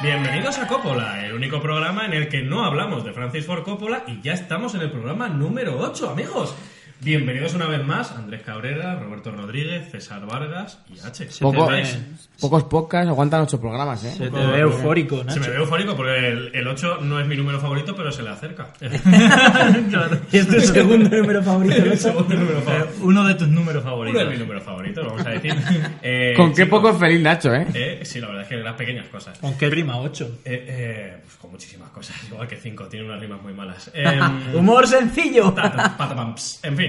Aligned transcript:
Bienvenidos 0.00 0.58
a 0.58 0.66
Coppola, 0.66 1.26
el 1.26 1.34
único 1.34 1.60
programa 1.60 2.06
en 2.06 2.14
el 2.14 2.28
que 2.28 2.40
no 2.40 2.64
hablamos 2.64 3.04
de 3.04 3.12
Francis 3.12 3.44
Ford 3.44 3.62
Coppola 3.62 4.04
y 4.06 4.22
ya 4.22 4.32
estamos 4.32 4.74
en 4.74 4.80
el 4.80 4.90
programa 4.90 5.28
número 5.28 5.78
8, 5.78 6.08
amigos. 6.10 6.56
Bienvenidos 7.00 7.54
una 7.54 7.66
vez 7.66 7.84
más 7.86 8.10
Andrés 8.10 8.42
Cabrera, 8.42 8.96
Roberto 8.96 9.30
Rodríguez, 9.30 9.88
César 9.92 10.26
Vargas 10.26 10.80
y 10.92 10.98
H. 10.98 11.28
Poco- 11.40 11.68
¿Qué 11.68 11.72
veis? 11.74 11.98
pocos 12.40 12.64
podcasts 12.64 13.08
aguantan 13.08 13.42
ocho 13.42 13.60
programas, 13.60 14.02
¿eh? 14.04 14.10
Se 14.16 14.28
te 14.30 14.46
ve 14.46 14.58
eufórico, 14.60 15.18
Se 15.18 15.24
Nacho. 15.24 15.40
me 15.40 15.48
ve 15.48 15.56
eufórico 15.58 15.94
porque 15.96 16.28
el, 16.28 16.50
el 16.54 16.66
8 16.66 16.98
no 17.02 17.20
es 17.20 17.26
mi 17.28 17.36
número 17.36 17.60
favorito, 17.60 17.94
pero 17.96 18.10
se 18.10 18.22
le 18.24 18.30
acerca. 18.30 18.68
¿Y 20.32 20.38
es 20.38 20.48
tu 20.48 20.60
segundo 20.60 21.08
número 21.16 21.40
favorito? 21.42 21.76
El 21.82 21.88
Nacho? 21.90 22.00
segundo 22.02 22.34
número 22.34 22.58
Eh, 22.58 22.62
favorito. 22.62 22.94
uno 23.02 23.24
de 23.28 23.34
tus 23.34 23.48
números 23.48 23.82
Uno 23.82 23.90
favoritos. 23.92 24.22
de 24.24 24.30
mis 24.30 24.38
números 24.40 24.62
favoritos, 24.64 25.06
vamos 25.06 25.24
a 25.26 25.30
decir. 25.30 25.54
Eh, 26.02 26.34
Con 26.36 26.52
qué 26.54 26.66
poco 26.66 26.90
es 26.90 26.96
feliz 26.98 27.20
Nacho, 27.22 27.54
¿eh? 27.54 27.66
eh, 27.74 28.00
sí, 28.04 28.20
la 28.20 28.26
verdad 28.28 28.42
es 28.42 28.48
que 28.48 28.56
las 28.56 28.74
pequeñas 28.74 29.06
cosas. 29.08 29.38
¿Con 29.38 29.56
qué 29.56 29.68
rima 29.70 29.98
8? 29.98 30.38
Eh, 30.44 30.64
eh, 30.68 31.16
pues 31.22 31.36
con 31.36 31.50
muchísimas 31.52 31.90
cosas, 31.90 32.16
igual 32.30 32.46
que 32.48 32.56
5, 32.56 32.84
tiene 32.86 33.06
unas 33.06 33.20
rimas 33.20 33.40
muy 33.42 33.52
malas. 33.52 33.90
Em, 33.94 34.54
Humor 34.56 34.86
sencillo. 34.86 35.52
Tata. 35.52 35.96
En 36.62 36.76
fin, 36.76 36.87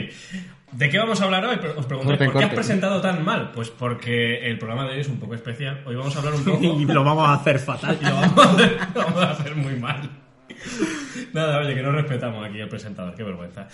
¿de 0.71 0.89
qué 0.89 0.97
vamos 0.97 1.21
a 1.21 1.25
hablar 1.25 1.45
hoy? 1.45 1.57
Os 1.75 1.85
preguntáis, 1.85 2.17
Corte, 2.17 2.25
¿por 2.25 2.37
qué 2.39 2.45
has 2.45 2.53
presentado 2.53 3.01
tan 3.01 3.23
mal? 3.23 3.51
Pues 3.51 3.69
porque 3.69 4.47
el 4.49 4.57
programa 4.57 4.85
de 4.85 4.95
hoy 4.95 4.99
es 5.01 5.07
un 5.07 5.19
poco 5.19 5.35
especial. 5.35 5.81
Hoy 5.85 5.95
vamos 5.95 6.15
a 6.15 6.19
hablar 6.19 6.33
un 6.35 6.43
poco... 6.45 6.63
Y 6.63 6.85
lo 6.85 7.03
vamos 7.03 7.27
a 7.27 7.33
hacer 7.33 7.59
fatal. 7.59 7.97
y 8.01 8.05
lo 8.05 8.15
vamos 8.15 8.37
a 8.37 8.51
hacer, 8.51 8.77
lo 8.95 9.01
vamos 9.01 9.23
a 9.23 9.31
hacer 9.31 9.55
muy 9.55 9.75
mal. 9.75 10.09
Nada, 11.33 11.59
oye, 11.59 11.75
que 11.75 11.81
no 11.81 11.91
respetamos 11.91 12.45
aquí 12.45 12.59
al 12.59 12.69
presentador, 12.69 13.15
qué 13.15 13.23
vergüenza. 13.23 13.67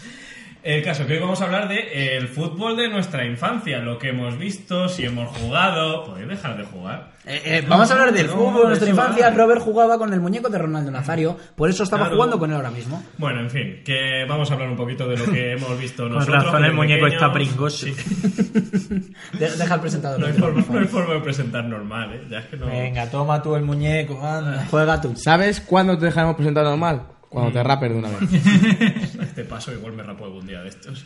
El 0.65 0.83
caso 0.83 1.05
que 1.05 1.13
hoy 1.13 1.19
vamos 1.19 1.39
a 1.41 1.45
hablar 1.45 1.67
de 1.67 1.75
eh, 1.75 2.17
el 2.17 2.27
fútbol 2.27 2.75
de 2.75 2.89
nuestra 2.89 3.23
infancia, 3.23 3.77
lo 3.77 3.99
que 3.99 4.09
hemos 4.09 4.35
visto, 4.39 4.89
si 4.89 5.05
hemos 5.05 5.29
jugado. 5.37 6.03
¿Podéis 6.05 6.27
dejar 6.27 6.57
de 6.57 6.63
jugar? 6.63 7.11
Eh, 7.23 7.39
eh, 7.45 7.65
vamos 7.67 7.91
a 7.91 7.93
hablar 7.93 8.11
del 8.11 8.25
No, 8.25 8.33
fútbol 8.33 8.61
de 8.63 8.67
nuestra 8.69 8.89
infancia. 8.89 9.29
Robert 9.29 9.61
jugaba 9.61 9.99
con 9.99 10.11
el 10.11 10.19
muñeco 10.21 10.49
de 10.49 10.57
Ronaldo 10.57 10.89
Nazario, 10.89 11.37
por 11.55 11.69
eso 11.69 11.83
estaba 11.83 12.05
Claro. 12.05 12.15
jugando 12.15 12.39
con 12.39 12.49
él 12.49 12.55
ahora 12.55 12.71
mismo. 12.71 13.03
Bueno, 13.19 13.41
en 13.41 13.51
fin, 13.51 13.81
que 13.85 14.25
vamos 14.27 14.49
a 14.49 14.55
hablar 14.55 14.69
un 14.71 14.75
poquito 14.75 15.07
de 15.07 15.17
lo 15.17 15.25
que 15.31 15.51
hemos 15.53 15.79
visto 15.79 16.01
Con 16.05 16.13
nosotros. 16.13 16.45
razón 16.45 16.61
de 16.63 16.67
el 16.69 16.73
muñeco 16.73 17.05
pequeños. 17.05 17.21
está 17.21 17.31
pringoso. 17.33 17.85
Sí. 17.85 19.13
Deja 19.39 19.73
al 19.75 19.81
presentador. 19.81 20.19
No 20.19 20.25
hay, 20.25 20.33
forma, 20.33 20.61
favor. 20.63 20.75
no 20.75 20.81
hay 20.81 20.87
forma 20.87 21.13
de 21.13 21.19
presentar 21.19 21.63
normal, 21.65 22.11
¿eh? 22.15 22.23
Ya 22.27 22.39
es 22.39 22.45
que 22.47 22.57
no... 22.57 22.65
Venga, 22.65 23.07
toma 23.11 23.39
tú 23.43 23.55
el 23.55 23.61
muñeco, 23.63 24.19
anda. 24.25 24.65
Juega 24.71 24.99
tú. 24.99 25.13
¿Sabes 25.15 25.61
cuándo 25.61 25.95
te 25.95 26.05
dejaremos 26.05 26.35
presentar 26.35 26.63
normal? 26.63 27.03
Cuando 27.35 27.51
te 27.51 27.63
rapes 27.63 27.89
de 27.91 27.95
una 27.97 28.09
vez. 28.09 28.19
Este 29.21 29.43
paso 29.43 29.73
igual 29.73 29.93
me 29.93 30.03
rapo 30.03 30.23
algún 30.25 30.47
día 30.47 30.61
de 30.61 30.69
estos. 30.69 31.05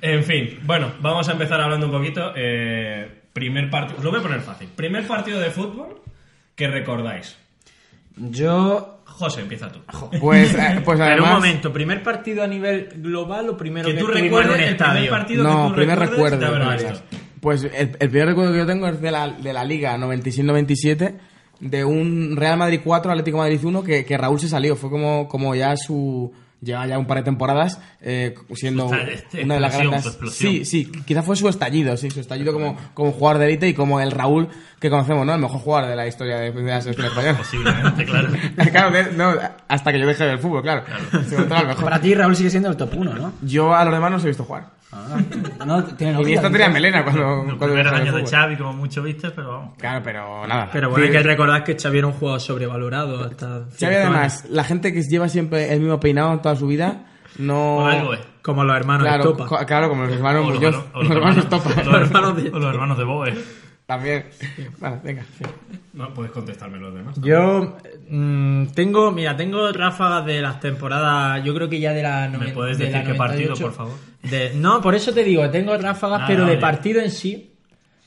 En 0.00 0.24
fin, 0.24 0.58
bueno, 0.64 0.92
vamos 1.00 1.28
a 1.28 1.32
empezar 1.32 1.60
hablando 1.60 1.86
un 1.86 1.92
poquito. 1.92 2.32
eh, 2.36 3.08
primer 3.32 3.70
partido... 3.70 4.02
Lo 4.02 4.10
voy 4.10 4.18
a 4.18 4.22
poner 4.22 4.40
fácil. 4.40 4.68
Primer 4.74 5.06
partido 5.06 5.38
de 5.38 5.50
fútbol 5.50 6.00
que 6.56 6.66
recordáis. 6.68 7.36
Yo. 8.16 8.98
José, 9.04 9.42
empieza 9.42 9.70
tú. 9.70 9.80
Pues, 10.20 10.54
eh, 10.54 10.80
pues 10.84 10.98
Pero 10.98 11.04
además... 11.12 11.28
un 11.30 11.36
momento, 11.36 11.72
¿primer 11.72 12.02
partido 12.02 12.42
a 12.42 12.46
nivel 12.46 12.88
global 12.96 13.48
o 13.50 13.56
primero 13.56 13.86
Que 13.86 13.94
que, 13.94 14.00
tú 14.00 14.06
recuerdes 14.08 14.50
el 14.50 14.56
primer 14.56 14.72
estadio? 14.72 15.10
partido 15.10 15.44
que 15.44 15.50
No, 15.50 15.68
tú 15.68 15.74
primer 15.76 15.98
recuerdes 15.98 16.38
recuerdo. 16.38 16.38
de 16.40 16.46
haber 16.66 16.82
no, 16.82 16.90
visto. 16.90 17.06
Pues 17.40 17.64
el, 17.64 17.96
el 17.98 18.08
primer 18.10 18.26
recuerdo 18.28 18.52
que 18.52 18.58
yo 18.58 18.66
tengo 18.66 18.88
es 18.88 19.00
de 19.00 19.10
la, 19.10 19.28
de 19.28 19.52
la 19.52 19.64
Liga 19.64 19.96
96-97, 19.96 21.14
de 21.62 21.84
un 21.84 22.36
Real 22.36 22.58
Madrid 22.58 22.80
4, 22.84 23.10
Atlético 23.12 23.38
Madrid 23.38 23.60
1, 23.62 23.84
que, 23.84 24.04
que 24.04 24.18
Raúl 24.18 24.40
se 24.40 24.48
salió. 24.48 24.76
Fue 24.76 24.90
como, 24.90 25.28
como 25.28 25.54
ya 25.54 25.76
su... 25.76 26.32
Lleva 26.60 26.86
ya 26.86 26.96
un 26.96 27.06
par 27.06 27.16
de 27.16 27.24
temporadas 27.24 27.80
eh, 28.00 28.36
siendo 28.54 28.86
una 28.86 29.54
de 29.54 29.60
las 29.60 29.74
explosión, 29.74 29.90
grandes... 29.90 30.32
Sí, 30.32 30.64
sí, 30.64 30.92
quizá 31.04 31.24
fue 31.24 31.34
su 31.34 31.48
estallido, 31.48 31.96
sí, 31.96 32.08
su 32.08 32.20
estallido 32.20 32.52
como, 32.52 32.76
como 32.94 33.10
jugador 33.10 33.40
de 33.40 33.46
élite 33.46 33.68
y 33.68 33.74
como 33.74 33.98
el 33.98 34.12
Raúl 34.12 34.46
que 34.78 34.88
conocemos, 34.88 35.26
¿no? 35.26 35.34
El 35.34 35.40
mejor 35.40 35.60
jugador 35.60 35.90
de 35.90 35.96
la 35.96 36.06
historia 36.06 36.36
de, 36.36 36.52
de 36.52 36.62
la 36.62 36.80
selección 36.80 37.08
española. 37.08 37.36
Posiblemente, 37.36 38.04
claro. 38.04 38.28
claro, 38.70 39.12
no, 39.16 39.34
hasta 39.66 39.90
que 39.90 39.98
yo 39.98 40.06
dejé 40.06 40.22
de 40.22 40.28
ver 40.28 40.36
el 40.36 40.40
fútbol, 40.40 40.62
claro. 40.62 40.84
Para 41.80 42.00
ti, 42.00 42.14
Raúl 42.14 42.36
sigue 42.36 42.50
siendo 42.50 42.68
el 42.68 42.76
top 42.76 42.94
1, 42.96 43.12
¿no? 43.12 43.32
Yo 43.42 43.74
a 43.74 43.84
los 43.84 43.92
demás 43.92 44.12
no 44.12 44.18
os 44.18 44.24
he 44.24 44.28
visto 44.28 44.44
jugar. 44.44 44.81
No 45.66 45.84
tiene 45.84 46.12
Y 46.12 46.16
novia, 46.16 46.34
esta 46.36 46.50
tenía 46.50 46.68
melena 46.68 47.02
cuando, 47.04 47.22
Los 47.22 47.44
cuando 47.54 47.66
primeros 47.74 47.92
años 47.92 48.14
de. 48.14 48.26
Xavi, 48.26 48.56
como 48.56 48.72
mucho 48.74 49.02
viste, 49.02 49.30
pero 49.30 49.48
vamos. 49.48 49.74
Claro, 49.78 50.00
pero 50.04 50.46
nada. 50.46 50.68
Pero 50.72 50.90
bueno, 50.90 51.04
hay 51.06 51.10
que 51.10 51.22
recordar 51.22 51.64
que 51.64 51.76
Xavi 51.78 51.98
era 51.98 52.06
un 52.08 52.12
jugador 52.12 52.40
sobrevalorado 52.40 53.24
hasta. 53.24 53.64
Xavi, 53.78 53.94
además, 53.94 54.44
la 54.50 54.64
gente 54.64 54.92
que 54.92 55.02
lleva 55.02 55.28
siempre 55.28 55.72
el 55.72 55.80
mismo 55.80 55.98
peinado 56.00 56.38
toda 56.40 56.56
su 56.56 56.66
vida, 56.66 57.04
no... 57.38 57.86
Algo. 57.86 58.12
Como 58.42 58.64
los 58.64 58.76
hermanos 58.76 59.06
Claro, 59.06 59.30
Estopa. 59.30 59.64
claro, 59.66 59.88
como 59.88 60.02
los 60.04 60.12
hermanos 60.16 60.44
O 60.44 60.50
los, 60.50 60.58
Muñoz. 60.58 60.74
hermanos- 60.74 60.94
Los 60.94 61.08
los 62.12 62.42
de- 62.42 62.50
o 62.50 62.58
los 62.58 62.74
hermanos 62.74 62.98
de 62.98 63.04
Boe. 63.04 63.34
También. 63.86 64.24
Vale, 64.78 65.00
venga. 65.04 65.24
sí. 65.36 65.44
No, 65.92 66.14
puedes 66.14 66.32
contestarme 66.32 66.78
los 66.78 66.94
demás. 66.94 67.16
Yo 67.20 67.76
mm, 68.08 68.66
tengo, 68.68 69.10
mira, 69.12 69.36
tengo 69.36 69.70
ráfagas 69.72 70.24
de 70.24 70.40
las 70.40 70.60
temporadas, 70.60 71.44
yo 71.44 71.54
creo 71.54 71.68
que 71.68 71.78
ya 71.80 71.92
de 71.92 72.02
la 72.02 72.28
¿Me 72.28 72.38
noven- 72.38 72.54
puedes 72.54 72.78
de 72.78 72.90
la 72.90 72.98
decir 73.00 73.12
qué 73.12 73.18
partido, 73.18 73.50
98. 73.50 73.64
por 73.66 73.72
favor? 73.74 73.92
De- 74.22 74.54
no, 74.54 74.80
por 74.80 74.94
eso 74.94 75.12
te 75.12 75.24
digo, 75.24 75.48
tengo 75.50 75.76
ráfagas, 75.76 76.22
Ah, 76.22 76.26
pero 76.26 76.40
de 76.44 76.50
vale. 76.52 76.60
partido 76.60 77.00
en 77.02 77.10
sí, 77.10 77.50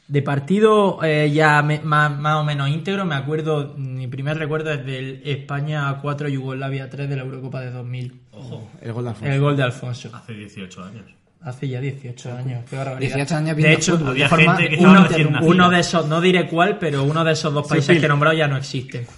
de 0.07 0.21
partido 0.21 0.99
eh, 1.03 1.29
ya 1.31 1.61
me- 1.61 1.81
más, 1.81 2.17
más 2.17 2.35
o 2.37 2.43
menos 2.43 2.69
íntegro, 2.69 3.05
me 3.05 3.15
acuerdo, 3.15 3.75
mi 3.77 4.07
primer 4.07 4.37
recuerdo 4.37 4.71
es 4.71 4.83
del 4.85 5.21
España 5.25 5.99
4, 6.01 6.29
Yugoslavia 6.29 6.89
3 6.89 7.09
de 7.09 7.15
la 7.17 7.23
Eurocopa 7.23 7.61
de 7.61 7.69
2000. 7.71 8.21
Ojo, 8.31 8.71
El 8.81 8.93
gol 8.93 9.03
de 9.03 9.09
Alfonso. 9.11 9.31
El 9.33 9.39
gol 9.41 9.57
de 9.57 9.63
Alfonso. 9.63 10.09
hace 10.15 10.33
18 10.33 10.83
años. 10.83 11.05
Hace 11.41 11.67
ya 11.69 11.79
18 11.79 12.33
años, 12.37 12.63
qué 12.69 12.75
barbaridad. 12.75 13.15
18 13.17 13.35
años 13.35 13.57
de 13.57 13.73
hecho, 13.73 13.97
fútbol, 13.99 14.17
de 14.17 14.27
forma- 14.27 14.55
gente 14.57 14.77
que 14.77 14.83
uno, 14.83 15.07
uno 15.43 15.69
de 15.69 15.79
esos, 15.79 16.07
no 16.07 16.19
diré 16.19 16.47
cuál, 16.47 16.79
pero 16.79 17.03
uno 17.03 17.23
de 17.23 17.33
esos 17.33 17.53
dos 17.53 17.67
países 17.67 17.99
que 17.99 18.05
he 18.05 18.09
nombrado 18.09 18.35
ya 18.35 18.47
no 18.47 18.57
existe. 18.57 19.05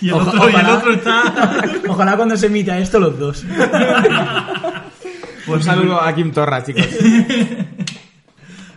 Y 0.00 0.08
el, 0.08 0.14
Oja- 0.14 0.30
otro, 0.30 0.44
y 0.48 0.50
el 0.50 0.54
ojalá- 0.56 0.78
otro 0.78 0.92
está. 0.92 1.62
Ojalá 1.88 2.16
cuando 2.16 2.36
se 2.36 2.46
emita 2.46 2.78
esto 2.78 2.98
los 2.98 3.18
dos. 3.18 3.44
Un 5.46 5.62
saludo 5.62 6.00
a 6.00 6.14
Kim 6.14 6.30
Torra, 6.32 6.62
chicos. 6.64 6.86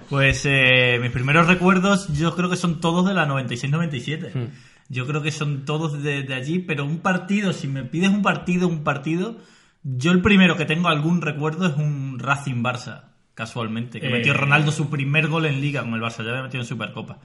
Pues 0.09 0.41
eh, 0.45 0.97
mis 1.01 1.11
primeros 1.11 1.47
recuerdos 1.47 2.07
yo 2.13 2.35
creo 2.35 2.49
que 2.49 2.57
son 2.57 2.79
todos 2.79 3.07
de 3.07 3.13
la 3.13 3.27
96-97. 3.27 4.31
Hmm. 4.33 4.47
Yo 4.89 5.07
creo 5.07 5.21
que 5.21 5.31
son 5.31 5.65
todos 5.65 6.01
de, 6.03 6.23
de 6.23 6.33
allí, 6.33 6.59
pero 6.59 6.85
un 6.85 6.99
partido, 6.99 7.53
si 7.53 7.67
me 7.67 7.83
pides 7.83 8.09
un 8.09 8.21
partido, 8.21 8.67
un 8.67 8.83
partido, 8.83 9.37
yo 9.87 10.11
el 10.11 10.21
primero 10.21 10.57
que 10.57 10.65
tengo 10.65 10.87
algún 10.89 11.21
recuerdo 11.21 11.67
es 11.67 11.75
un 11.77 12.17
Racing 12.19 12.63
Barça, 12.63 13.03
casualmente, 13.35 14.01
que 14.01 14.07
Eh. 14.07 14.11
metió 14.11 14.33
Ronaldo 14.33 14.71
su 14.71 14.89
primer 14.89 15.27
gol 15.27 15.45
en 15.45 15.61
liga 15.61 15.81
con 15.83 15.93
el 15.93 16.01
Barça, 16.01 16.23
ya 16.23 16.31
había 16.31 16.41
metido 16.43 16.61
en 16.63 16.67
Supercopa. 16.67 17.19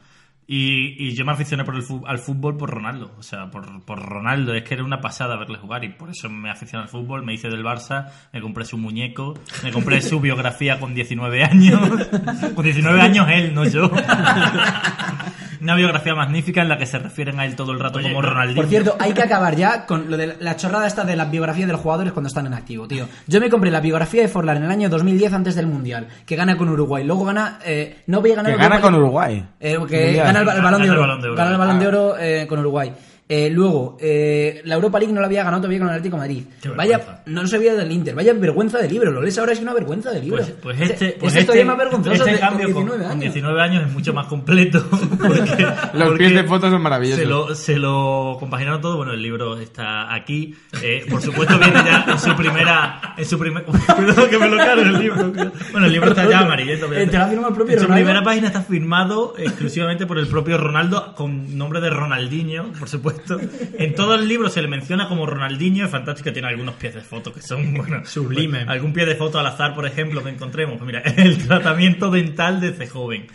Y, 0.47 0.97
y 0.99 1.15
yo 1.15 1.25
me 1.25 1.31
aficioné 1.31 1.65
por 1.65 1.77
el 1.77 1.85
al 2.07 2.19
fútbol 2.19 2.57
por 2.57 2.71
Ronaldo, 2.71 3.13
o 3.17 3.23
sea, 3.23 3.51
por, 3.53 3.85
por 3.85 4.01
Ronaldo, 4.05 4.53
es 4.53 4.65
que 4.65 4.75
era 4.75 4.83
una 4.83 5.01
pasada 5.01 5.37
verle 5.37 5.59
jugar 5.59 5.85
y 5.85 5.91
por 5.91 6.11
eso 6.11 6.29
me 6.29 6.51
aficioné 6.51 6.83
al 6.83 6.89
fútbol, 6.89 7.25
me 7.25 7.33
hice 7.35 7.49
del 7.49 7.63
Barça, 7.63 8.09
me 8.33 8.41
compré 8.41 8.65
su 8.65 8.77
muñeco, 8.77 9.35
me 9.63 9.71
compré 9.71 10.03
su 10.03 10.21
biografía 10.21 10.81
con 10.81 10.93
19 10.93 11.45
años, 11.45 11.81
con 12.57 12.65
19 12.65 13.01
años 13.01 13.29
él, 13.31 13.55
no 13.55 13.65
yo. 13.65 13.91
Una 15.61 15.75
biografía 15.75 16.15
magnífica 16.15 16.63
en 16.63 16.69
la 16.69 16.79
que 16.79 16.87
se 16.87 16.99
refieren 16.99 17.39
a 17.41 17.45
él 17.47 17.55
todo 17.57 17.73
el 17.73 17.81
rato 17.81 17.99
Oye, 17.99 18.09
como 18.09 18.23
Ronaldinho. 18.23 18.57
Por 18.57 18.67
cierto, 18.69 18.97
hay 18.99 19.13
que 19.13 19.23
acabar 19.23 19.57
ya 19.57 19.87
con 19.87 20.11
lo 20.11 20.17
de 20.17 20.37
la 20.41 20.57
chorrada 20.57 20.87
esta 20.87 21.05
de 21.05 21.17
las 21.17 21.31
biografías 21.31 21.67
de 21.67 21.73
los 21.73 21.81
jugadores 21.83 22.13
cuando 22.13 22.29
están 22.29 22.47
en 22.47 22.55
activo, 22.55 22.89
tío. 22.89 23.07
Yo 23.27 23.41
me 23.41 23.51
compré 23.51 23.71
la 23.71 23.81
biografía 23.81 24.23
de 24.23 24.29
Forlán 24.29 24.57
en 24.59 24.65
el 24.65 24.71
año 24.71 24.89
2010 24.89 25.33
antes 25.33 25.55
del 25.55 25.67
Mundial, 25.67 26.09
que 26.25 26.37
gana 26.37 26.57
con 26.57 26.69
Uruguay. 26.69 27.05
Luego 27.05 27.25
gana... 27.25 27.59
Eh, 27.65 28.03
no 28.07 28.21
voy 28.21 28.33
a 28.33 28.37
ganar... 28.37 28.53
Que 28.53 28.59
gana 28.59 28.81
con 28.81 28.95
Uruguay. 28.95 29.45
Eh, 29.61 29.79
que 29.89 30.13
gana 30.15 30.41
el, 30.41 30.49
el 30.49 30.63
balón 30.63 30.83
de 30.83 30.89
Gana 30.89 30.93
el 30.93 30.93
oro. 30.93 31.01
Balón 31.01 31.21
de 31.21 31.29
Oro. 31.29 31.37
Gana 31.37 31.51
el 31.53 31.59
balón 31.59 31.79
de 31.79 31.85
Ah. 31.85 31.89
oro 31.89 32.15
eh, 32.19 32.47
con 32.49 32.59
Uruguay. 32.61 32.93
Eh, 33.33 33.49
luego, 33.49 33.97
eh, 34.01 34.61
la 34.65 34.75
Europa 34.75 34.99
League 34.99 35.15
no 35.15 35.21
la 35.21 35.29
había 35.29 35.45
ganado 35.45 35.61
todavía 35.61 35.79
con 35.79 35.87
el 35.87 35.95
Atlético 35.95 36.17
de 36.17 36.21
Madrid. 36.21 36.45
Vaya, 36.77 37.23
no 37.27 37.47
sabía 37.47 37.75
del 37.75 37.93
Inter. 37.93 38.13
Vaya 38.13 38.33
vergüenza 38.33 38.79
de 38.79 38.89
libro. 38.89 39.13
Lo 39.13 39.23
lees 39.23 39.39
ahora 39.39 39.53
es 39.53 39.61
una 39.61 39.73
vergüenza 39.73 40.11
de 40.11 40.21
libro. 40.21 40.39
Pues, 40.39 40.53
pues 40.61 40.81
este, 40.81 41.17
pues 41.21 41.37
es 41.37 41.43
este, 41.43 41.65
más 41.65 41.79
vergonzoso 41.79 42.25
este 42.25 42.33
de, 42.33 42.41
cambio, 42.41 42.73
con 42.73 42.89
con, 42.89 42.99
19 42.99 43.03
con 43.05 43.13
años. 43.13 43.33
19 43.33 43.63
años 43.63 43.87
es 43.87 43.93
mucho 43.93 44.13
más 44.13 44.27
completo. 44.27 44.85
Porque, 44.91 45.63
Los 45.95 46.09
porque 46.09 46.19
pies 46.19 46.35
de 46.35 46.43
fotos 46.43 46.71
son 46.73 46.83
maravillosos. 46.83 47.21
Se 47.21 47.29
lo, 47.29 47.55
se 47.55 47.77
lo 47.77 48.37
compaginaron 48.41 48.81
todo. 48.81 48.97
Bueno, 48.97 49.13
el 49.13 49.23
libro 49.23 49.57
está 49.61 50.13
aquí. 50.13 50.57
Eh, 50.83 51.07
por 51.09 51.23
supuesto, 51.23 51.57
viene 51.57 51.85
ya 51.85 52.07
en 52.09 52.19
su 52.19 52.35
primera. 52.35 53.15
En 53.17 53.25
su 53.25 53.39
primer, 53.39 53.63
cuidado 53.97 54.29
que 54.29 54.39
me 54.39 54.49
lo 54.49 54.57
cargo 54.57 54.83
el 54.83 54.99
libro. 54.99 55.33
Bueno, 55.71 55.87
el 55.87 55.93
libro 55.93 56.09
está 56.09 56.29
ya 56.29 56.41
amarillento. 56.41 56.89
Te 56.89 57.01
el 57.01 57.09
propio 57.09 57.75
En 57.75 57.79
su 57.79 57.87
Ronaldo. 57.87 57.95
primera 57.95 58.23
página 58.25 58.49
está 58.49 58.63
firmado 58.63 59.35
exclusivamente 59.39 60.05
por 60.07 60.19
el 60.19 60.27
propio 60.27 60.59
Ronaldo 60.59 61.15
con 61.15 61.57
nombre 61.57 61.81
de 61.81 61.91
Ronaldinho, 61.91 62.73
por 62.77 62.89
supuesto. 62.89 63.20
Gusto. 63.21 63.41
En 63.79 63.95
todo 63.95 64.15
el 64.15 64.27
libro 64.29 64.49
se 64.49 64.61
le 64.63 64.69
menciona 64.69 65.09
como 65.09 65.27
Ronaldinho, 65.27 65.85
es 65.85 65.91
fantástico, 65.91 66.33
tiene 66.33 66.49
algunos 66.49 66.75
pies 66.75 66.95
de 66.95 67.01
foto 67.01 67.33
que 67.33 67.41
son, 67.43 67.75
bueno, 67.75 68.05
Sublime. 68.05 68.59
pues, 68.61 68.69
algún 68.69 68.93
pie 68.93 69.07
de 69.07 69.15
foto 69.15 69.39
al 69.39 69.47
azar, 69.47 69.75
por 69.75 69.87
ejemplo, 69.87 70.23
que 70.23 70.31
encontremos. 70.31 70.77
Pues 70.79 70.87
mira, 70.87 71.01
el 71.17 71.39
tratamiento 71.47 72.11
dental 72.11 72.61
de 72.61 72.69
ese 72.69 72.87
joven. 72.87 73.27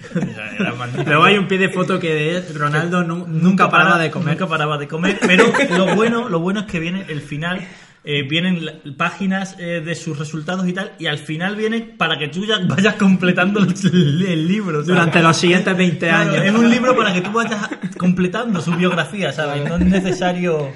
Luego 1.06 1.24
hay 1.24 1.38
un 1.38 1.48
pie 1.48 1.58
de 1.58 1.70
foto 1.70 2.00
que 2.00 2.14
de 2.14 2.54
Ronaldo 2.58 3.04
nu- 3.04 3.26
nunca 3.28 3.70
paraba 3.70 3.98
de 4.00 4.12
comer. 4.12 4.34
Nunca 4.36 4.48
paraba 4.48 4.78
de 4.78 4.88
comer. 4.88 5.20
Pero 5.26 5.46
lo 5.78 5.96
bueno, 5.96 6.30
lo 6.30 6.40
bueno 6.40 6.62
es 6.62 6.66
que 6.68 6.80
viene 6.80 7.06
el 7.10 7.22
final. 7.22 7.62
Eh, 8.06 8.24
vienen 8.24 8.60
páginas 8.98 9.56
eh, 9.60 9.81
de 9.84 9.96
sus 9.96 10.18
resultados 10.19 10.68
y 10.68 10.74
tal, 10.74 10.94
y 11.00 11.07
al 11.07 11.18
final 11.18 11.56
viene 11.56 11.81
para 11.81 12.18
que 12.18 12.28
tú 12.28 12.46
ya 12.46 12.60
vayas 12.68 12.96
completando 12.96 13.60
el, 13.62 14.22
el 14.25 14.48
libro. 14.48 14.74
¿sabes? 14.74 14.88
Durante 14.88 15.22
los 15.22 15.36
siguientes 15.38 15.75
20 15.75 15.98
Claro, 16.00 16.31
años. 16.31 16.46
Es 16.46 16.52
un 16.54 16.69
libro 16.69 16.96
para 16.96 17.13
que 17.13 17.22
tú 17.22 17.31
vayas 17.31 17.68
completando 17.98 18.62
su 18.62 18.72
biografía, 18.75 19.31
¿sabes? 19.31 19.68
No 19.68 19.75
es 19.78 19.86
necesario. 19.86 20.72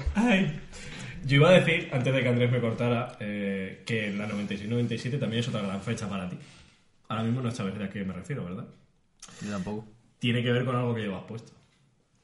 Yo 1.26 1.36
iba 1.36 1.50
a 1.50 1.52
decir, 1.52 1.88
antes 1.92 2.12
de 2.14 2.22
que 2.22 2.28
Andrés 2.28 2.50
me 2.50 2.60
cortara, 2.60 3.16
eh, 3.20 3.82
que 3.86 4.10
la 4.12 4.26
96-97 4.28 5.18
también 5.20 5.40
es 5.40 5.48
otra 5.48 5.60
gran 5.62 5.82
fecha 5.82 6.08
para 6.08 6.28
ti. 6.28 6.36
Ahora 7.08 7.24
mismo 7.24 7.40
no 7.42 7.50
sabes 7.50 7.76
de 7.78 7.84
a 7.84 7.90
qué 7.90 8.04
me 8.04 8.14
refiero, 8.14 8.44
¿verdad? 8.44 8.64
Yo 9.44 9.50
tampoco. 9.50 9.86
Tiene 10.18 10.42
que 10.42 10.50
ver 10.52 10.64
con 10.64 10.76
algo 10.76 10.94
que 10.94 11.02
llevas 11.02 11.22
puesto. 11.28 11.52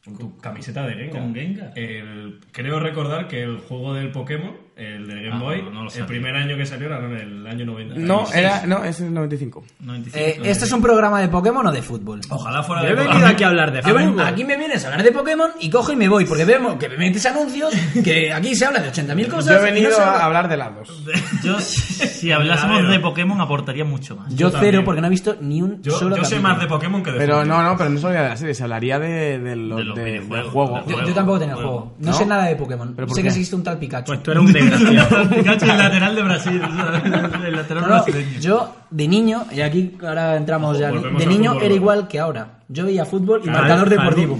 Con 0.05 0.17
tu 0.19 0.38
camiseta 0.38 0.87
de 0.87 0.94
Gengar. 0.94 1.23
¿Con 1.23 1.35
Gengar? 1.35 1.73
El- 1.76 2.41
creo 2.53 2.79
recordar 2.81 3.29
que 3.29 3.43
el 3.43 3.58
juego 3.58 3.93
del 3.94 4.11
Pokémon, 4.12 4.53
el 4.76 5.06
de 5.06 5.14
Game 5.23 5.31
Ah, 5.37 5.38
Boy, 5.38 5.62
no, 5.62 5.84
no 5.84 5.90
el 5.90 6.05
primer 6.06 6.37
año 6.37 6.55
que 6.56 6.67
salió 6.67 6.87
era 6.88 6.99
en 6.99 7.12
el 7.17 7.46
año 7.46 7.64
90. 7.64 7.94
No, 7.96 8.06
96. 8.25 8.44
era, 8.44 8.67
no, 8.67 8.84
es 8.84 9.00
el 9.00 9.14
95. 9.14 9.64
95. 9.81 10.19
Eh, 10.19 10.50
¿Este 10.50 10.64
es 10.67 10.73
un 10.73 10.82
programa 10.82 11.20
de 11.23 11.28
Pokémon 11.28 11.67
o 11.67 11.73
de 11.73 11.81
fútbol? 11.81 12.20
Ojalá 12.28 12.62
fuera 12.62 12.82
Yo 12.82 12.88
de 12.88 12.93
he 12.93 12.96
Pokémon. 12.96 13.14
venido 13.14 13.28
aquí 13.34 13.44
a 13.44 13.49
hablar 13.49 13.73
de 13.73 13.81
Yo 13.87 13.94
ven- 13.94 14.11
fútbol. 14.11 14.26
aquí 14.26 14.44
me 14.44 14.56
vienes 14.58 14.84
a 14.84 14.88
hablar 14.88 15.02
de 15.02 15.12
Pokémon 15.12 15.50
y 15.61 15.70
cojo 15.70 15.93
y 15.93 15.96
me 15.96 16.08
voy, 16.08 16.26
porque 16.26 16.44
vemos 16.44 16.76
que 16.76 16.88
me 16.90 16.99
metes 16.99 17.25
anuncios, 17.25 17.73
que 18.05 18.31
aquí 18.32 18.55
se 18.55 18.67
habla 18.67 18.81
de 18.81 18.90
80.000 18.93 19.28
cosas. 19.28 19.46
Yo 19.46 19.52
he 19.55 19.56
no 19.70 19.75
venido 19.75 19.99
a 20.00 20.25
hablar 20.26 20.49
de 20.49 20.56
las 20.58 20.75
dos. 20.75 21.02
Yo, 21.43 21.58
si 21.61 22.31
hablásemos 22.32 22.87
de 22.90 23.00
Pokémon, 23.00 23.40
aportaría 23.40 23.84
mucho 23.87 24.14
más. 24.17 24.34
Yo, 24.34 24.50
cero, 24.50 24.82
porque 24.84 25.00
no 25.00 25.06
he 25.06 25.11
visto 25.11 25.37
ni 25.40 25.62
un 25.62 25.81
Yo, 25.82 25.93
solo 25.99 26.17
yo 26.19 26.25
sé 26.25 26.38
más 26.38 26.61
de 26.61 26.67
Pokémon 26.67 27.02
que 27.02 27.12
de 27.12 27.19
Pero 27.19 27.34
fútbol. 27.37 27.49
no, 27.49 27.62
no, 27.62 27.76
pero 27.79 27.88
no 27.90 27.99
se 27.99 28.06
hablaría 28.06 28.22
de 28.25 28.29
la 28.31 28.37
serie, 28.37 28.55
se 28.55 28.62
hablaría 28.62 28.99
de, 28.99 29.38
de 29.38 29.56
los, 29.56 29.79
De 29.79 29.84
los 29.84 29.96
de- 29.96 30.02
del 30.05 30.20
videojuegos, 30.20 30.52
juego. 30.52 30.87
del 30.87 30.96
Yo, 30.96 31.06
yo 31.06 31.14
tampoco 31.14 31.38
tenía 31.38 31.55
el 31.55 31.61
Juego. 31.62 31.94
No, 31.99 32.12
sé 32.12 32.26
nada 32.26 32.44
de 32.44 32.56
Pokémon. 32.56 32.93
¿Pero 32.94 33.06
por 33.08 33.17
sé 33.17 33.22
que 33.22 33.29
existe 33.29 33.56
un 33.56 33.62
tal 33.64 33.79
Pikachu. 33.79 34.06
Pues 34.12 34.22
tú 34.22 34.31
eres 34.32 34.43
un. 34.43 34.66
Pikachu 34.71 35.65
el 35.71 35.79
lateral 35.79 36.17
de 36.17 36.23
Brasil. 36.23 36.61
¿sabes? 36.61 37.05
El 37.45 37.57
lateral 37.57 37.83
No, 37.83 37.89
no, 37.89 38.05
brasileño. 38.05 38.41
yo 38.41 38.75
de 38.91 39.09
niño, 39.09 39.47
y 39.53 39.61
aquí 39.61 39.97
ahora 40.07 40.37
entramos 40.37 40.73
Ojo, 40.73 40.81
ya, 40.81 40.91
volvemos 40.91 41.19
de 41.19 41.27
niño 41.27 41.53
fútbol, 41.53 41.65
era 41.65 41.75
igual 41.75 42.09
que 42.09 42.19
ahora. 42.19 42.49
Yo 42.69 42.85
veía 42.85 43.05
fútbol 43.05 43.43
y 43.45 43.49
marcador 43.49 43.89
deportivo. 43.89 44.39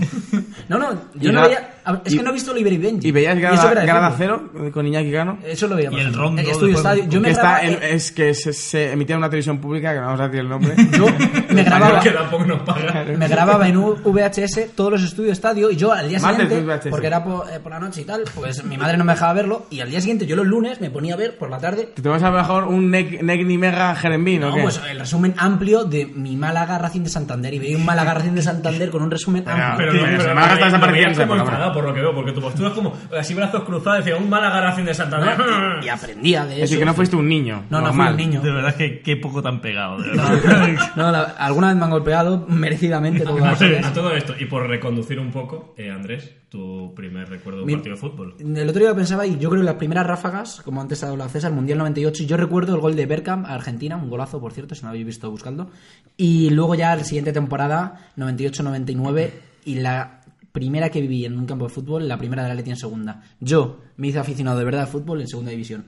No, 0.69 0.78
no, 0.78 0.88
yo 1.14 1.32
no 1.32 1.43
veía. 1.43 1.75
Es 2.04 2.12
y- 2.12 2.16
que 2.18 2.22
no 2.22 2.30
he 2.30 2.32
visto 2.32 2.50
Oliver 2.50 2.72
y 2.72 2.78
Benji. 2.78 3.08
¿Y 3.08 3.12
veías 3.12 3.38
Granada. 3.38 4.14
Cero 4.16 4.50
con 4.72 4.86
Iñaki 4.86 5.12
Cano? 5.12 5.38
Eso 5.44 5.68
lo 5.68 5.76
veía. 5.76 5.90
Y 5.92 6.00
el 6.00 6.12
rondo 6.12 6.42
Estudio 6.42 6.76
estadio. 6.76 7.04
Yo 7.08 7.20
me 7.20 7.30
está 7.30 7.60
grababa, 7.60 7.86
es 7.86 8.12
que 8.12 8.34
se, 8.34 8.52
se 8.52 8.92
emitía 8.92 9.14
en 9.14 9.18
una 9.18 9.28
televisión 9.30 9.58
pública, 9.58 9.92
que 9.92 10.00
no 10.00 10.06
vamos 10.06 10.20
a 10.20 10.24
decir 10.24 10.40
el 10.40 10.48
nombre. 10.48 10.74
yo 10.92 11.06
me 11.54 11.62
grababa, 11.62 12.00
que 12.00 12.10
tampoco 12.10 12.44
nos 12.44 12.62
paga. 12.62 13.04
me 13.16 13.28
grababa 13.28 13.68
en 13.68 13.76
VHS 13.76 14.74
todos 14.74 14.92
los 14.92 15.02
estudios 15.02 15.32
estadio 15.32 15.70
y 15.70 15.76
yo 15.76 15.92
al 15.92 16.08
día 16.08 16.18
siguiente, 16.18 16.64
porque 16.90 17.06
era 17.06 17.22
por, 17.22 17.48
eh, 17.50 17.60
por 17.60 17.72
la 17.72 17.78
noche 17.78 18.00
y 18.02 18.04
tal, 18.04 18.24
pues 18.34 18.64
mi 18.64 18.76
madre 18.76 18.96
no 18.96 19.04
me 19.04 19.12
dejaba 19.12 19.32
verlo 19.34 19.66
y 19.70 19.80
al 19.80 19.90
día 19.90 20.00
siguiente 20.00 20.26
yo 20.26 20.36
los 20.36 20.46
lunes 20.46 20.80
me 20.80 20.90
ponía 20.90 21.14
a 21.14 21.16
ver 21.16 21.36
por 21.38 21.50
la 21.50 21.58
tarde 21.58 21.90
¿Te 21.94 22.02
tomas 22.02 22.22
a 22.22 22.30
lo 22.30 22.36
mejor 22.38 22.64
un 22.64 22.90
Nec, 22.90 23.22
Negni 23.22 23.58
Mega 23.58 23.94
Jerembín 23.94 24.42
o 24.44 24.50
No, 24.50 24.56
qué? 24.56 24.62
pues 24.62 24.80
el 24.90 24.98
resumen 24.98 25.34
amplio 25.36 25.84
de 25.84 26.06
mi 26.06 26.36
Málaga 26.36 26.78
Racing 26.78 27.02
de 27.02 27.10
Santander 27.10 27.52
y 27.54 27.58
veía 27.58 27.76
un 27.76 27.84
Málaga 27.84 28.14
Racing 28.14 28.32
de 28.32 28.42
Santander 28.42 28.90
con 28.90 29.02
un 29.02 29.10
resumen 29.10 29.44
amplio. 29.48 29.88
Pero, 29.90 29.92
Sí, 29.92 29.98
no, 29.98 30.06
pero 30.14 31.56
pero 31.74 31.75
por 31.76 31.84
lo 31.84 31.94
que 31.94 32.00
veo, 32.00 32.14
porque 32.14 32.32
tu 32.32 32.40
postura 32.40 32.69
es 32.70 32.75
como 32.75 32.93
así 33.17 33.34
brazos 33.34 33.62
cruzados, 33.64 34.05
decía 34.05 34.17
un 34.20 34.28
Málaga 34.28 34.61
Racing 34.61 34.84
de 34.84 34.94
Santander. 34.94 35.38
¿no? 35.38 35.46
Y 35.84 35.88
aprendía 35.88 36.44
de 36.44 36.52
es 36.52 36.56
eso. 36.56 36.61
decir, 36.62 36.78
que 36.81 36.84
no 36.84 36.94
fuiste 36.94 37.17
un 37.17 37.28
niño. 37.28 37.64
No, 37.70 37.81
no 37.81 37.88
fui 37.88 37.96
normal. 37.99 38.11
un 38.12 38.17
niño. 38.17 38.40
De 38.40 38.50
verdad 38.50 38.75
que 38.75 39.00
qué 39.00 39.17
poco 39.17 39.43
tan 39.43 39.61
pegado, 39.61 39.99
de 40.02 40.08
verdad. 40.11 40.76
No, 40.96 41.12
la- 41.12 41.23
alguna 41.38 41.69
vez 41.69 41.76
me 41.76 41.84
han 41.84 41.90
golpeado 41.90 42.44
merecidamente 42.49 43.25
todas. 43.25 43.61
A 43.84 43.93
todo 43.93 44.11
esto, 44.12 44.34
y 44.38 44.46
por 44.46 44.67
reconducir 44.67 45.19
un 45.20 45.31
poco, 45.31 45.75
eh, 45.76 45.90
Andrés, 45.90 46.32
tu 46.49 46.94
primer 46.94 47.28
recuerdo 47.28 47.58
de 47.58 47.64
un 47.64 47.67
Mi- 47.67 47.75
partido 47.75 47.94
de 47.96 48.00
fútbol. 48.00 48.34
El 48.38 48.69
otro 48.69 48.81
día 48.82 48.94
pensaba, 48.94 49.26
y 49.26 49.38
yo 49.38 49.50
creo 49.50 49.61
que 49.62 49.67
las 49.67 49.75
primeras 49.76 50.06
ráfagas, 50.06 50.62
como 50.64 50.81
antes 50.81 51.02
ha 51.05 51.11
hablado 51.11 51.28
César, 51.31 51.52
Mundial 51.52 51.78
98, 51.78 52.23
y 52.23 52.26
yo 52.26 52.37
recuerdo 52.37 52.75
el 52.75 52.81
gol 52.81 52.96
de 52.96 53.05
Bergkamp 53.06 53.46
a 53.46 53.55
Argentina, 53.55 53.96
un 53.96 54.08
golazo, 54.08 54.40
por 54.40 54.52
cierto, 54.52 54.75
si 54.75 54.82
no 54.82 54.87
lo 54.88 54.90
habéis 54.90 55.06
visto 55.06 55.31
buscando. 55.31 55.70
Y 56.17 56.50
luego 56.50 56.75
ya 56.75 56.96
la 56.96 57.05
siguiente 57.05 57.32
temporada, 57.32 58.08
98-99, 58.17 59.31
y 59.64 59.75
la 59.76 60.15
primera 60.56 60.88
que 60.88 61.02
viví 61.02 61.26
en 61.26 61.38
un 61.38 61.44
campo 61.44 61.66
de 61.66 61.70
fútbol, 61.74 62.08
la 62.08 62.16
primera 62.16 62.42
de 62.44 62.48
la 62.48 62.54
Leti 62.54 62.70
en 62.70 62.76
segunda. 62.78 63.20
Yo 63.40 63.82
me 63.98 64.08
hice 64.08 64.18
aficionado 64.18 64.58
de 64.58 64.64
verdad 64.64 64.80
al 64.82 64.86
fútbol 64.88 65.20
en 65.20 65.28
segunda 65.28 65.50
división. 65.50 65.84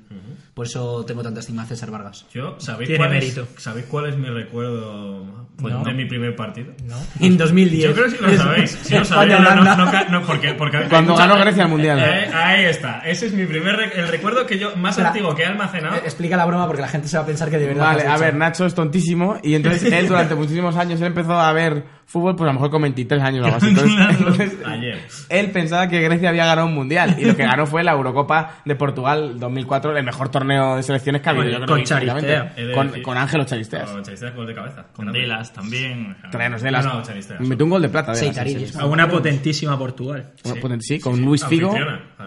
Por 0.53 0.67
eso 0.67 1.05
tengo 1.07 1.23
tanta 1.23 1.41
estima 1.41 1.63
a 1.63 1.67
César 1.67 1.91
Vargas. 1.91 2.27
Yo, 2.35 2.57
¿sabéis 2.59 2.89
Tiene 2.89 2.99
cuál, 3.05 3.11
mérito. 3.11 3.43
Es, 3.57 3.63
¿sabéis 3.63 3.87
cuál 3.87 4.07
es 4.11 4.19
mi 4.19 4.29
recuerdo 4.29 5.47
pues, 5.57 5.73
No. 5.73 5.83
de 5.85 5.95
mi 5.95 6.05
primer 6.05 6.37
partido? 6.37 6.73
En 7.21 7.37
2010. 7.39 7.85
Yo 7.89 7.93
creo 7.95 8.05
que 8.07 8.11
sí 8.11 8.17
lo 8.21 8.37
sabéis. 8.37 8.91
Lo 8.91 9.27
No, 9.27 9.55
no, 9.65 9.75
no, 9.75 10.09
no, 10.11 10.23
porque, 10.27 10.53
porque 10.55 10.79
Cuando 10.91 11.15
ganó 11.17 11.37
Grecia 11.39 11.63
el 11.63 11.69
Mundial. 11.71 11.99
Eh, 12.01 12.31
ahí 12.35 12.65
está. 12.67 13.01
Ese 13.01 13.27
es 13.27 13.33
mi 13.33 13.47
primer 13.47 13.75
rec- 13.77 13.97
el 13.97 14.09
recuerdo 14.09 14.45
que 14.47 14.59
yo 14.59 14.77
más 14.77 14.91
Espera. 14.93 15.09
antiguo 15.09 15.35
que 15.35 15.43
he 15.43 15.47
almacenado. 15.47 15.97
Eh, 15.97 16.01
Explica 16.05 16.37
la 16.37 16.45
broma 16.45 16.67
porque 16.67 16.83
la 16.83 16.89
gente 16.89 17.09
se 17.09 17.17
va 17.17 17.23
a 17.23 17.27
pensar 17.27 17.49
que 17.51 17.59
de 17.59 17.67
verdad. 17.69 17.85
Vale, 17.85 18.07
a 18.07 18.17
ver, 18.19 18.35
Nacho 18.35 18.67
es 18.67 18.75
tontísimo 18.75 19.39
y 19.43 19.55
entonces 19.55 19.91
él 19.93 20.09
durante 20.09 20.35
muchísimos 20.35 20.77
años 20.77 21.01
él 21.01 21.07
empezó 21.09 21.33
a 21.39 21.53
ver 21.53 21.85
fútbol, 22.09 22.35
pues 22.35 22.49
a 22.49 22.53
lo 22.53 22.55
mejor 22.55 22.71
con 22.71 22.81
23 22.83 23.23
años 23.23 23.43
o 23.43 23.45
algo 23.45 23.57
así. 23.59 23.69
Entonces, 23.69 24.17
entonces, 24.19 24.53
Ayer. 24.67 24.99
él 25.29 25.51
pensaba 25.51 25.89
que 25.89 26.01
Grecia 26.01 26.31
había 26.31 26.47
ganado 26.47 26.67
un 26.67 26.75
mundial 26.75 27.17
y 27.19 27.25
lo 27.27 27.37
que 27.37 27.45
ganó 27.45 27.67
fue 27.67 27.85
la 27.85 27.93
Eurocopa 27.93 28.55
de 28.65 28.75
Portugal 28.77 29.39
2004, 29.39 29.97
el 29.97 30.05
mejor 30.05 30.31
torneo 30.31 30.77
de 30.77 30.83
selecciones 30.83 31.21
que 31.23 31.29
ha 31.29 31.33
habido. 31.33 31.45
Con- 31.45 31.53
yo 31.53 31.57
creo, 31.59 31.69
con 31.69 31.81
históricamente. 31.81 32.33
Charistea. 32.35 32.75
Con, 32.75 33.03
con 33.03 33.17
Ángel 33.19 33.45
Charisteas. 33.47 33.91
Con 33.91 34.03
Charisteas, 34.03 34.35
gol 34.35 34.47
de 34.47 34.55
cabeza. 34.55 34.87
Con. 34.95 35.13
Delas 35.13 35.53
también. 35.53 36.17
Tráenos 36.31 36.63
de 36.63 36.71
las. 36.71 36.85
No, 36.85 36.95
no. 37.03 37.47
Metió 37.47 37.65
un 37.67 37.71
gol 37.71 37.83
de 37.83 37.89
plata. 37.91 38.15
sí, 38.15 38.31
A 38.79 38.87
una 38.87 39.09
potentísima 39.09 39.79
Portugal. 39.79 40.33
sí. 40.43 40.53
Sí, 40.81 41.01
con 41.01 41.21
Luis 41.21 41.45
Figo 41.45 41.75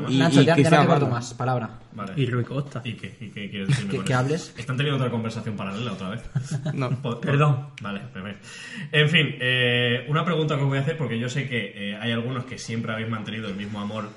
y, 0.09 0.19
Nacho, 0.19 0.41
y 0.41 0.45
ya, 0.45 0.55
ya 0.55 0.55
no 0.55 0.55
Cristiano 0.55 1.07
más. 1.07 1.33
Palabra. 1.33 1.69
Vale. 1.93 2.13
Y 2.15 2.25
Rui 2.25 2.43
Costa. 2.43 2.81
¿Y 2.83 2.93
qué, 2.93 3.15
y 3.19 3.29
qué 3.29 3.49
quieres 3.49 3.69
decirme 3.69 3.91
con 3.97 4.05
que 4.05 4.13
eso? 4.13 4.19
hables. 4.19 4.53
Están 4.57 4.77
teniendo 4.77 4.97
otra 4.97 5.11
conversación 5.11 5.55
paralela 5.55 5.93
otra 5.93 6.09
vez. 6.09 6.21
No. 6.73 6.89
Perdón. 7.21 7.67
Vale, 7.81 8.01
perfecto. 8.13 8.47
En 8.91 9.09
fin, 9.09 9.35
eh, 9.39 10.05
una 10.07 10.23
pregunta 10.25 10.55
que 10.55 10.61
os 10.63 10.67
voy 10.69 10.77
a 10.77 10.81
hacer, 10.81 10.97
porque 10.97 11.19
yo 11.19 11.29
sé 11.29 11.47
que 11.47 11.91
eh, 11.91 11.97
hay 11.97 12.11
algunos 12.11 12.45
que 12.45 12.57
siempre 12.57 12.91
habéis 12.93 13.09
mantenido 13.09 13.49
el 13.49 13.55
mismo 13.55 13.79
amor 13.81 14.09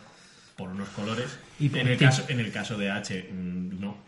por 0.57 0.71
unos 0.71 0.89
colores. 0.91 1.39
Y 1.59 1.69
por 1.69 1.81
en, 1.81 1.89
el 1.89 1.99
caso, 1.99 2.25
en 2.29 2.41
el 2.41 2.53
caso 2.53 2.77
de 2.79 2.91
H, 2.91 3.29
mm, 3.33 3.81
no. 3.81 3.99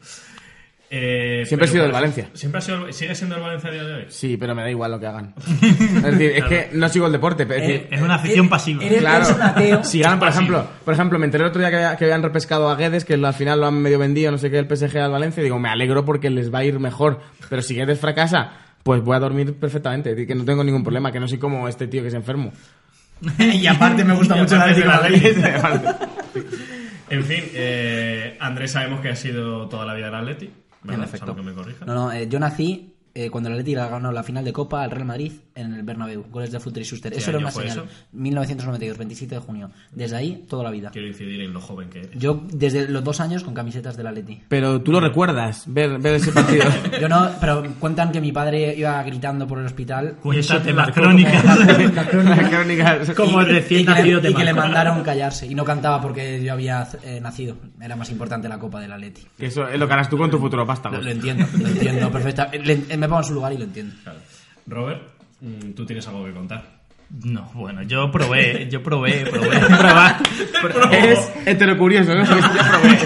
Eh, 0.88 1.43
Siempre 1.47 1.67
he 1.67 1.71
sido 1.71 1.83
del 1.83 1.91
ejemplo, 1.91 1.94
Valencia. 1.94 2.31
¿Siempre 2.35 2.59
ha 2.59 2.61
sido, 2.61 2.93
¿Sigue 2.93 3.15
siendo 3.17 3.35
el 3.37 3.43
Valencia 3.43 3.71
a 3.71 3.73
día 3.73 3.83
de 3.85 3.94
hoy? 3.94 4.05
Sí, 4.09 4.37
pero 4.37 4.55
me 4.55 4.62
da 4.62 4.71
igual 4.71 4.93
lo 4.93 5.00
que 5.00 5.06
hagan. 5.06 5.35
Es 5.61 6.03
decir, 6.03 6.31
es 6.37 6.44
que 6.44 6.69
no 6.75 6.88
sigo 6.88 7.06
el 7.06 7.12
deporte. 7.12 7.43
es 7.43 7.49
decir, 7.49 7.88
Es 7.91 8.00
una 8.00 8.15
afición 8.15 8.47
Eh, 8.47 8.49
pasiva. 8.49 8.85
eres- 8.85 8.99
Claro, 9.00 9.85
si 9.85 9.99
ganan, 10.00 10.19
por 10.21 10.29
pasivo. 10.29 10.43
ejemplo, 10.44 10.71
por 10.85 10.94
ejemplo, 10.94 11.19
me 11.19 11.25
enteré 11.25 11.43
el 11.44 11.50
otro 11.50 11.61
día 11.61 11.71
que, 11.71 11.77
había- 11.77 11.97
que 11.97 12.05
habían 12.05 12.23
repescado 12.23 12.71
a 12.71 12.76
Guedes, 12.76 13.05
que 13.05 13.14
al 13.14 13.35
final 13.35 13.61
lo 13.61 13.66
han 13.66 13.83
medio 13.83 13.99
vendido, 13.99 14.31
no 14.31 14.38
sé 14.38 14.49
qué, 14.50 14.59
el 14.59 14.69
PSG 14.69 14.97
al 14.99 15.11
Valencia, 15.11 15.40
y 15.40 15.45
digo, 15.45 15.59
me 15.59 15.69
alegro 15.69 16.05
porque 16.05 16.31
les 16.31 16.55
va 16.55 16.61
a 16.61 16.64
ir 16.64 16.78
mejor, 16.78 17.21
pero 17.50 17.62
si 17.62 17.75
Guedes 17.75 17.99
fracasa, 17.99 18.52
pues 18.85 19.02
voy 19.02 19.16
a 19.16 19.19
dormir 19.19 19.55
perfectamente, 19.55 20.11
es 20.11 20.16
decir, 20.16 20.28
que 20.28 20.35
no 20.37 20.45
tengo 20.45 20.62
ningún 20.62 20.85
problema, 20.85 21.11
que 21.11 21.19
no 21.19 21.26
soy 21.26 21.38
como 21.38 21.66
este 21.66 21.88
tío 21.88 22.02
que 22.02 22.09
es 22.09 22.14
enfermo. 22.14 22.52
y 23.40 23.66
aparte 23.66 24.05
me 24.05 24.14
gusta 24.14 24.37
mucho 24.37 24.57
la 24.57 24.66
de. 24.69 25.85
En 27.09 27.23
fin, 27.25 27.45
eh, 27.55 28.37
Andrés 28.40 28.73
sabemos 28.73 29.00
que 29.00 29.09
ha 29.11 29.16
sido 29.16 29.69
toda 29.69 29.87
la 29.87 29.95
vida 29.95 30.09
el 30.09 30.14
Atleti. 30.16 30.50
No, 31.87 31.95
no, 31.95 32.12
eh, 32.12 32.28
yo 32.28 32.38
nací 32.38 32.95
eh, 33.14 33.31
cuando 33.31 33.49
el 33.49 33.55
Atleti 33.55 33.75
ganó 33.75 34.12
la 34.12 34.23
final 34.23 34.45
de 34.45 34.52
Copa 34.52 34.83
al 34.83 34.90
Real 34.90 35.07
Madrid 35.07 35.33
en 35.56 35.75
el 35.75 35.82
Bernabéu, 35.82 36.25
goles 36.30 36.52
de 36.52 36.60
Futre 36.60 36.82
y 36.82 36.84
Schuster. 36.84 37.10
¿Qué 37.12 37.18
Eso 37.18 37.30
era 37.30 37.38
una 37.40 37.50
señal. 37.50 37.68
eso? 37.70 37.86
1992, 38.12 38.98
27 38.98 39.34
de 39.36 39.40
junio. 39.40 39.70
Desde 39.90 40.16
ahí, 40.16 40.44
toda 40.48 40.62
la 40.64 40.70
vida. 40.70 40.90
Quiero 40.92 41.08
incidir 41.08 41.40
en 41.40 41.52
lo 41.52 41.60
joven 41.60 41.88
que 41.90 42.00
eres. 42.00 42.10
Yo 42.14 42.42
desde 42.52 42.88
los 42.88 43.02
dos 43.02 43.20
años 43.20 43.42
con 43.42 43.54
camisetas 43.54 43.96
del 43.96 44.06
Atleti. 44.06 44.42
Pero 44.48 44.80
tú 44.82 44.92
lo 44.92 45.00
recuerdas, 45.00 45.64
ver, 45.66 45.98
ver 45.98 46.14
ese 46.16 46.30
partido. 46.32 46.64
Yo 47.00 47.08
no, 47.08 47.30
pero 47.40 47.64
cuentan 47.80 48.12
que 48.12 48.20
mi 48.20 48.32
padre 48.32 48.75
iba 48.76 49.02
gritando 49.02 49.46
por 49.46 49.58
el 49.58 49.66
hospital. 49.66 50.16
Cuéntate 50.22 50.72
las 50.72 50.90
crónicas. 50.92 51.44
Las 51.94 52.48
crónicas. 52.48 53.10
Como 53.14 53.42
y, 53.42 53.44
recién 53.46 53.80
y 53.80 53.84
que, 53.86 53.90
nacido 53.90 54.20
te 54.20 54.30
y 54.30 54.34
que 54.34 54.44
le 54.44 54.52
mandaron 54.54 55.02
callarse. 55.02 55.46
Y 55.46 55.54
no 55.54 55.64
cantaba 55.64 56.00
porque 56.02 56.42
yo 56.44 56.52
había 56.52 56.86
eh, 57.02 57.20
nacido. 57.20 57.56
Era 57.80 57.96
más 57.96 58.10
importante 58.10 58.48
la 58.48 58.58
Copa 58.58 58.80
del 58.80 58.92
Atleti. 58.92 59.22
Que 59.38 59.46
eso 59.46 59.66
es 59.68 59.78
lo 59.78 59.86
que 59.86 59.92
harás 59.94 60.10
tú 60.10 60.18
con 60.18 60.30
tu 60.30 60.38
futuro 60.38 60.66
pástago. 60.66 60.96
Lo, 60.96 61.02
lo 61.02 61.10
entiendo, 61.10 61.46
lo 61.58 61.68
entiendo 61.68 62.10
perfectamente. 62.12 62.58
Le- 62.86 62.96
me 62.96 63.08
pongo 63.08 63.20
en 63.20 63.26
su 63.26 63.34
lugar 63.34 63.52
y 63.52 63.58
lo 63.58 63.64
entiendo. 63.64 63.94
Claro. 64.02 64.18
Robert, 64.66 65.02
tú 65.75 65.87
tienes 65.87 66.07
algo 66.09 66.25
que 66.25 66.33
contar. 66.33 66.76
No, 67.23 67.50
bueno, 67.55 67.83
yo 67.83 68.11
probé, 68.11 68.69
yo 68.71 68.83
probé, 68.83 69.26
probé, 69.26 69.59
probar. 69.79 70.17
Eres 70.91 71.31
heterocurioso, 71.45 72.15
¿no? 72.15 72.25
Yo 72.25 72.38
probé. 72.38 72.99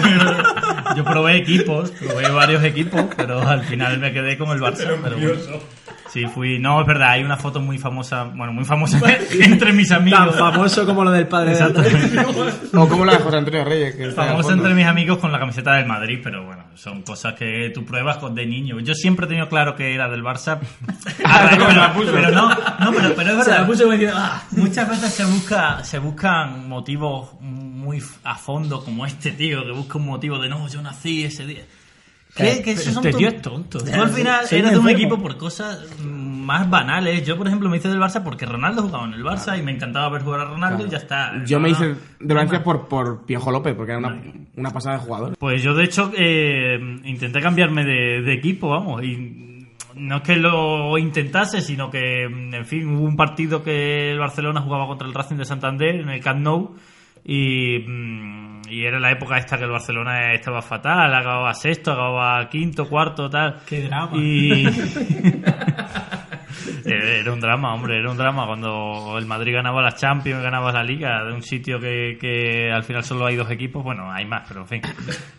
Yo 0.97 1.03
probé 1.05 1.37
equipos, 1.37 1.91
probé 1.91 2.29
varios 2.29 2.63
equipos, 2.63 3.05
pero 3.15 3.41
al 3.41 3.63
final 3.63 3.99
me 3.99 4.11
quedé 4.11 4.37
con 4.37 4.49
el 4.49 4.59
Barça. 4.59 4.97
Pero 5.01 5.17
bueno. 5.17 5.39
Sí, 6.11 6.25
fui. 6.25 6.59
No, 6.59 6.81
es 6.81 6.87
verdad, 6.87 7.11
hay 7.11 7.23
una 7.23 7.37
foto 7.37 7.61
muy 7.61 7.77
famosa, 7.77 8.25
bueno, 8.25 8.51
muy 8.51 8.65
famosa 8.65 8.99
entre 9.31 9.71
mis 9.71 9.87
Tan 9.87 10.01
amigos. 10.01 10.35
famoso 10.37 10.85
como 10.85 11.05
lo 11.05 11.11
del 11.11 11.25
padre 11.27 11.55
de. 11.55 11.61
O 12.77 12.87
como 12.89 13.05
la 13.05 13.13
de 13.13 13.19
José 13.19 13.37
Antonio 13.37 13.63
Reyes. 13.63 13.95
Que 13.95 14.11
fondo. 14.11 14.51
entre 14.51 14.73
mis 14.73 14.85
amigos 14.85 15.19
con 15.19 15.31
la 15.31 15.39
camiseta 15.39 15.75
del 15.75 15.85
Madrid, 15.85 16.19
pero 16.21 16.45
bueno, 16.45 16.65
son 16.75 17.01
cosas 17.03 17.35
que 17.35 17.71
tú 17.73 17.85
pruebas 17.85 18.17
con 18.17 18.35
de 18.35 18.45
niño. 18.45 18.81
Yo 18.81 18.93
siempre 18.93 19.25
he 19.25 19.29
tenido 19.29 19.47
claro 19.47 19.73
que 19.75 19.93
era 19.95 20.09
del 20.09 20.23
Barça. 20.23 20.59
Ah, 21.23 21.47
pero, 21.51 21.67
me 21.67 21.75
la 21.75 21.93
puso. 21.93 22.11
pero 22.11 22.31
no, 22.31 22.49
no, 22.49 22.91
pero, 22.91 23.13
pero 23.15 23.37
es 23.37 23.43
Se 23.45 23.49
la 23.51 23.57
verdad. 23.57 23.67
puso 23.67 23.83
como 23.83 23.93
diciendo, 23.93 24.17
ah, 24.19 24.43
Muchas 24.51 24.89
veces 24.89 25.13
se 25.13 25.25
busca, 25.25 25.83
se 25.83 25.99
buscan 25.99 26.67
motivos 26.67 27.29
muy 27.39 28.01
a 28.23 28.35
fondo 28.35 28.83
como 28.83 29.05
este 29.05 29.31
tío 29.31 29.63
que 29.63 29.71
busca 29.71 29.97
un 29.97 30.07
motivo 30.07 30.39
de 30.39 30.49
no, 30.49 30.67
yo 30.67 30.81
nací 30.81 31.23
ese 31.23 31.45
día. 31.45 31.63
¿Qué? 32.35 32.61
Que 32.63 32.71
esos 32.71 32.93
son 32.93 33.05
este 33.05 33.17
tío 33.17 33.27
es 33.29 33.41
tonto. 33.41 33.79
Tú 33.79 33.91
al 33.93 34.09
final 34.09 34.45
eres 34.49 34.71
de 34.71 34.77
un 34.77 34.89
equipo 34.89 35.21
por 35.21 35.37
cosas 35.37 35.85
más 36.05 36.69
banales. 36.69 37.25
Yo, 37.25 37.37
por 37.37 37.47
ejemplo, 37.47 37.69
me 37.69 37.77
hice 37.77 37.89
del 37.89 37.99
Barça 37.99 38.23
porque 38.23 38.45
Ronaldo 38.45 38.83
jugaba 38.83 39.05
en 39.05 39.13
el 39.13 39.23
Barça 39.23 39.57
y 39.59 39.61
me 39.61 39.71
encantaba 39.71 40.09
ver 40.09 40.23
jugar 40.23 40.41
a 40.41 40.45
Ronaldo 40.45 40.85
y 40.85 40.89
ya 40.89 40.97
está. 40.97 41.33
Yo 41.45 41.59
me 41.59 41.69
No, 41.69 41.75
hice 41.75 41.87
no. 41.89 41.95
de 42.19 42.33
Valencia 42.33 42.63
por, 42.63 42.87
por 42.87 43.25
Piojo 43.25 43.51
López, 43.51 43.75
porque 43.75 43.91
era 43.91 43.99
una, 43.99 44.21
una 44.55 44.71
pasada 44.71 44.97
de 44.97 45.03
jugador. 45.03 45.35
Pues 45.37 45.61
yo, 45.61 45.73
de 45.73 45.83
hecho, 45.83 46.11
eh, 46.17 46.79
intenté 47.03 47.41
cambiarme 47.41 47.83
de, 47.83 48.21
de 48.21 48.33
equipo, 48.33 48.69
vamos, 48.69 49.03
y 49.03 49.67
no 49.95 50.17
es 50.17 50.21
que 50.23 50.37
lo 50.37 50.97
intentase, 50.97 51.59
sino 51.59 51.91
que, 51.91 52.23
en 52.23 52.65
fin, 52.65 52.87
hubo 52.95 53.03
un 53.03 53.17
partido 53.17 53.61
que 53.61 54.11
el 54.11 54.19
Barcelona 54.19 54.61
jugaba 54.61 54.87
contra 54.87 55.05
el 55.07 55.13
Racing 55.13 55.35
de 55.35 55.45
Santander 55.45 55.95
en 55.95 56.09
el 56.09 56.21
Camp 56.21 56.39
Nou 56.39 56.75
y, 57.23 57.79
mm, 57.79 58.61
y 58.69 58.85
era 58.85 58.99
la 58.99 59.11
época 59.11 59.37
esta 59.37 59.57
que 59.57 59.65
el 59.65 59.71
Barcelona 59.71 60.33
estaba 60.33 60.61
fatal, 60.61 61.13
acababa 61.13 61.53
sexto, 61.53 61.91
acababa 61.91 62.47
quinto, 62.49 62.87
cuarto, 62.87 63.29
tal. 63.29 63.59
Qué 63.65 63.83
drama. 63.83 64.17
Y... 64.17 64.67
Era 66.85 67.31
un 67.31 67.39
drama, 67.39 67.73
hombre, 67.73 67.97
era 67.97 68.09
un 68.09 68.17
drama 68.17 68.45
cuando 68.45 69.15
el 69.17 69.25
Madrid 69.25 69.53
ganaba 69.53 69.81
la 69.81 69.93
Champions, 69.93 70.43
ganaba 70.43 70.71
la 70.71 70.83
Liga, 70.83 71.23
de 71.23 71.33
un 71.33 71.43
sitio 71.43 71.79
que, 71.79 72.17
que 72.19 72.71
al 72.71 72.83
final 72.83 73.03
solo 73.03 73.25
hay 73.25 73.35
dos 73.35 73.49
equipos, 73.49 73.83
bueno, 73.83 74.11
hay 74.11 74.25
más, 74.25 74.47
pero 74.47 74.61
en 74.61 74.67
fin. 74.67 74.81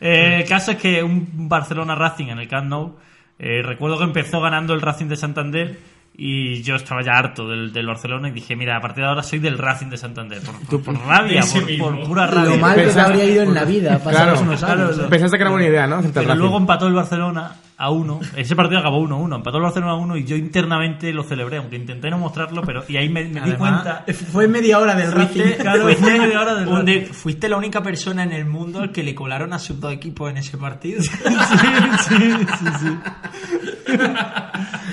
Eh, 0.01 0.41
el 0.41 0.49
caso 0.49 0.73
es 0.73 0.79
que 0.79 1.03
un 1.03 1.49
Barcelona 1.49 1.95
Racing 1.95 2.29
en 2.29 2.39
el 2.39 2.49
Camp 2.49 2.69
Nou, 2.69 2.97
eh, 3.39 3.63
recuerdo 3.63 3.99
que 3.99 4.05
empezó 4.05 4.41
ganando 4.41 4.75
el 4.75 4.81
Racing 4.81 5.07
de 5.07 5.17
Santander 5.17 5.79
y 6.15 6.63
yo 6.63 6.75
estaba 6.77 7.03
ya 7.03 7.13
harto 7.13 7.49
del, 7.49 7.73
del 7.73 7.87
Barcelona 7.87 8.29
y 8.29 8.33
dije, 8.33 8.55
mira, 8.55 8.77
a 8.77 8.81
partir 8.81 9.03
de 9.03 9.09
ahora 9.09 9.23
soy 9.23 9.39
del 9.39 9.57
Racing 9.59 9.87
de 9.89 9.97
Santander, 9.97 10.41
por, 10.43 10.55
por- 10.67 10.83
por 10.83 11.07
rabia, 11.07 11.43
por, 11.79 12.05
pura 12.05 12.27
rabia. 12.27 12.51
Lo 12.51 12.59
mal 12.59 12.75
que 12.77 12.87
te 12.87 13.01
habría 13.01 13.25
ido 13.25 13.43
en 13.45 13.55
la 13.55 13.65
vida, 13.65 13.99
Claro, 13.99 14.39
unos 14.41 14.63
años. 14.63 14.91
claro, 14.95 15.09
Pensaste 15.09 15.37
que 15.39 15.43
era 15.43 15.51
buena 15.51 15.67
idea, 15.69 15.87
¿no? 15.87 16.03
Pero 16.13 16.35
luego 16.35 16.59
empató 16.59 16.87
el 16.87 16.95
Barcelona 16.95 17.53
a 17.79 17.91
uno. 17.91 18.21
Ese 18.37 18.55
partido 18.55 18.79
acabó 18.79 19.01
1-1. 19.03 19.37
Empató 19.37 19.57
el 19.57 19.63
Barcelona 19.65 19.93
a 19.93 19.97
1 19.97 20.17
y 20.19 20.25
yo 20.25 20.37
internamente 20.37 21.13
lo 21.13 21.25
celebré, 21.25 21.57
aunque 21.57 21.75
intenté 21.77 22.11
no 22.11 22.19
mostrarlo, 22.19 22.63
pero 22.63 22.85
y 22.87 22.97
ahí 22.97 23.09
me, 23.09 23.25
me 23.25 23.41
di 23.41 23.53
cuenta. 23.53 24.05
Fue 24.31 24.47
media 24.47 24.79
hora 24.79 24.95
del 24.95 25.11
Fuiste- 25.11 25.43
Racing. 25.43 25.63
claro, 25.63 25.83
fuiste, 25.85 26.03
fue 26.03 26.19
media 26.21 26.41
hora 26.43 26.55
del 26.55 26.69
un 26.69 26.85
de- 26.85 26.99
Racing. 27.01 27.13
fuiste 27.15 27.49
la 27.49 27.57
única 27.57 27.83
persona 27.83 28.23
en 28.23 28.31
el 28.33 28.45
mundo 28.45 28.81
al 28.81 28.93
que 28.93 29.03
le 29.03 29.15
colaron 29.17 29.53
a 29.53 29.59
sus 29.59 29.81
dos 29.81 29.93
equipos 29.93 30.31
en 30.31 30.37
ese 30.37 30.59
partido. 30.59 31.03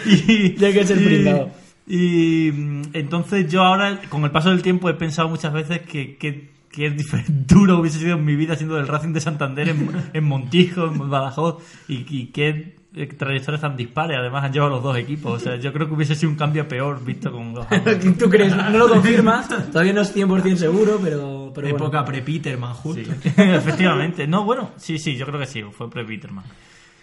Y, 0.06 0.56
Ya 0.56 0.72
que 0.72 0.82
es 0.82 0.90
el 0.90 1.02
y- 1.02 1.06
pringao. 1.06 1.52
Y 1.88 2.52
mm, 2.54 2.82
entonces 2.94 3.52
yo 3.52 3.64
ahora, 3.64 4.00
con 4.10 4.24
el 4.24 4.32
paso 4.32 4.50
del 4.50 4.62
tiempo, 4.62 4.90
he 4.90 4.94
pensado 4.94 5.28
muchas 5.28 5.52
veces 5.54 5.82
que, 5.82 6.18
que, 6.18 6.50
que 6.72 6.86
es 6.86 6.94
duro 7.48 7.80
hubiese 7.80 8.00
sido 8.00 8.18
mi 8.18 8.36
vida 8.36 8.56
siendo 8.56 8.76
del 8.76 8.88
Racing 8.88 9.14
de 9.14 9.22
Santander 9.22 9.70
en, 9.70 9.90
en 10.14 10.24
Montijo, 10.24 10.86
en 10.86 11.10
Badajoz, 11.10 11.64
y, 11.88 12.06
y 12.16 12.28
qué 12.28 12.76
eh, 12.96 13.08
trayectorias 13.08 13.62
tan 13.62 13.76
dispares. 13.76 14.18
Además 14.18 14.44
han 14.44 14.54
llevado 14.54 14.72
los 14.74 14.84
dos 14.84 14.98
equipos. 14.98 15.34
O 15.34 15.40
sea, 15.44 15.56
yo 15.56 15.74
creo 15.74 15.88
que 15.88 15.96
hubiese 15.96 16.14
sido 16.14 16.30
un 16.32 16.36
cambio 16.38 16.68
peor 16.68 17.04
visto 17.04 17.32
con 17.32 17.54
los 17.56 17.66
¿Tú 18.20 18.30
crees? 18.30 18.56
No 18.56 18.78
lo 18.78 18.88
confirmas, 18.90 19.48
todavía 19.72 19.94
no 19.94 20.02
es 20.02 20.16
100% 20.16 20.56
seguro, 20.58 21.00
pero, 21.04 21.52
pero 21.56 21.70
bueno. 21.70 21.86
Época 21.86 22.06
pre-Peterman, 22.06 22.74
justo. 22.76 23.12
Efectivamente. 23.36 24.28
No, 24.28 24.44
bueno, 24.44 24.72
sí, 24.78 25.00
sí, 25.00 25.16
yo 25.16 25.26
creo 25.26 25.40
que 25.40 25.48
sí, 25.48 25.64
fue 25.72 25.90
pre-Peterman. 25.90 26.46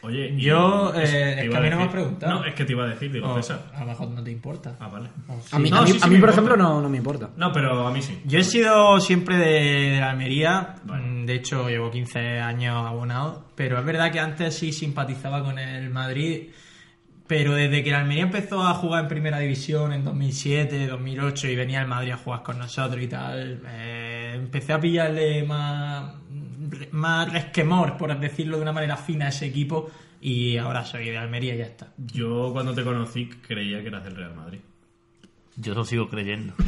Oye, 0.03 0.29
y- 0.37 0.41
Yo, 0.41 0.93
eh, 0.95 1.37
es 1.39 1.45
iba 1.47 1.53
que 1.53 1.57
a 1.59 1.61
mí 1.63 1.71
no 1.71 1.77
me 1.79 1.83
has 1.85 1.91
preguntado. 1.93 2.35
No, 2.41 2.45
es 2.45 2.55
que 2.55 2.65
te 2.65 2.73
iba 2.73 2.85
a 2.85 2.89
decir, 2.89 3.11
digo, 3.13 3.29
Oh, 3.29 3.37
César. 3.37 3.61
a 3.75 3.81
lo 3.81 3.87
mejor 3.87 4.09
no 4.11 4.23
te 4.23 4.31
importa. 4.31 4.77
Ah, 4.79 4.89
vale. 4.89 5.09
A 5.53 5.59
mí, 5.59 5.71
No, 5.71 5.79
a 5.79 5.83
mí, 5.83 5.87
sí, 5.93 5.99
sí 5.99 6.05
a 6.05 6.07
mí, 6.09 6.15
me 6.15 6.21
por 6.21 6.29
importa. 6.29 6.33
ejemplo, 6.33 6.57
no, 6.57 6.81
no 6.83 6.89
me 6.89 6.97
importa. 6.99 7.31
No, 7.37 7.53
pero 7.53 7.87
a 7.87 7.91
mí 7.93 8.03
sí. 8.03 8.21
Yo 8.25 8.39
he 8.39 8.45
sido 8.45 9.01
siempre 9.01 9.37
de, 9.37 9.91
de 9.93 10.01
la 10.01 10.11
Almería, 10.11 10.77
Vale. 10.85 11.03
mm, 11.03 11.27
de 11.27 11.35
hecho 11.35 11.69
llevo 11.69 11.91
15 11.91 12.41
años 12.41 12.87
abonado, 12.87 13.47
pero 13.57 13.79
es 13.79 13.85
verdad 13.85 14.13
que 14.13 14.21
antes 14.21 14.55
sí 14.57 14.73
simpatizaba 14.73 15.43
con 15.43 15.59
el 15.59 15.91
Madrid, 15.91 16.51
pero 17.27 17.55
desde 17.55 17.83
que 17.83 17.91
la 17.91 17.99
Almería 18.03 18.23
empezó 18.23 18.63
a 18.63 18.75
jugar 18.75 19.03
en 19.03 19.09
primera 19.09 19.41
división 19.41 19.93
en 19.93 20.05
2007, 20.05 20.87
2008 20.87 21.49
y 21.49 21.57
venía 21.57 21.81
el 21.81 21.89
Madrid 21.89 22.13
a 22.13 22.17
jugar 22.19 22.45
con 22.45 22.57
nosotros 22.59 23.03
y 23.03 23.09
tal, 23.09 23.63
eh, 23.67 24.33
empecé 24.37 24.73
a 24.73 24.79
pillarle 24.81 25.43
más, 25.43 26.13
más 26.93 27.33
resquemor, 27.33 27.97
por 27.97 28.19
decirlo 28.19 28.57
de 28.57 28.63
una 28.63 28.73
manera 28.73 28.97
fina, 28.97 29.27
a 29.27 29.29
ese 29.29 29.47
equipo 29.47 29.91
y 30.21 30.57
ahora 30.57 30.85
soy 30.85 31.11
de 31.11 31.19
Almería 31.19 31.55
y 31.55 31.59
ya 31.59 31.65
está. 31.65 31.89
Yo 31.99 32.51
cuando 32.53 32.75
te 32.75 32.83
conocí 32.85 33.29
creía 33.47 33.81
que 33.83 33.89
eras 33.89 34.05
del 34.05 34.17
Real 34.17 34.35
Madrid. 34.35 34.59
Yo 35.59 35.73
lo 35.75 35.85
sigo 35.85 36.09
creyendo. 36.09 36.53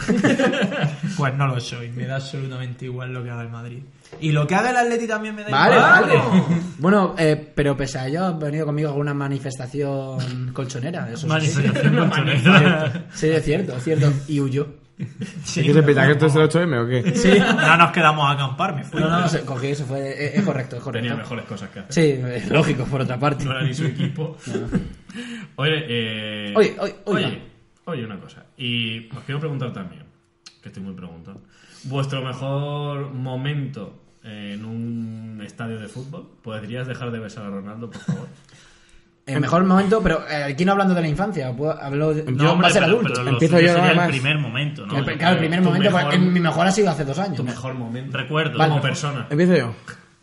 Pues 1.17 1.35
no 1.35 1.47
lo 1.49 1.61
soy, 1.61 1.89
me 1.91 2.07
da 2.07 2.17
absolutamente 2.17 2.85
igual 2.85 3.13
lo 3.13 3.23
que 3.25 3.31
haga 3.31 3.43
el 3.43 3.49
Madrid. 3.49 3.83
Y 4.21 4.31
lo 4.33 4.47
que 4.47 4.55
haga 4.55 4.71
el 4.71 4.77
Atleti 4.77 5.07
también 5.07 5.35
me 5.35 5.43
da 5.43 5.51
Vale, 5.51 5.77
igual. 5.77 6.03
vale. 6.03 6.61
Bueno, 6.79 7.15
eh, 7.19 7.53
pero 7.55 7.77
pese 7.77 7.99
a 7.99 8.07
ello, 8.07 8.25
ha 8.25 8.31
venido 8.33 8.65
conmigo 8.67 8.89
alguna 8.91 9.13
manifestación 9.15 10.53
colchonera. 10.53 11.09
Eso 11.11 11.23
sí. 11.23 11.27
Manifestación 11.27 11.97
colchonera. 12.11 13.07
Sí, 13.13 13.29
es 13.29 13.45
cierto, 13.45 13.77
es 13.77 13.83
cierto. 13.85 14.13
Y 14.29 14.41
huyó. 14.41 14.69
Sí, 15.45 15.61
¿Es 15.61 15.67
que 15.67 15.73
se 15.73 15.83
piensa 15.83 16.07
que 16.07 16.13
esto 16.13 16.27
es 16.27 16.35
el 16.35 16.49
8M 16.49 16.85
o 16.85 16.89
qué? 16.89 17.15
Sí, 17.15 17.39
no 17.57 17.77
nos 17.77 17.93
quedamos 17.93 18.29
a 18.29 18.33
acampar, 18.33 18.75
me 18.75 18.85
fui. 18.85 19.01
No, 19.01 19.09
no, 19.09 19.29
se 19.29 19.45
cogí 19.45 19.69
eso, 19.69 19.85
fue, 19.85 20.11
es, 20.11 20.35
es 20.35 20.45
correcto, 20.45 20.77
es 20.77 20.83
correcto. 20.83 21.07
Tenía 21.07 21.17
mejores 21.17 21.45
cosas 21.45 21.71
que 21.71 21.81
hacer. 21.81 21.93
Sí, 21.93 22.21
es 22.27 22.51
lógico, 22.51 22.85
por 22.85 23.03
otra 23.03 23.19
parte. 23.19 23.45
No 23.45 23.53
era 23.53 23.63
ni 23.63 23.75
su 23.75 23.85
equipo. 23.87 24.37
Oye, 25.57 25.85
eh... 25.89 26.55
Oye, 26.57 26.77
oye, 26.79 26.97
oye. 27.05 27.27
oye, 27.27 27.43
oye, 27.87 28.05
una 28.05 28.21
cosa. 28.21 28.45
Y 28.57 29.09
os 29.17 29.25
quiero 29.25 29.41
preguntar 29.41 29.73
también, 29.73 30.05
que 30.63 30.69
estoy 30.69 30.83
muy 30.83 30.95
preguntado. 30.95 31.41
¿Vuestro 31.85 32.23
mejor 32.23 33.13
momento 33.13 34.03
en 34.23 34.65
un 34.65 35.41
estadio 35.45 35.81
de 35.81 35.89
fútbol? 35.89 36.29
¿Podrías 36.43 36.87
dejar 36.87 37.11
de 37.11 37.19
besar 37.19 37.47
a 37.47 37.51
Ronaldo, 37.51 37.91
por 37.91 38.01
favor? 38.03 38.29
El 39.35 39.41
mejor 39.41 39.65
momento, 39.65 40.01
pero 40.03 40.23
eh, 40.29 40.45
aquí 40.53 40.65
no 40.65 40.73
hablando 40.73 40.95
de 40.95 41.01
la 41.03 41.09
infancia, 41.09 41.53
puedo- 41.53 41.81
hablo 41.81 42.15
de, 42.15 42.25
No, 42.33 42.45
va 42.45 42.53
hombre, 42.53 42.67
a 42.69 42.71
ser 42.71 42.83
pero- 42.83 42.95
adulto. 42.97 43.13
pero 43.17 43.29
Empiezo 43.31 43.61
yo, 43.61 43.69
sería 43.69 43.85
además. 43.85 44.05
el 44.07 44.11
primer 44.13 44.39
momento, 44.39 44.87
¿no? 44.87 44.99
El- 44.99 45.05
claro, 45.19 45.33
el 45.35 45.39
primer 45.39 45.61
momento, 45.63 45.85
mejor- 45.91 46.03
pues, 46.05 46.15
en- 46.17 46.33
mi 46.33 46.41
mejor 46.41 46.67
ha 46.67 46.71
sido 46.73 46.91
hace 46.91 47.05
dos 47.05 47.19
años. 47.19 47.37
Tu 47.37 47.45
mejor 47.45 47.75
momento. 47.75 48.17
Recuerdo. 48.17 48.59
Vale. 48.59 48.71
Como 48.71 48.83
persona. 48.83 49.27
Empiezo 49.31 49.55
yo. 49.57 49.75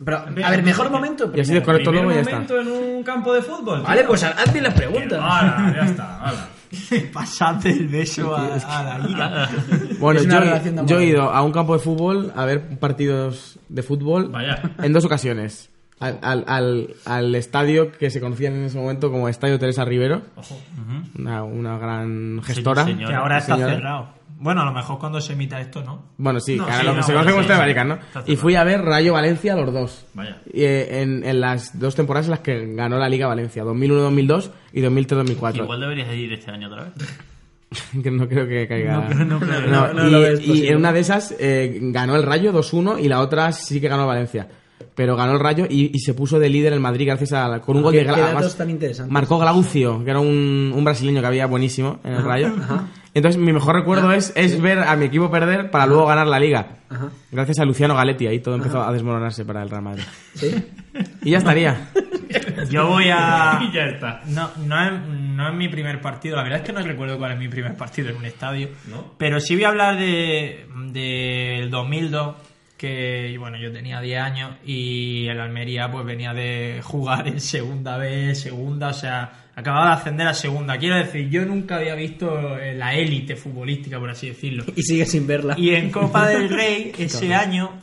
Pero, 0.04 0.18
a 0.18 0.50
ver, 0.50 0.62
mejor 0.62 0.90
momento. 0.90 1.32
Y 1.34 1.40
así 1.40 1.54
desconecto 1.54 1.90
¿Primer 1.90 2.04
luego 2.04 2.10
y 2.12 2.14
ya 2.16 2.20
está. 2.20 2.54
momento 2.58 2.60
en 2.60 2.96
un 2.96 3.02
campo 3.02 3.32
de 3.32 3.40
fútbol? 3.42 3.82
Vale, 3.82 4.04
pues 4.04 4.22
hazme 4.24 4.60
las 4.60 4.74
preguntas. 4.74 5.18
Hala, 5.22 5.72
ya 5.74 5.86
está, 5.86 6.20
hala. 6.20 6.48
Pasate 7.12 7.70
el 7.70 7.88
beso 7.88 8.36
a, 8.36 8.44
a 8.56 8.98
la 8.98 9.08
ira. 9.08 9.48
Bueno, 9.98 10.20
yo, 10.22 10.84
yo 10.84 10.98
he 10.98 11.04
ido 11.06 11.22
a 11.30 11.40
un 11.42 11.52
campo 11.52 11.74
de 11.74 11.78
fútbol 11.78 12.32
a 12.36 12.44
ver 12.44 12.78
partidos 12.78 13.58
de 13.68 13.82
fútbol 13.82 14.28
Vaya. 14.30 14.60
en 14.82 14.92
dos 14.92 15.04
ocasiones. 15.04 15.70
Al, 15.98 16.18
al, 16.20 16.44
al, 16.46 16.94
al 17.06 17.34
estadio 17.34 17.90
que 17.92 18.10
se 18.10 18.20
conocía 18.20 18.48
en 18.48 18.64
ese 18.64 18.76
momento 18.78 19.10
como 19.10 19.28
Estadio 19.30 19.58
Teresa 19.58 19.84
Rivero, 19.84 20.22
Ojo. 20.36 20.60
una, 21.18 21.42
una 21.42 21.78
gran 21.78 22.42
gestora. 22.42 22.84
Sí. 22.84 22.94
Que 22.96 23.14
ahora 23.14 23.38
está 23.38 23.54
Señora. 23.54 23.74
cerrado. 23.74 24.08
Bueno, 24.38 24.60
a 24.60 24.64
lo 24.66 24.72
mejor 24.72 24.98
cuando 24.98 25.18
se 25.22 25.32
emita 25.32 25.58
esto, 25.58 25.82
¿no? 25.82 26.02
Bueno, 26.18 26.40
sí, 26.40 26.56
No, 26.56 26.66
sí, 26.66 26.84
lo 26.84 26.90
que 26.90 26.96
no, 26.98 27.02
se 27.02 27.12
conoce 27.14 27.30
como 27.30 27.42
sí, 27.42 27.50
Estadio 27.50 27.84
¿no? 27.84 27.98
Y 28.26 28.36
fui 28.36 28.54
a 28.54 28.64
ver 28.64 28.82
Rayo 28.82 29.14
Valencia 29.14 29.56
los 29.56 29.72
dos. 29.72 30.06
Vaya. 30.12 30.36
Y, 30.52 30.62
eh, 30.64 31.00
en, 31.00 31.24
en 31.24 31.40
las 31.40 31.78
dos 31.78 31.94
temporadas 31.94 32.26
en 32.26 32.32
las 32.32 32.40
que 32.40 32.74
ganó 32.74 32.98
la 32.98 33.08
Liga 33.08 33.26
Valencia, 33.26 33.64
2001-2002 33.64 34.50
y 34.74 34.82
2003-2004. 34.82 35.56
Igual 35.56 35.80
deberías 35.80 36.14
ir 36.14 36.30
este 36.34 36.50
año 36.50 36.68
otra 36.68 36.84
vez. 36.84 36.92
que 38.02 38.10
no 38.10 38.28
creo 38.28 38.46
que 38.46 38.68
caiga. 38.68 39.08
No, 39.14 39.24
no. 39.24 39.40
No, 39.40 39.66
No, 39.66 39.92
no 39.94 40.08
y, 40.08 40.10
lo 40.10 40.20
ves 40.20 40.46
y 40.46 40.68
en 40.68 40.76
una 40.76 40.92
de 40.92 41.00
esas 41.00 41.34
eh, 41.38 41.78
ganó 41.80 42.16
el 42.16 42.22
Rayo 42.22 42.52
2-1 42.52 43.02
y 43.02 43.08
la 43.08 43.20
otra 43.20 43.52
sí 43.52 43.80
que 43.80 43.88
ganó 43.88 44.06
Valencia. 44.06 44.48
Pero 44.94 45.14
ganó 45.16 45.32
el 45.32 45.40
Rayo 45.40 45.66
y, 45.68 45.90
y 45.94 45.98
se 46.00 46.14
puso 46.14 46.38
de 46.38 46.48
líder 46.48 46.72
el 46.72 46.80
Madrid 46.80 47.06
gracias 47.06 47.32
a 47.32 47.60
con 47.60 47.76
un 47.76 47.82
gol 47.82 47.92
¿Qué- 47.92 47.98
de 48.00 48.04
qué 48.04 48.10
Gra- 48.12 48.16
datos 48.16 48.32
además, 48.34 48.56
tan 48.56 48.70
interesantes? 48.70 49.12
Marcó 49.12 49.38
Glaucio, 49.38 50.02
que 50.04 50.10
era 50.10 50.20
un, 50.20 50.72
un 50.74 50.84
brasileño 50.84 51.20
que 51.20 51.26
había 51.26 51.46
buenísimo 51.46 52.00
en 52.04 52.14
el 52.14 52.22
Rayo. 52.24 52.52
Entonces 53.14 53.40
mi 53.40 53.52
mejor 53.52 53.74
recuerdo 53.76 54.12
es, 54.12 54.32
es 54.36 54.60
ver 54.60 54.78
a 54.80 54.94
mi 54.96 55.06
equipo 55.06 55.30
perder 55.30 55.70
para 55.70 55.86
luego 55.86 56.06
ganar 56.06 56.26
la 56.26 56.38
liga. 56.38 56.66
Gracias 57.32 57.58
a 57.58 57.64
Luciano 57.64 57.94
Galetti, 57.94 58.26
ahí 58.26 58.40
todo 58.40 58.54
empezó 58.54 58.82
a 58.82 58.92
desmoronarse 58.92 59.44
para 59.44 59.62
el 59.62 59.70
Real 59.70 59.82
Madrid. 59.82 60.02
¿Sí? 60.34 60.54
Y 61.22 61.30
ya 61.30 61.38
estaría. 61.38 61.88
Yo 62.70 62.86
voy 62.88 63.06
a. 63.10 63.58
Y 63.68 63.72
ya 63.74 63.84
está. 63.86 64.20
No, 64.26 64.50
no 64.66 64.82
es, 64.82 64.92
no 65.08 65.48
es 65.48 65.54
mi 65.54 65.68
primer 65.68 66.00
partido. 66.00 66.36
La 66.36 66.42
verdad 66.42 66.60
es 66.60 66.64
que 66.66 66.72
no 66.72 66.80
recuerdo 66.82 67.18
cuál 67.18 67.32
es 67.32 67.38
mi 67.38 67.48
primer 67.48 67.76
partido 67.76 68.10
en 68.10 68.16
un 68.16 68.24
estadio. 68.24 68.68
¿No? 68.88 69.14
Pero 69.18 69.40
sí 69.40 69.54
voy 69.54 69.64
a 69.64 69.68
hablar 69.68 69.98
de 69.98 70.66
del 70.92 71.70
2002 71.70 72.34
que 72.76 73.36
bueno, 73.38 73.56
yo 73.58 73.72
tenía 73.72 74.00
10 74.00 74.20
años 74.20 74.50
y 74.64 75.26
el 75.28 75.40
Almería 75.40 75.90
pues 75.90 76.04
venía 76.04 76.34
de 76.34 76.80
jugar 76.82 77.26
en 77.28 77.40
segunda 77.40 77.96
B, 77.96 78.34
segunda, 78.34 78.88
o 78.88 78.92
sea, 78.92 79.32
acababa 79.54 79.86
de 79.88 79.92
ascender 79.94 80.26
a 80.26 80.34
segunda. 80.34 80.76
Quiero 80.78 80.96
decir, 80.96 81.28
yo 81.30 81.44
nunca 81.46 81.76
había 81.76 81.94
visto 81.94 82.58
eh, 82.58 82.74
la 82.74 82.94
élite 82.94 83.34
futbolística, 83.36 83.98
por 83.98 84.10
así 84.10 84.28
decirlo. 84.28 84.64
Y 84.76 84.82
sigue 84.82 85.06
sin 85.06 85.26
verla. 85.26 85.54
Y 85.56 85.74
en 85.74 85.90
Copa 85.90 86.26
del 86.28 86.48
Rey 86.50 86.92
ese 86.98 87.34
año 87.34 87.80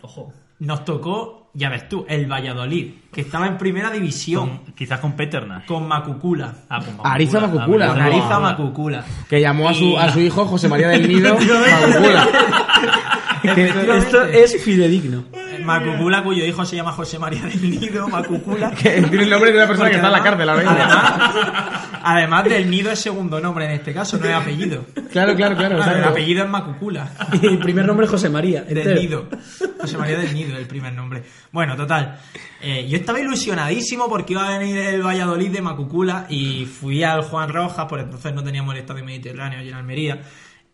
nos 0.59 0.85
tocó, 0.85 1.50
ya 1.55 1.69
ves 1.69 1.89
tú, 1.89 2.05
el 2.07 2.31
Valladolid, 2.31 2.91
que 3.12 3.21
estaba 3.21 3.47
en 3.47 3.57
primera 3.57 3.89
división 3.89 4.57
Con- 4.59 4.73
quizás 4.73 5.00
con 5.00 5.13
Peterna. 5.13 5.63
con 5.67 5.88
Macucula. 5.88 6.53
Ah, 6.69 6.77
con 6.79 6.97
Macucula. 6.97 7.13
Ariza 7.13 7.39
Macucula. 7.41 7.88
No. 7.88 7.95
Nariza 7.95 8.39
Macucula. 8.39 9.05
Que 9.29 9.41
llamó 9.41 9.69
a 9.69 9.73
su, 9.73 9.97
a 9.97 10.12
su 10.12 10.19
hijo 10.19 10.45
José 10.45 10.67
María 10.69 10.88
del 10.89 11.07
Nido 11.07 11.35
Macucula. 11.35 12.27
Esto 13.43 14.23
es 14.23 14.63
fidedigno. 14.63 15.25
Macucula, 15.63 16.23
cuyo 16.23 16.45
hijo 16.45 16.65
se 16.65 16.75
llama 16.75 16.91
José 16.91 17.19
María 17.19 17.41
del 17.43 17.69
Nido, 17.69 18.07
Macucula. 18.07 18.71
Que 18.71 19.01
tiene 19.01 19.23
el 19.23 19.29
nombre 19.29 19.51
de 19.51 19.57
una 19.57 19.67
persona 19.67 19.89
que 19.89 19.95
está 19.95 20.07
en 20.07 20.13
la 20.13 20.23
cárcel 20.23 20.50
ahora 20.50 20.63
mismo. 20.63 20.77
Además, 20.77 21.89
además 22.03 22.43
del 22.45 22.69
Nido 22.69 22.91
es 22.91 23.00
segundo 23.00 23.39
nombre 23.39 23.65
en 23.65 23.71
este 23.71 23.93
caso, 23.93 24.17
no 24.17 24.25
es 24.25 24.33
apellido. 24.33 24.85
Claro, 25.12 25.35
claro, 25.35 25.55
claro. 25.55 25.77
Claro, 25.77 25.97
el 26.00 26.03
apellido 26.03 26.43
es 26.43 26.50
Macucula. 26.50 27.12
Y 27.41 27.45
el 27.45 27.59
primer 27.59 27.85
nombre 27.85 28.05
es 28.05 28.12
José 28.12 28.29
María. 28.29 28.62
Del 28.63 28.77
entero. 28.79 29.00
Nido. 29.01 29.27
José 29.79 29.97
María 29.97 30.17
del 30.17 30.33
Nido, 30.33 30.57
el 30.57 30.65
primer 30.65 30.93
nombre. 30.93 31.23
Bueno, 31.51 31.75
total. 31.75 32.19
eh, 32.62 32.88
yo 32.88 32.97
estaba 32.97 33.19
ilusionadísimo 33.19 34.07
porque 34.09 34.33
iba 34.33 34.47
a 34.47 34.57
venir 34.57 34.77
el 34.77 35.01
Valladolid 35.03 35.51
de 35.51 35.62
Macucula 35.62 36.25
y 36.29 36.65
fui 36.65 37.03
al 37.03 37.21
Juan 37.23 37.50
Rojas, 37.50 37.85
por 37.88 38.00
entonces 38.00 38.33
no 38.33 38.43
teníamos 38.43 38.73
el 38.73 38.81
Estadio 38.81 39.03
Mediterráneo 39.05 39.59
allí 39.59 39.69
en 39.69 39.75
Almería. 39.75 40.21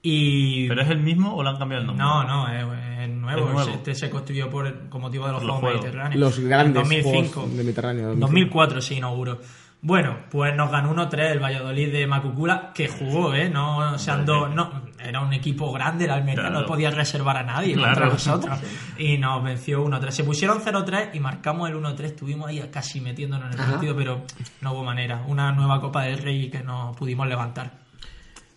Y. 0.01 0.67
¿Pero 0.67 0.81
es 0.81 0.89
el 0.89 0.99
mismo 0.99 1.35
o 1.35 1.43
le 1.43 1.49
han 1.49 1.57
cambiado 1.57 1.81
el 1.81 1.87
nombre? 1.87 2.05
No, 2.05 2.23
no, 2.23 2.47
es, 2.47 2.63
es 3.01 3.09
nuevo. 3.09 3.47
Es 3.49 3.53
nuevo. 3.53 3.69
Este 3.71 3.95
se 3.95 4.09
construyó 4.09 4.49
por, 4.49 4.87
con 4.89 5.01
motivo 5.01 5.25
de 5.27 5.33
los, 5.33 5.43
Los 5.43 5.57
Juegos. 5.57 5.81
Mediterráneos. 5.81 6.19
Los 6.19 6.39
grandes 6.39 6.67
En 6.67 6.73
2005. 7.03 7.33
Juegos 7.33 7.55
del 7.55 7.65
Mediterráneo, 7.65 8.03
2005. 8.07 8.27
2004 8.27 8.81
se 8.81 8.95
inauguró. 8.95 9.39
Bueno, 9.81 10.17
pues 10.29 10.53
nos 10.57 10.69
ganó 10.69 10.93
1-3 10.93 11.31
el 11.31 11.39
Valladolid 11.39 11.93
de 11.93 12.05
Macucula, 12.05 12.71
que 12.73 12.89
jugó, 12.89 13.33
¿eh? 13.33 13.49
No 13.49 13.97
se 13.97 14.11
andó, 14.11 14.49
no, 14.49 14.83
era 15.01 15.21
un 15.21 15.31
equipo 15.31 15.71
grande, 15.71 16.03
el 16.03 16.11
Almería 16.11 16.41
Claro. 16.49 16.59
no 16.61 16.65
podía 16.65 16.91
reservar 16.91 17.37
a 17.37 17.43
nadie 17.43 17.75
Claro. 17.75 17.87
contra 17.93 18.07
nosotros. 18.09 18.59
Y 18.97 19.17
nos 19.17 19.41
venció 19.41 19.81
1-3. 19.85 20.09
Se 20.11 20.25
pusieron 20.25 20.59
0-3 20.59 21.11
y 21.13 21.21
marcamos 21.21 21.69
el 21.69 21.77
1-3. 21.77 22.03
Estuvimos 22.03 22.49
ahí 22.49 22.61
casi 22.69 22.99
metiéndonos 22.99 23.47
en 23.47 23.53
el 23.53 23.59
Ajá. 23.61 23.71
partido, 23.71 23.95
pero 23.95 24.21
no 24.59 24.73
hubo 24.73 24.83
manera. 24.83 25.23
Una 25.27 25.53
nueva 25.53 25.79
Copa 25.79 26.03
del 26.03 26.17
Rey 26.17 26.49
que 26.49 26.59
no 26.61 26.93
pudimos 26.99 27.25
levantar. 27.29 27.71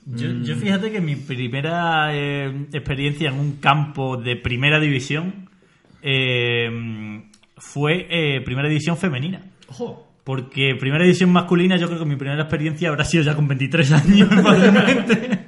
Yo, 0.07 0.29
yo 0.43 0.57
fíjate 0.57 0.91
que 0.91 1.01
mi 1.01 1.15
primera 1.17 2.09
eh, 2.13 2.67
experiencia 2.73 3.29
en 3.29 3.39
un 3.39 3.57
campo 3.57 4.17
de 4.17 4.37
primera 4.37 4.81
división 4.81 5.49
eh, 6.03 7.23
fue 7.57 8.07
eh, 8.11 8.41
primera 8.43 8.69
división 8.69 8.97
femenina. 8.97 9.43
Porque 10.25 10.75
primera 10.79 11.05
división 11.05 11.31
masculina 11.33 11.77
yo 11.77 11.87
creo 11.89 11.99
que 12.01 12.05
mi 12.05 12.17
primera 12.17 12.41
experiencia 12.43 12.89
habrá 12.89 13.05
sido 13.05 13.23
ya 13.25 13.35
con 13.35 13.49
23 13.49 13.93
años 13.93 14.29
fácilmente. 14.43 15.47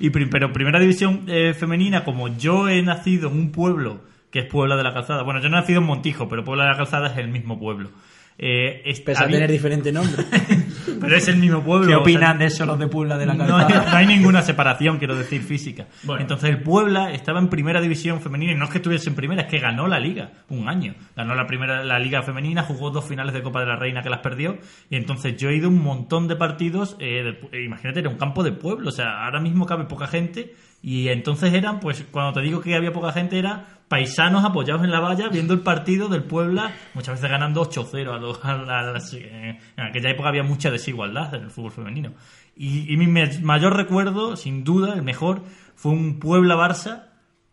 Y, 0.00 0.10
pero 0.10 0.52
primera 0.52 0.78
división 0.78 1.24
eh, 1.26 1.54
femenina, 1.54 2.04
como 2.04 2.28
yo 2.36 2.68
he 2.68 2.82
nacido 2.82 3.30
en 3.30 3.36
un 3.38 3.52
pueblo 3.52 4.02
que 4.30 4.40
es 4.40 4.44
Puebla 4.46 4.76
de 4.76 4.82
la 4.84 4.92
Calzada. 4.92 5.22
Bueno, 5.22 5.40
yo 5.42 5.48
no 5.48 5.56
he 5.56 5.60
nacido 5.60 5.80
en 5.80 5.86
Montijo, 5.86 6.28
pero 6.28 6.44
Puebla 6.44 6.64
de 6.64 6.70
la 6.70 6.76
Calzada 6.76 7.08
es 7.12 7.16
el 7.18 7.28
mismo 7.28 7.58
pueblo. 7.58 7.90
Eh, 8.38 8.82
es- 8.84 9.00
Pese 9.00 9.22
a 9.22 9.24
había- 9.24 9.36
tener 9.38 9.50
diferente 9.50 9.90
nombre. 9.90 10.22
pero 11.00 11.16
es 11.16 11.28
el 11.28 11.36
mismo 11.36 11.62
pueblo. 11.62 11.86
¿Qué 11.86 11.94
o 11.94 11.98
sea, 11.98 12.02
opinan 12.02 12.38
de 12.38 12.46
eso 12.46 12.66
los 12.66 12.78
de 12.78 12.86
Puebla 12.88 13.16
de 13.18 13.26
la 13.26 13.34
no 13.34 13.44
hay, 13.56 13.66
Calzada? 13.66 13.90
no 13.92 13.96
hay 13.96 14.06
ninguna 14.06 14.42
separación, 14.42 14.98
quiero 14.98 15.14
decir, 15.16 15.42
física. 15.42 15.86
Bueno. 16.02 16.22
Entonces 16.22 16.50
el 16.50 16.62
Puebla 16.62 17.12
estaba 17.12 17.38
en 17.38 17.48
primera 17.48 17.80
división 17.80 18.20
femenina 18.20 18.52
y 18.52 18.54
no 18.56 18.64
es 18.64 18.70
que 18.70 18.78
estuviese 18.78 19.08
en 19.08 19.14
primera, 19.16 19.42
es 19.42 19.48
que 19.48 19.58
ganó 19.58 19.86
la 19.88 19.98
liga 20.00 20.30
un 20.48 20.68
año. 20.68 20.94
Ganó 21.16 21.34
la 21.34 21.46
primera 21.46 21.84
la 21.84 21.98
liga 21.98 22.22
femenina, 22.22 22.62
jugó 22.62 22.90
dos 22.90 23.04
finales 23.04 23.34
de 23.34 23.42
Copa 23.42 23.60
de 23.60 23.66
la 23.66 23.76
Reina 23.76 24.02
que 24.02 24.10
las 24.10 24.20
perdió 24.20 24.58
y 24.90 24.96
entonces 24.96 25.36
yo 25.36 25.48
he 25.50 25.56
ido 25.56 25.66
a 25.68 25.70
un 25.70 25.82
montón 25.82 26.28
de 26.28 26.36
partidos. 26.36 26.96
eh, 27.00 27.22
de- 27.50 27.58
eh, 27.58 27.64
imagínate, 27.64 28.00
era 28.00 28.08
un 28.08 28.16
campo 28.18 28.42
de 28.42 28.52
pueblo, 28.52 28.88
o 28.88 28.92
sea, 28.92 29.24
ahora 29.24 29.40
mismo 29.40 29.66
cabe 29.66 29.84
poca 29.84 30.06
gente 30.06 30.54
y 30.82 31.08
entonces 31.08 31.52
eran, 31.54 31.80
pues 31.80 32.04
cuando 32.10 32.32
te 32.34 32.40
digo 32.40 32.60
que 32.60 32.74
había 32.76 32.92
poca 32.92 33.12
gente 33.12 33.38
era 33.38 33.77
paisanos 33.88 34.44
apoyados 34.44 34.84
en 34.84 34.90
la 34.90 35.00
valla 35.00 35.28
viendo 35.28 35.54
el 35.54 35.60
partido 35.60 36.08
del 36.08 36.22
Puebla, 36.24 36.72
muchas 36.94 37.14
veces 37.16 37.30
ganando 37.30 37.62
8-0 37.62 38.12
a 38.12 38.18
los- 38.18 38.44
a 38.44 38.56
las- 38.92 39.14
en 39.14 39.58
aquella 39.76 40.10
época 40.10 40.28
había 40.28 40.42
mucha 40.42 40.70
desigualdad 40.70 41.34
en 41.34 41.44
el 41.44 41.50
fútbol 41.50 41.72
femenino. 41.72 42.12
Y, 42.54 42.92
y 42.92 42.96
mi 42.96 43.06
mayor 43.42 43.76
recuerdo, 43.76 44.36
sin 44.36 44.64
duda, 44.64 44.94
el 44.94 45.02
mejor, 45.02 45.42
fue 45.74 45.92
un 45.92 46.18
Puebla-Barça 46.20 47.04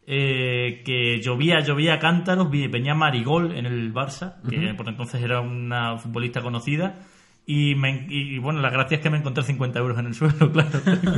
eh, 0.08 0.84
que 0.86 1.20
llovía, 1.22 1.62
llovía 1.62 1.96
a 1.96 2.00
cántaros, 2.00 2.50
venía 2.52 2.94
Marigol 2.94 3.52
en 3.58 3.66
el 3.66 3.92
Barça, 3.94 4.36
que 4.48 4.74
por 4.76 4.88
entonces 4.88 5.22
era 5.24 5.42
una 5.42 5.98
futbolista 5.98 6.42
conocida. 6.42 6.96
Y, 7.48 7.76
me- 7.76 8.08
y, 8.10 8.38
bueno, 8.40 8.60
la 8.60 8.70
gracia 8.72 8.98
es 8.98 9.02
que 9.04 9.10
me 9.12 9.18
encontré 9.20 9.44
50 9.44 9.78
euros 9.80 9.98
en 10.00 10.08
el 10.08 10.14
suelo, 10.16 10.52
claro. 10.52 10.70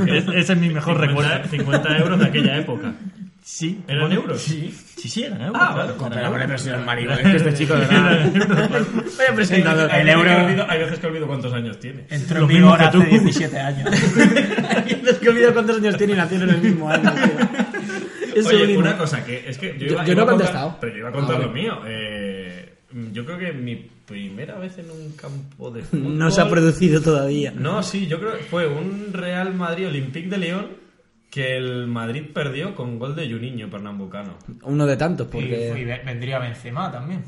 Es- 0.06 0.28
ese 0.28 0.52
es 0.52 0.58
mi 0.58 0.68
mejor 0.68 0.98
50, 1.00 1.06
recuerdo. 1.06 1.48
50 1.48 1.96
euros 1.98 2.18
de 2.18 2.26
aquella 2.26 2.56
época. 2.58 2.94
Sí. 3.50 3.80
¿Eran 3.88 4.02
bueno, 4.08 4.14
euros? 4.20 4.42
Sí, 4.42 4.72
sí, 4.96 5.08
sí, 5.08 5.22
eran 5.24 5.40
euros. 5.40 5.56
Ah, 5.58 5.70
claro. 5.72 5.96
Pero, 6.10 6.26
hombre, 6.28 6.44
pero 6.46 6.58
si 6.58 6.68
eres 6.68 6.84
maricón, 6.84 7.14
es 7.18 7.22
que 7.30 7.36
este 7.38 7.54
chico 7.54 7.74
de 7.76 7.86
verdad. 7.86 8.30
Vaya 9.16 9.34
presentador. 9.34 9.90
Hay 9.90 10.00
El 10.02 10.06
veces 10.06 10.22
que 10.22 10.30
euro 10.32 10.44
olvido- 10.46 10.66
Hay 10.68 10.78
veces 10.80 10.98
que 10.98 11.06
olvido 11.06 11.26
cuántos 11.26 11.52
años 11.54 11.80
tiene. 11.80 12.04
entró 12.10 12.40
en 12.42 12.46
vigor 12.46 12.82
hace 12.82 12.98
tú. 12.98 13.04
17 13.04 13.58
años. 13.58 13.88
Los 15.02 15.16
que 15.16 15.28
olvido 15.30 15.52
cuántos 15.54 15.76
años 15.78 15.96
tiene 15.96 16.12
y 16.12 16.16
nacieron 16.16 16.50
en 16.50 16.54
el 16.56 16.60
mismo 16.60 16.90
año. 16.90 17.10
tío. 17.14 18.34
Es 18.36 18.46
Oye, 18.46 18.76
una 18.76 18.98
cosa 18.98 19.24
que 19.24 19.48
es 19.48 19.56
que 19.56 19.78
yo, 19.78 19.86
Yo- 19.86 19.92
iba, 19.94 20.04
yo 20.04 20.12
iba 20.12 20.24
no 20.24 20.28
he 20.28 20.34
contar- 20.34 20.46
contestado. 20.52 20.76
pero 20.80 20.92
yo 20.92 20.98
iba 20.98 21.08
a 21.08 21.12
contar 21.12 21.36
Ah, 21.36 21.38
lo 21.46 21.48
mío. 21.50 21.80
Eh, 21.86 22.74
yo 23.12 23.24
creo 23.24 23.38
que 23.38 23.52
mi 23.54 23.76
primera 24.06 24.58
vez 24.58 24.76
en 24.76 24.90
un 24.90 25.12
campo 25.12 25.70
de 25.70 25.82
fútbol. 25.82 26.18
No 26.18 26.30
se 26.30 26.42
ha 26.42 26.48
producido 26.50 27.00
todavía. 27.00 27.50
No, 27.56 27.82
sí, 27.82 28.06
yo 28.06 28.20
creo 28.20 28.36
que 28.36 28.44
fue 28.44 28.66
un 28.68 29.08
Real 29.14 29.54
Madrid 29.54 29.88
Olympique 29.88 30.28
de 30.28 30.36
León 30.38 30.66
que 31.30 31.56
el 31.56 31.86
Madrid 31.86 32.24
perdió 32.32 32.74
con 32.74 32.98
gol 32.98 33.14
de 33.14 33.30
Juninho 33.30 33.68
Pernambucano. 33.70 34.34
Uno 34.62 34.86
de 34.86 34.96
tantos, 34.96 35.26
Y, 35.28 35.30
porque... 35.30 35.74
y 35.78 35.84
ve- 35.84 36.02
vendría 36.04 36.38
Benzema 36.38 36.90
también. 36.90 37.22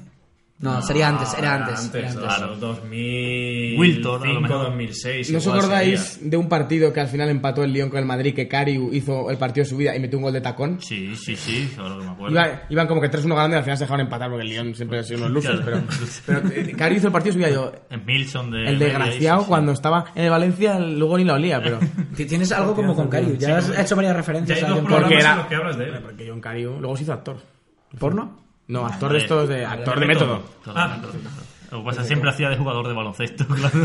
No, 0.63 0.83
sería 0.83 1.09
antes, 1.09 1.33
era 1.39 1.53
Ah, 1.55 1.57
antes. 1.67 1.95
era 1.95 2.09
antes. 2.11 2.23
claro, 2.23 2.55
2005, 2.57 3.81
Wilton, 3.81 4.23
a 4.23 4.33
lo 4.35 4.41
mejor. 4.43 4.63
2006. 4.65 5.31
¿No 5.33 5.39
os 5.39 5.47
acordáis 5.47 6.01
sería. 6.01 6.31
de 6.31 6.37
un 6.37 6.49
partido 6.51 6.93
que 6.93 7.01
al 7.01 7.09
final 7.09 7.31
empató 7.31 7.65
el 7.65 7.73
Lyon 7.73 7.89
con 7.89 7.99
el 7.99 8.05
Madrid, 8.05 8.35
que 8.35 8.47
Cariu 8.47 8.91
hizo 8.93 9.31
el 9.31 9.39
partido 9.39 9.65
de 9.65 9.71
su 9.71 9.77
vida 9.79 9.97
y 9.97 10.01
metió 10.01 10.19
un 10.19 10.25
gol 10.25 10.35
de 10.35 10.43
tacón? 10.43 10.79
Sí, 10.83 11.17
sí, 11.17 11.35
sí, 11.35 11.73
ahora 11.79 11.97
que 11.97 12.05
me 12.05 12.11
acuerdo. 12.11 12.35
Iba- 12.37 12.63
iban 12.69 12.87
como 12.89 13.01
que 13.01 13.09
3-1 13.11 13.35
ganando 13.35 13.57
y 13.57 13.59
al 13.59 13.65
final 13.65 13.79
se 13.79 13.85
dejaron 13.85 14.01
empatar 14.05 14.29
porque 14.29 14.43
el 14.45 14.51
Lyon 14.51 14.75
siempre 14.75 14.99
ha 14.99 15.03
sido 15.03 15.21
unos 15.21 15.31
luces. 15.31 15.61
Claro. 15.61 15.83
Pero, 16.27 16.43
pero 16.43 16.55
eh, 16.55 16.73
Cariu 16.77 16.99
hizo 16.99 17.07
el 17.07 17.13
partido 17.15 17.35
de 17.37 17.43
su 17.43 17.49
vida. 17.49 17.55
Yo, 17.55 17.73
En 17.89 18.05
Milson 18.05 18.51
de... 18.51 18.69
el 18.69 18.79
desgraciado, 18.79 19.39
sí, 19.41 19.45
sí. 19.45 19.49
cuando 19.49 19.73
estaba 19.73 20.05
en 20.15 20.25
el 20.25 20.31
Valencia, 20.31 20.79
luego 20.79 21.17
ni 21.17 21.25
la 21.25 21.35
olía, 21.35 21.63
pero. 21.63 21.79
Ti- 22.17 22.27
Tienes 22.27 22.53
algo 22.53 22.75
como 22.75 22.95
con 22.95 23.09
Cariu. 23.09 23.35
Ya 23.39 23.57
has 23.57 23.71
hecho 23.79 23.97
varias 23.97 24.13
Ya 24.13 24.17
referencias 24.19 24.59
hay 24.59 24.65
a 24.65 24.69
dos 24.69 24.79
programas 24.81 25.03
Porque 25.09 25.19
era- 25.21 25.31
en 25.33 25.39
los 25.39 25.47
que 25.47 25.55
hablas 25.55 25.79
de 25.79 25.85
él. 25.85 25.99
Porque 26.03 26.27
John 26.29 26.41
Cariu 26.43 26.79
luego 26.81 26.97
se 26.99 27.05
hizo 27.05 27.15
actor. 27.15 27.39
¿Porno? 27.99 28.50
No, 28.71 28.87
actor 28.87 29.13
de 29.13 29.19
estos 29.19 29.49
de. 29.49 29.65
Actor 29.65 29.99
de 29.99 30.07
método. 30.07 30.43
Ah. 30.67 30.99
Lo 31.73 31.79
que 31.79 31.85
pasa 31.85 32.05
siempre 32.05 32.31
hacía 32.31 32.49
de 32.49 32.57
jugador 32.57 32.89
de 32.89 32.95
baloncesto, 32.95 33.47
claro. 33.49 33.79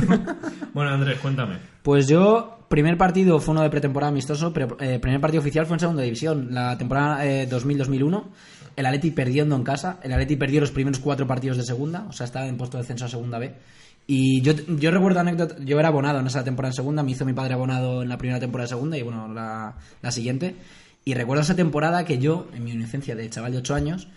Bueno, 0.74 0.91
Andrés, 0.91 1.19
cuéntame. 1.19 1.58
Pues 1.84 2.08
yo, 2.08 2.60
primer 2.67 2.98
partido 2.98 3.39
fue 3.39 3.54
uno 3.54 3.62
de 3.62 3.69
pretemporada 3.69 4.12
amistoso, 4.12 4.52
pero 4.54 4.78
eh, 4.80 5.00
primer 5.00 5.21
partido 5.21 5.41
oficial 5.41 5.65
fue 5.65 5.76
en 5.76 5.80
segunda 5.80 6.02
división. 6.02 6.48
La 6.52 6.78
temporada 6.78 7.26
eh, 7.26 7.48
2000-2001, 7.48 8.24
el 8.76 8.86
Atleti 8.86 9.12
perdiendo 9.12 9.56
en 9.56 9.63
casa. 9.63 10.00
El 10.02 10.13
Atleti 10.13 10.36
perdió 10.36 10.62
los 10.62 10.71
primeros 10.71 11.00
cuatro 11.00 11.28
partidos 11.28 11.58
de 11.58 11.63
segunda, 11.63 12.06
o 12.10 12.12
sea, 12.12 12.26
estaba 12.26 12.48
en 12.48 12.58
puesto 12.58 12.78
de 12.78 12.84
descenso 12.84 13.06
a 13.06 13.10
segunda 13.10 13.38
B. 13.38 13.54
Y 14.08 14.41
yo, 14.41 14.54
yo 14.54 14.91
recuerdo 14.91 15.19
anécdota, 15.19 15.56
yo 15.60 15.80
era 15.80 15.89
abonado 15.89 16.19
en 16.19 16.28
esa 16.28 16.43
temporada 16.43 16.71
en 16.71 16.76
segunda, 16.76 17.04
me 17.04 17.12
hizo 17.12 17.26
mi 17.26 17.34
padre 17.34 17.54
abonado 17.54 18.04
en 18.04 18.10
la 18.10 18.17
primera 18.17 18.39
temporada 18.39 18.65
de 18.65 18.69
segunda 18.69 18.98
y 18.98 19.04
bueno, 19.04 19.32
la, 19.32 19.76
la 20.02 20.12
siguiente. 20.12 20.56
Y 21.04 21.13
recuerdo 21.13 21.43
esa 21.43 21.56
temporada 21.56 22.04
que 22.04 22.17
yo, 22.17 22.48
en 22.54 22.63
mi 22.63 22.71
inocencia 22.71 23.15
de 23.15 23.30
chaval 23.30 23.52
de 23.52 23.60
8 23.60 23.76
años, 23.76 24.08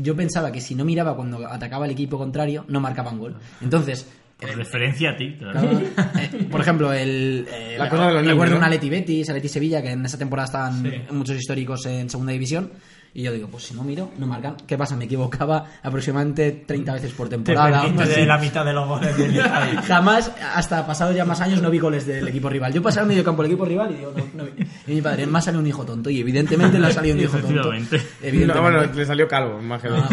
yo 0.00 0.14
pensaba 0.14 0.52
que 0.52 0.60
si 0.60 0.74
no 0.74 0.84
miraba 0.84 1.16
cuando 1.16 1.46
atacaba 1.46 1.86
el 1.86 1.92
equipo 1.92 2.18
contrario, 2.18 2.64
no 2.68 2.80
marcaban 2.80 3.18
gol. 3.18 3.36
Entonces, 3.60 4.06
Por 4.38 4.54
referencia 4.56 5.10
a 5.10 5.16
ti, 5.16 5.36
claro. 5.38 5.60
Eh, 6.20 6.46
por 6.50 6.60
ejemplo, 6.60 6.92
el, 6.92 7.46
eh, 7.52 7.76
La 7.78 7.88
cosa 7.88 8.06
de 8.08 8.12
los 8.14 8.22
niños, 8.22 8.34
recuerdo 8.34 8.52
¿no? 8.54 8.58
un 8.58 8.64
Atleti 8.64 8.90
Betis, 8.90 9.28
Atleti 9.30 9.48
Sevilla, 9.48 9.80
que 9.82 9.90
en 9.92 10.04
esa 10.04 10.18
temporada 10.18 10.46
estaban 10.46 10.82
Sí. 10.82 10.90
muchos 11.12 11.36
históricos 11.36 11.86
en 11.86 12.10
segunda 12.10 12.32
división. 12.32 12.70
Y 13.16 13.22
yo 13.22 13.32
digo, 13.32 13.46
pues 13.46 13.62
si 13.64 13.74
no 13.74 13.84
miro, 13.84 14.10
no 14.18 14.26
marcan. 14.26 14.56
¿Qué 14.66 14.76
pasa? 14.76 14.96
Me 14.96 15.04
equivocaba 15.04 15.64
aproximadamente 15.82 16.64
30 16.66 16.94
veces 16.94 17.12
por 17.12 17.28
Te 17.28 17.36
temporada. 17.36 17.82
perdiste 17.82 18.02
así. 18.02 18.20
de 18.20 18.26
la 18.26 18.38
mitad 18.38 18.64
de 18.64 18.72
los 18.72 18.88
goles 18.88 19.16
del. 19.16 19.40
Jamás, 19.86 20.32
hasta 20.54 20.84
pasados 20.84 21.14
ya 21.14 21.24
más 21.24 21.40
años, 21.40 21.62
no 21.62 21.70
vi 21.70 21.78
goles 21.78 22.06
del 22.06 22.26
equipo 22.26 22.48
rival. 22.48 22.72
Yo 22.72 22.82
pasaba 22.82 23.02
al 23.02 23.08
medio 23.08 23.22
campo 23.22 23.42
del 23.42 23.52
equipo 23.52 23.64
rival 23.66 23.92
y 23.92 23.94
digo, 23.98 24.12
no, 24.16 24.24
no 24.34 24.44
vi. 24.50 24.64
Y 24.88 24.94
mi 24.96 25.00
padre, 25.00 25.26
más 25.26 25.44
salió 25.44 25.60
un 25.60 25.66
hijo 25.66 25.84
tonto. 25.84 26.10
Y 26.10 26.18
evidentemente 26.20 26.78
le 26.78 26.88
ha 26.88 26.90
salido 26.90 27.14
un 27.16 27.22
hijo 27.22 27.38
tonto. 27.38 27.72
Evidentemente. 27.72 28.46
No, 28.46 28.62
bueno, 28.62 28.82
le 28.92 29.06
salió 29.06 29.28
calvo, 29.28 29.62
más 29.62 29.80
que 29.80 29.88
Ah, 29.88 30.08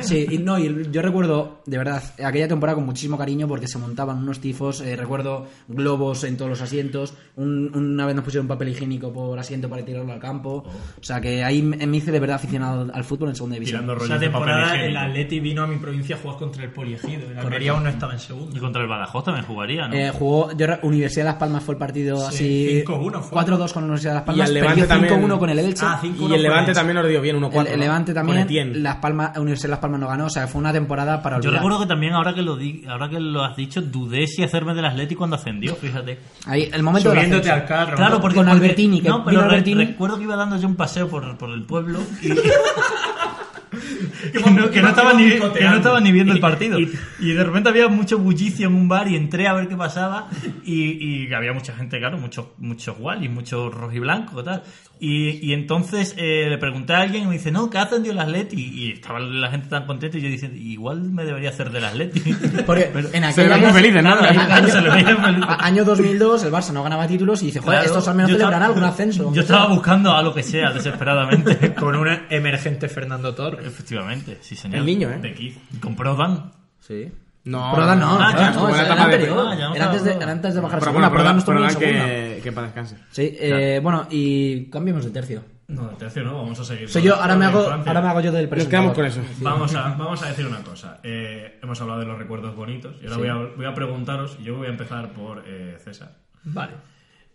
sí, 0.00 0.26
y 0.30 0.36
no, 0.38 0.58
y 0.58 0.88
yo 0.92 1.00
recuerdo, 1.00 1.62
de 1.64 1.78
verdad, 1.78 2.02
aquella 2.22 2.48
temporada 2.48 2.76
con 2.76 2.84
muchísimo 2.84 3.16
cariño 3.16 3.48
porque 3.48 3.66
se 3.66 3.78
montaban 3.78 4.18
unos 4.18 4.40
tifos, 4.40 4.82
eh, 4.82 4.94
recuerdo 4.94 5.46
globos 5.68 6.24
en 6.24 6.36
todos 6.36 6.50
los 6.50 6.60
asientos, 6.60 7.14
un- 7.36 7.70
una 7.74 8.04
vez 8.04 8.14
nos 8.14 8.24
pusieron 8.24 8.46
papel 8.46 8.68
higiénico 8.68 9.10
por 9.12 9.38
asiento 9.38 9.70
para 9.70 9.82
tirarlo 9.84 10.12
al 10.12 10.20
campo, 10.20 10.64
o 10.66 11.02
sea 11.02 11.20
que 11.20 11.42
ahí 11.44 11.62
me 11.62 11.96
hice 11.96 12.12
de 12.12 12.20
verdad 12.20 12.41
aficionado 12.42 12.90
al 12.92 13.04
fútbol 13.04 13.30
en 13.30 13.34
segunda 13.36 13.54
división. 13.54 13.80
Tirando 13.82 13.94
rollos 13.94 14.10
Esa 14.10 14.18
de 14.18 14.30
papel 14.30 14.46
temporada 14.46 14.74
el 14.74 14.80
higiénico. 14.90 15.00
Atleti 15.00 15.40
vino 15.40 15.62
a 15.62 15.66
mi 15.66 15.76
provincia 15.76 16.16
a 16.16 16.18
jugar 16.18 16.36
contra 16.38 16.64
el 16.64 16.70
Poliegido. 16.70 17.30
El 17.30 17.38
Almería 17.38 17.72
aún 17.72 17.84
no 17.84 17.88
estaba 17.90 18.12
en 18.12 18.18
Y 18.18 18.22
segundo. 18.22 18.60
contra 18.60 18.82
el 18.82 18.88
Badajoz 18.88 19.24
también 19.24 19.46
jugaría, 19.46 19.88
¿no? 19.88 19.94
Eh, 19.94 20.10
jugó 20.10 20.52
yo, 20.56 20.66
Universidad 20.82 21.24
de 21.24 21.30
Las 21.30 21.38
Palmas 21.38 21.62
fue 21.62 21.74
el 21.74 21.78
partido 21.78 22.16
Sí, 22.30 22.82
así 22.82 22.84
5-1 22.86 23.20
fue. 23.22 23.38
4-2 23.42 23.72
con 23.72 23.84
Universidad 23.84 24.10
de 24.12 24.14
Las 24.16 24.22
Y 24.22 24.26
Palmas 24.26 24.48
al 24.48 24.54
perdió 24.54 24.62
Levante 24.70 24.86
también- 24.88 25.14
5-1 25.14 25.38
con 25.38 25.50
el 25.50 25.58
Elche 25.58 25.84
Ah, 25.86 25.98
5-1 26.02 26.30
Y 26.30 26.34
el 26.34 26.42
Levante 26.42 26.72
también 26.74 26.96
nos 26.96 27.08
dio 27.08 27.20
bien 27.20 27.36
1-4. 27.36 27.60
el, 27.60 27.66
el 27.74 27.80
Levante 27.80 28.14
también. 28.14 28.82
Las 28.82 28.96
Palmas 28.96 29.36
Universidad 29.38 29.68
de 29.68 29.70
Las 29.70 29.78
Palmas 29.80 30.00
no 30.00 30.08
ganó 30.08 30.26
o 30.26 30.30
sea 30.30 30.46
fue 30.46 30.60
una 30.60 30.72
temporada 30.72 31.22
para 31.22 31.36
Yo 31.36 31.48
olvidar 31.50 31.54
recuerdo 31.62 31.80
que 31.80 31.86
también, 31.86 32.12
ahora 32.14 32.34
que 32.34 32.42
lo 32.42 32.56
di, 32.56 32.84
ahora 32.88 33.08
que 33.08 33.20
lo 33.20 33.42
has 33.44 33.56
dicho, 33.56 33.80
dudé 33.82 34.26
si 34.26 34.42
hacerme 34.42 34.74
del 34.74 34.84
Atleti 34.84 35.14
cuando 35.14 35.36
ascendió, 35.36 35.74
fíjate. 35.76 36.18
ahí 36.46 36.68
el 36.72 36.82
momento 36.82 37.10
Subiéndote 37.10 37.50
ascenso. 37.50 37.62
al 37.62 37.66
carro. 37.84 37.96
Claro, 37.96 38.20
porque, 38.20 38.36
Con 38.36 38.48
Albertini, 38.48 39.00
que 39.00 39.08
no, 39.08 39.24
pero 39.24 39.40
re- 39.40 39.46
Albertini. 39.46 39.84
recuerdo 39.84 40.16
que 40.18 40.24
iba 40.24 40.36
dando 40.36 40.56
yo 40.58 40.66
un 40.68 40.76
paseo 40.76 41.08
por, 41.08 41.36
por 41.38 41.50
el 41.50 41.62
pueblo 41.64 42.00
y, 42.22 42.31
que, 44.32 44.50
no, 44.50 44.70
que 44.70 44.82
no 44.82 44.88
estaba 44.88 45.14
ni, 45.14 45.30
que 45.30 45.64
no 45.64 45.76
estaba 45.76 46.00
ni 46.00 46.12
viendo 46.12 46.32
el 46.32 46.40
partido. 46.40 46.78
Y, 46.78 47.32
de 47.32 47.44
repente 47.44 47.68
había 47.68 47.88
mucho 47.88 48.18
bullicio 48.18 48.68
en 48.68 48.74
un 48.74 48.88
bar 48.88 49.08
y 49.08 49.16
entré 49.16 49.48
a 49.48 49.54
ver 49.54 49.68
qué 49.68 49.76
pasaba 49.76 50.28
y, 50.64 51.26
y 51.26 51.32
había 51.32 51.52
mucha 51.52 51.74
gente, 51.74 51.98
claro, 51.98 52.18
muchos 52.18 52.46
muchos 52.58 52.96
Wallis, 52.98 53.30
muchos 53.30 53.72
rojiblancos 53.74 54.44
tal. 54.44 54.62
Y, 55.04 55.44
y 55.44 55.52
entonces 55.52 56.14
eh, 56.16 56.46
le 56.48 56.58
pregunté 56.58 56.92
a 56.94 57.00
alguien 57.00 57.24
y 57.24 57.26
me 57.26 57.32
dice, 57.32 57.50
no, 57.50 57.68
que 57.68 57.76
ha 57.76 57.82
ascendido 57.82 58.12
el 58.12 58.20
Atleti. 58.20 58.56
Y 58.56 58.92
estaba 58.92 59.18
la 59.18 59.50
gente 59.50 59.66
tan 59.68 59.84
contenta 59.84 60.16
y 60.16 60.20
yo 60.20 60.28
diciendo, 60.28 60.56
igual 60.56 61.02
me 61.10 61.24
debería 61.24 61.48
hacer 61.50 61.70
del 61.70 61.84
Atleti. 61.84 62.20
porque 62.66 62.88
en 63.12 63.22
Se 63.32 63.40
aquel 63.40 63.52
año, 63.52 63.72
muy 63.72 63.90
¿no? 63.90 64.16
Se 64.68 64.80
le 64.80 64.90
veía 64.90 65.16
feliz. 65.16 65.44
a- 65.44 65.66
año 65.66 65.84
2002 65.84 66.44
el 66.44 66.52
Barça 66.52 66.70
no 66.72 66.84
ganaba 66.84 67.08
títulos 67.08 67.42
y 67.42 67.46
dice 67.46 67.58
joder 67.58 67.80
Claro, 67.80 67.86
estos 67.88 68.06
al 68.06 68.14
menos 68.14 68.30
celebrarán 68.30 68.62
algún 68.62 68.84
ascenso 68.84 69.32
Yo 69.34 69.42
estaba 69.42 69.66
buscando 69.74 70.12
a 70.12 70.22
lo 70.22 70.32
que 70.32 70.44
sea, 70.44 70.70
desesperadamente. 70.72 71.74
Con 71.74 71.96
un 71.96 72.06
emergente 72.30 72.88
Fernando 72.88 73.34
Torres. 73.34 73.66
Efectivamente, 73.66 74.38
sí, 74.40 74.54
señor. 74.54 74.78
El 74.78 74.86
niño, 74.86 75.10
¿eh? 75.10 75.18
De 75.20 75.34
Keith. 75.34 75.58
Con 75.80 75.96
Prodan. 75.96 76.52
sí 76.78 77.08
No, 77.44 77.72
Prodan 77.74 77.98
no, 77.98 78.18
Ah, 78.20 78.52
no, 78.54 78.60
no, 78.60 78.68
era 78.74 78.82
etapa 78.84 78.94
de 78.94 79.02
anterior. 79.14 79.34
Prodan, 79.34 79.58
ya 79.58 79.68
no 79.68 79.74
Era 79.74 79.84
antes 79.86 80.04
de, 80.04 80.12
era 80.12 80.30
antes 80.32 80.54
de 80.54 80.60
bajar 80.60 80.78
Pero 80.78 80.90
segunda, 80.92 81.08
bueno, 81.08 81.22
Prodan 81.24 81.44
Prodan, 81.44 81.74
que, 81.76 82.40
que 82.42 82.52
para 82.52 82.66
descanse. 82.68 82.96
Sí, 83.10 83.36
eh, 83.40 83.80
bueno, 83.82 84.06
y 84.10 84.66
cambiemos 84.70 85.04
de 85.04 85.10
tercio. 85.10 85.42
No, 85.68 85.88
de 85.88 85.96
tercio 85.96 86.22
no, 86.22 86.36
vamos 86.36 86.60
a 86.60 86.64
seguir. 86.64 86.88
Soy 86.88 87.02
yo, 87.02 87.16
ahora 87.16 87.34
me 87.34 87.46
hago, 87.46 87.60
ahora 87.68 88.00
me 88.00 88.08
hago 88.08 88.20
yo 88.20 88.30
del 88.30 88.42
Nos 88.44 88.50
presentador. 88.50 88.94
quedamos 88.94 88.94
con 88.94 89.06
eso. 89.06 89.34
Vamos 89.40 89.74
a, 89.74 89.82
vamos 89.98 90.22
a 90.22 90.26
decir 90.28 90.46
una 90.46 90.60
cosa. 90.62 90.98
Eh, 91.02 91.58
hemos 91.62 91.80
hablado 91.80 92.00
de 92.00 92.06
los 92.06 92.18
recuerdos 92.18 92.54
bonitos 92.54 92.94
y 93.02 93.06
ahora 93.06 93.16
voy, 93.16 93.28
a, 93.28 93.34
voy 93.56 93.66
a 93.66 93.74
preguntaros, 93.74 94.36
y 94.40 94.44
yo 94.44 94.56
voy 94.58 94.66
a 94.66 94.70
empezar 94.70 95.12
por 95.12 95.42
eh, 95.46 95.78
César. 95.82 96.12
Vale. 96.44 96.72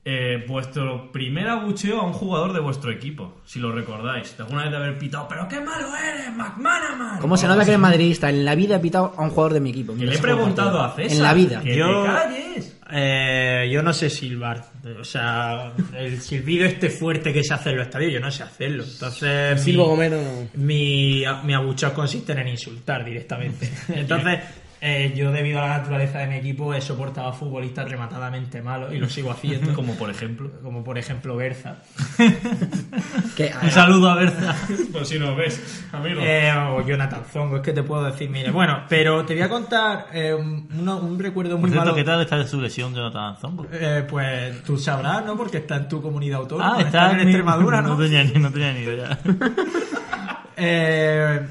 Eh, 0.10 0.46
vuestro 0.48 1.12
primer 1.12 1.50
abucheo 1.50 2.00
a 2.00 2.06
un 2.06 2.14
jugador 2.14 2.54
de 2.54 2.62
vuestro 2.62 2.92
equipo, 2.92 3.42
si 3.44 3.60
lo 3.60 3.74
recordáis. 3.74 4.38
De 4.38 4.44
alguna 4.44 4.62
vez 4.62 4.72
de 4.72 4.78
haber 4.78 4.98
pitado, 4.98 5.28
pero 5.28 5.50
qué 5.50 5.60
malo 5.60 5.90
eres, 5.98 6.34
McManaman. 6.34 7.20
¿Cómo 7.20 7.36
se 7.36 7.46
nota 7.46 7.66
que 7.66 7.72
eres 7.72 7.80
madridista? 7.82 8.30
En 8.30 8.46
la 8.46 8.56
vida 8.56 8.78
he 8.78 8.80
pitado 8.80 9.14
a 9.18 9.22
un 9.22 9.32
jugador 9.32 9.54
de 9.56 9.60
mi 9.60 9.72
equipo. 9.72 9.94
Que 9.98 10.06
le 10.06 10.16
he 10.16 10.20
preguntado 10.20 10.82
a 10.82 10.96
César. 10.96 11.18
En 11.18 11.24
la 11.24 11.34
vida. 11.34 11.60
Que 11.62 11.76
Yo- 11.76 12.04
te 12.04 12.08
calles. 12.08 12.80
Eh, 12.90 13.70
yo 13.70 13.84
no 13.84 13.92
sé 13.92 14.10
silbar. 14.10 14.64
O 14.98 15.04
sea, 15.04 15.74
el 15.98 16.22
silbido 16.22 16.66
este 16.66 16.90
fuerte 16.90 17.34
que 17.34 17.44
se 17.44 17.54
hace 17.54 17.72
en 17.72 17.78
los 17.80 17.88
estadios, 17.88 18.14
yo 18.14 18.22
no 18.22 18.32
sé 18.32 18.44
hacerlo. 18.44 18.86
Entonces. 18.86 19.62
Silvo 19.62 19.84
mi- 19.84 19.90
Gomero. 19.90 20.22
mi, 20.54 21.24
mi 21.44 21.54
abucheo 21.54 21.94
consiste 21.94 22.32
en 22.32 22.48
insultar 22.48 23.04
directamente. 23.04 23.70
Entonces, 23.90 24.40
eh, 24.82 25.14
yo 25.16 25.32
debido 25.32 25.60
a 25.60 25.68
la 25.68 25.78
naturaleza 25.80 26.20
de 26.20 26.28
mi 26.28 26.36
equipo 26.36 26.74
he 26.74 26.82
soportado 26.82 27.28
a 27.30 27.34
futbolistas 27.34 27.90
rematadamente 27.90 28.62
malos 28.62 28.94
y 28.94 28.98
lo 28.98 29.10
sigo 29.10 29.32
haciendo. 29.32 29.74
Como 29.76 29.96
por 29.96 30.10
ejemplo. 30.10 30.52
como 30.64 30.84
por 30.84 30.98
ejemplo 30.98 31.36
Berza. 31.36 31.78
Un 33.64 33.72
saludo 33.72 34.10
a 34.10 34.16
Berza. 34.16 34.56
Pues 34.92 35.10
si 35.10 35.20
nos 35.20 35.36
ves, 35.38 35.86
amigo. 35.92 36.22
Eh, 36.24 36.52
o 36.72 36.86
Jonathan 36.86 37.22
Zongo, 37.32 37.58
es 37.58 37.62
que 37.62 37.72
te 37.74 37.84
puedo 37.84 38.04
decir, 38.06 38.30
mire. 38.30 38.52
Bueno, 38.52 38.82
pero 38.90 39.26
te 39.26 39.34
voy 39.34 39.44
a 39.44 39.50
contar 39.50 40.08
eh, 40.14 40.34
un, 40.34 41.18
recuerdo 41.20 41.52
Por 41.52 41.62
muy 41.62 41.70
cierto, 41.70 41.86
malo. 41.86 41.96
¿qué 41.96 42.04
tal 42.04 42.22
está 42.22 42.38
de 42.38 42.48
su 42.48 42.60
lesión 42.60 42.94
Jonathan 42.96 43.38
Zongo? 43.38 43.68
Eh, 43.72 44.06
pues 44.10 44.64
tú 44.64 44.78
sabrás, 44.78 45.24
¿no? 45.26 45.36
Porque 45.38 45.58
está 45.58 45.76
en 45.78 45.88
tu 45.88 46.02
comunidad 46.02 46.40
autónoma. 46.40 46.76
Ah, 46.78 46.82
está 46.82 47.12
en 47.12 47.18
mi- 47.18 47.24
Extremadura, 47.24 47.82
¿no? 47.82 47.90
No 47.90 47.98
tenía, 47.98 48.24
ni- 48.24 48.34
no 48.40 48.52
tenía 48.52 48.74
ni 48.74 48.80
idea. 48.80 49.20
Eh, 50.56 51.48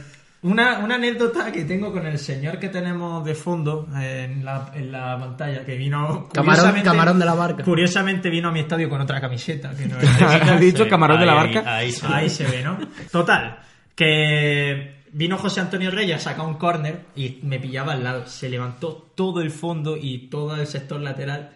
una, 0.46 0.78
una 0.78 0.94
anécdota 0.96 1.50
que 1.52 1.64
tengo 1.64 1.92
con 1.92 2.06
el 2.06 2.18
señor 2.18 2.58
que 2.58 2.68
tenemos 2.68 3.24
de 3.24 3.34
fondo 3.34 3.86
en 4.00 4.44
la, 4.44 4.70
en 4.74 4.90
la 4.92 5.18
pantalla, 5.18 5.64
que 5.64 5.76
vino... 5.76 6.28
Camarón- 6.32 7.18
de 7.18 7.24
la 7.24 7.34
barca. 7.34 7.62
Curiosamente 7.64 8.30
vino 8.30 8.48
a 8.48 8.52
mi 8.52 8.60
estadio 8.60 8.88
con 8.88 9.00
otra 9.00 9.20
camiseta. 9.20 9.74
Que 9.74 9.86
no 9.86 9.96
¿Has 10.20 10.60
dicho 10.60 10.84
Sí, 10.84 10.90
camarón 10.90 11.20
de 11.20 11.26
la 11.26 11.40
ahí- 11.40 11.54
barca? 11.54 11.76
Ahí. 11.76 11.94
Ahí 12.12 12.30
se 12.30 12.44
ve, 12.44 12.62
¿no? 12.62 12.78
Total, 13.10 13.58
que 13.94 14.96
vino 15.12 15.38
José 15.38 15.60
Antonio 15.60 15.90
Reyes, 15.90 16.22
saca 16.22 16.42
un 16.42 16.54
córner 16.54 17.00
y 17.16 17.38
me 17.42 17.58
pillaba 17.58 17.92
al 17.94 18.04
lado. 18.04 18.26
Se 18.26 18.48
levantó 18.48 19.10
todo 19.14 19.40
el 19.40 19.50
fondo 19.50 19.96
y 19.96 20.28
todo 20.28 20.56
el 20.56 20.66
sector 20.66 21.00
lateral. 21.00 21.50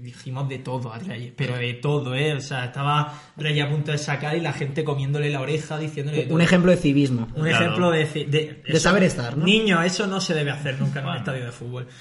Dijimos 0.00 0.48
de 0.48 0.58
todo 0.58 0.92
a 0.92 0.98
Reyes, 0.98 1.32
pero 1.36 1.56
de 1.56 1.74
todo, 1.74 2.14
¿eh? 2.14 2.34
O 2.34 2.40
sea, 2.40 2.66
estaba 2.66 3.12
Reyes 3.36 3.64
a 3.64 3.68
punto 3.68 3.92
de 3.92 3.98
sacar 3.98 4.36
y 4.36 4.40
la 4.40 4.52
gente 4.52 4.84
comiéndole 4.84 5.30
la 5.30 5.40
oreja, 5.40 5.78
diciéndole 5.78 6.18
de 6.18 6.24
todo. 6.24 6.34
un 6.34 6.40
ejemplo 6.40 6.70
de 6.70 6.76
civismo. 6.76 7.28
Un 7.34 7.44
Claro. 7.46 7.64
ejemplo 7.64 7.90
de, 7.90 8.04
de, 8.26 8.62
De 8.66 8.80
saber 8.80 9.02
estar, 9.04 9.36
¿no? 9.36 9.44
Niño, 9.44 9.82
eso 9.82 10.06
no 10.06 10.20
se 10.20 10.34
debe 10.34 10.50
hacer 10.50 10.78
nunca 10.80 11.00
en 11.00 11.06
un 11.06 11.16
estadio 11.16 11.44
de 11.46 11.52
fútbol. 11.52 11.86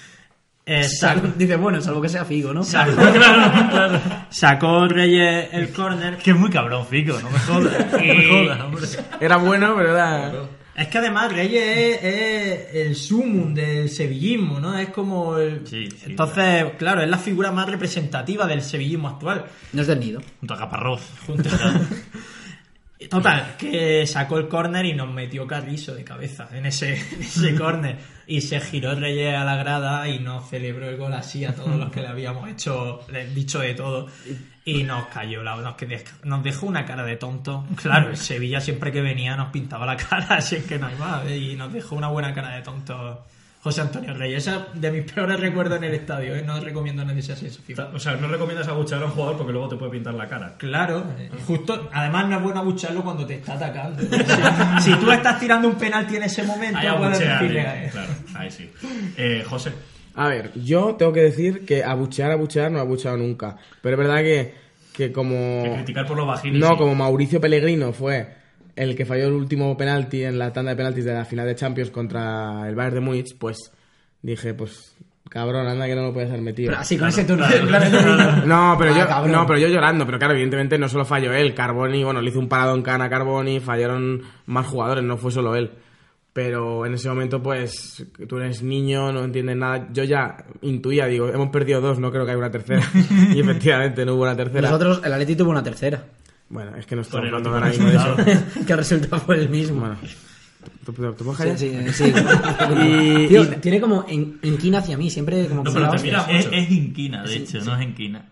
Eh, 0.71 0.83
sacó, 0.83 1.27
Dice, 1.35 1.55
bueno, 1.55 1.81
salvo 1.81 1.99
que 1.99 2.09
sea 2.09 2.25
Figo, 2.25 2.53
¿no? 2.53 2.63
sacó- 2.63 2.91
claro, 3.13 3.69
claro. 3.71 3.99
Sacó 4.29 4.87
Reyes 4.87 5.47
el 5.51 5.71
córner. 5.71 6.17
Que 6.17 6.29
es 6.29 6.37
muy 6.37 6.51
cabrón, 6.51 6.85
Fico, 6.85 7.13
no 7.19 7.29
me 7.31 7.39
jodas. 7.39 7.91
No 7.91 7.97
me 7.97 8.27
jodas, 8.27 8.61
hombre. 8.61 8.87
Era 9.19 9.37
bueno, 9.37 9.73
pero 9.75 9.93
era... 9.93 10.31
Es 10.75 10.88
que 10.88 10.97
además 10.97 11.34
Reyes 11.34 11.63
es, 11.63 12.03
es 12.03 12.75
el 12.75 12.95
sumum 12.95 13.53
del 13.53 13.89
sevillismo, 13.89 14.60
¿no? 14.60 14.77
Es 14.77 14.89
como 14.89 15.38
el... 15.38 15.67
Sí, 15.67 15.89
sí, 15.91 16.05
Entonces, 16.05 16.65
claro, 16.77 17.01
es 17.01 17.10
la 17.10 17.17
figura 17.17 17.51
más 17.51 17.69
representativa 17.69 18.47
del 18.47 18.62
sevillismo 18.62 19.10
actual. 19.10 19.45
No 19.73 19.82
es 19.82 19.88
del 19.88 19.99
nido. 19.99 20.21
Junto 20.39 20.53
a 20.53 20.58
Caparrós. 20.58 21.01
Junto 21.27 21.49
Total, 23.07 23.55
que 23.57 24.05
sacó 24.05 24.38
el 24.39 24.49
córner 24.49 24.85
y 24.85 24.93
nos 24.93 25.09
metió 25.09 25.47
Carrizo 25.47 25.95
de 25.95 26.03
cabeza 26.03 26.49
en 26.51 26.65
ese, 26.65 26.95
en 27.13 27.21
ese 27.21 27.55
córner. 27.57 27.97
Y 28.27 28.41
se 28.41 28.59
giró 28.59 28.93
Reyes 28.93 29.35
a 29.35 29.45
la 29.45 29.55
grada 29.55 30.07
y 30.09 30.19
nos 30.19 30.49
celebró 30.49 30.89
el 30.89 30.97
gol 30.97 31.13
así 31.13 31.45
a 31.45 31.55
todos 31.55 31.75
los 31.77 31.89
que 31.91 32.01
le 32.01 32.09
habíamos 32.09 32.49
hecho, 32.49 32.99
le- 33.09 33.27
dicho 33.33 33.59
de 33.59 33.73
todo. 33.73 34.07
Y 34.65 34.83
nos 34.83 35.05
cayó, 35.07 35.41
la, 35.43 35.55
nos, 35.55 35.75
nos 36.25 36.43
dejó 36.43 36.65
una 36.67 36.85
cara 36.85 37.03
de 37.05 37.15
tonto. 37.15 37.65
Claro, 37.81 38.09
el 38.09 38.17
Sevilla 38.17 38.59
siempre 38.59 38.91
que 38.91 39.01
venía 39.01 39.35
nos 39.38 39.49
pintaba 39.51 39.85
la 39.85 39.95
cara, 39.95 40.27
así 40.35 40.57
es 40.57 40.65
que 40.65 40.77
no 40.77 40.88
hay 40.88 40.95
más. 40.97 41.25
¿eh? 41.25 41.38
Y 41.38 41.55
nos 41.55 41.71
dejó 41.71 41.95
una 41.95 42.09
buena 42.09 42.33
cara 42.33 42.55
de 42.55 42.62
tonto 42.63 43.25
José 43.61 43.81
Antonio 43.81 44.13
Reyes. 44.13 44.47
Ese 44.47 44.57
es 44.57 44.81
de 44.81 44.91
mis 44.91 45.11
peores 45.11 45.37
recuerdos 45.37 45.77
en 45.79 45.83
el 45.83 45.93
estadio, 45.93 46.33
¿eh? 46.33 46.43
no 46.45 46.59
recomiendo 46.61 47.01
a 47.01 47.05
nadie 47.05 47.19
esa 47.19 47.35
sensación. 47.35 47.93
O 47.93 47.99
sea, 47.99 48.15
no 48.15 48.29
recomiendas 48.29 48.67
abuchear 48.69 49.01
a 49.01 49.05
un 49.05 49.11
jugador 49.11 49.35
porque 49.35 49.51
luego 49.51 49.67
te 49.67 49.75
puede 49.75 49.91
pintar 49.91 50.13
la 50.13 50.29
cara. 50.29 50.55
Claro, 50.57 51.03
eh, 51.19 51.29
justo, 51.45 51.89
además 51.91 52.29
no 52.29 52.37
es 52.37 52.43
bueno 52.43 52.59
abucharlo 52.61 53.03
cuando 53.03 53.25
te 53.25 53.35
está 53.35 53.55
atacando. 53.55 54.01
Si, 54.01 54.91
si 54.91 54.95
tú 54.95 55.11
estás 55.11 55.39
tirando 55.39 55.67
un 55.67 55.75
penalti 55.75 56.15
en 56.15 56.23
ese 56.23 56.43
momento, 56.43 56.79
Ahí 56.79 56.87
puedes 56.97 57.19
decirle, 57.19 57.61
eh, 57.61 57.85
eh, 57.85 57.89
Claro, 57.91 58.13
ahí 58.35 58.51
sí. 58.51 58.71
Eh, 59.17 59.43
José. 59.45 59.73
A 60.15 60.27
ver, 60.29 60.51
yo 60.55 60.95
tengo 60.95 61.11
que 61.11 61.21
decir 61.21 61.65
que 61.65 61.83
abuchear, 61.83 62.31
abuchear 62.31 62.71
no 62.71 62.77
he 62.77 62.81
abucheado 62.81 63.17
nunca. 63.17 63.57
Pero 63.81 63.95
es 63.95 64.07
verdad 64.07 64.21
que, 64.21 64.53
que 64.93 65.11
como... 65.11 65.63
que 65.63 65.73
criticar 65.75 66.07
por 66.07 66.15
lo 66.15 66.25
bajini. 66.25 66.59
No, 66.59 66.69
sí. 66.69 66.77
como 66.77 66.95
Mauricio 66.95 67.41
Pellegrino 67.41 67.91
fue 67.91 68.38
el 68.79 68.95
que 68.95 69.05
falló 69.05 69.27
el 69.27 69.33
último 69.33 69.75
penalti 69.77 70.23
en 70.23 70.39
la 70.39 70.51
tanda 70.53 70.71
de 70.71 70.77
penaltis 70.77 71.05
de 71.05 71.13
la 71.13 71.25
final 71.25 71.45
de 71.45 71.55
Champions 71.55 71.91
contra 71.91 72.67
el 72.67 72.75
Bayern 72.75 72.95
de 72.95 73.01
Múnich, 73.01 73.37
pues 73.37 73.71
dije, 74.21 74.53
pues 74.53 74.95
cabrón, 75.29 75.67
anda 75.67 75.85
que 75.85 75.95
no 75.95 76.01
lo 76.03 76.13
puedes 76.13 76.29
haber 76.29 76.41
metido. 76.41 76.69
Pero 76.69 76.81
así 76.81 76.97
con 76.97 77.09
ese 77.09 77.23
tono. 77.23 77.45
No, 78.45 78.75
pero 78.79 78.93
Ah, 78.93 78.99
yo 78.99 79.07
cabrón. 79.07 79.31
no, 79.31 79.45
pero 79.45 79.59
yo 79.59 79.67
llorando, 79.67 80.05
pero 80.05 80.17
claro, 80.17 80.33
evidentemente 80.33 80.77
no 80.77 80.89
solo 80.89 81.05
falló 81.05 81.33
él, 81.33 81.53
Carboni, 81.53 82.03
bueno, 82.03 82.21
le 82.21 82.29
hizo 82.29 82.39
un 82.39 82.47
parado 82.49 82.75
en 82.75 82.81
cana 82.81 83.05
a 83.05 83.09
Carboni, 83.09 83.59
fallaron 83.59 84.21
más 84.47 84.65
jugadores, 84.65 85.03
no 85.03 85.17
fue 85.17 85.31
solo 85.31 85.55
él. 85.55 85.71
Pero 86.31 86.85
en 86.85 86.93
ese 86.93 87.09
momento, 87.09 87.41
pues, 87.41 88.05
tú 88.27 88.37
eres 88.37 88.61
niño, 88.63 89.11
no 89.11 89.23
entiendes 89.25 89.57
nada. 89.57 89.87
Yo 89.91 90.03
ya 90.03 90.37
intuía, 90.61 91.07
digo, 91.07 91.27
hemos 91.27 91.49
perdido 91.49 91.81
dos, 91.81 91.99
no 91.99 92.11
creo 92.11 92.23
que 92.23 92.31
haya 92.31 92.37
una 92.39 92.51
tercera. 92.51 92.81
y 93.35 93.39
efectivamente 93.39 94.05
no 94.05 94.13
hubo 94.15 94.23
una 94.23 94.35
tercera. 94.37 94.61
Nosotros, 94.69 95.01
el 95.03 95.11
Atleti 95.11 95.35
tuvo 95.35 95.49
una 95.51 95.63
tercera. 95.63 96.01
Bueno, 96.49 96.75
es 96.75 96.85
que 96.85 96.95
no 96.95 97.01
el 97.03 97.07
hablando 97.17 97.53
ahora 97.53 97.67
mismo 97.69 97.88
de 97.89 97.95
eso. 97.95 98.15
que 98.65 98.71
el 98.73 98.77
resultado 98.79 99.21
fue 99.21 99.38
el 99.38 99.49
mismo. 99.49 99.79
Bueno, 99.81 99.97
¿tú, 100.85 100.91
tú- 100.93 101.13
tú 101.13 101.23
puedes 101.25 101.59
Sí, 101.59 101.69
sí, 101.69 101.93
sí. 101.93 102.13
Y- 102.83 103.27
Tío, 103.27 103.43
y- 103.43 103.47
tiene 103.57 103.79
como 103.79 104.05
en, 104.07 104.39
inquina 104.43 104.79
hacia 104.79 104.97
mí, 104.97 105.09
siempre 105.09 105.45
como 105.47 105.63
que 105.63 105.69
No, 105.69 105.75
pero 105.75 105.91
te 105.91 106.03
mira 106.03 106.25
Es, 106.29 106.47
es 106.51 106.71
inquina, 106.71 107.23
de 107.23 107.35
hecho, 107.35 107.59
no 107.63 107.75
es 107.75 107.81
enquina. 107.81 108.25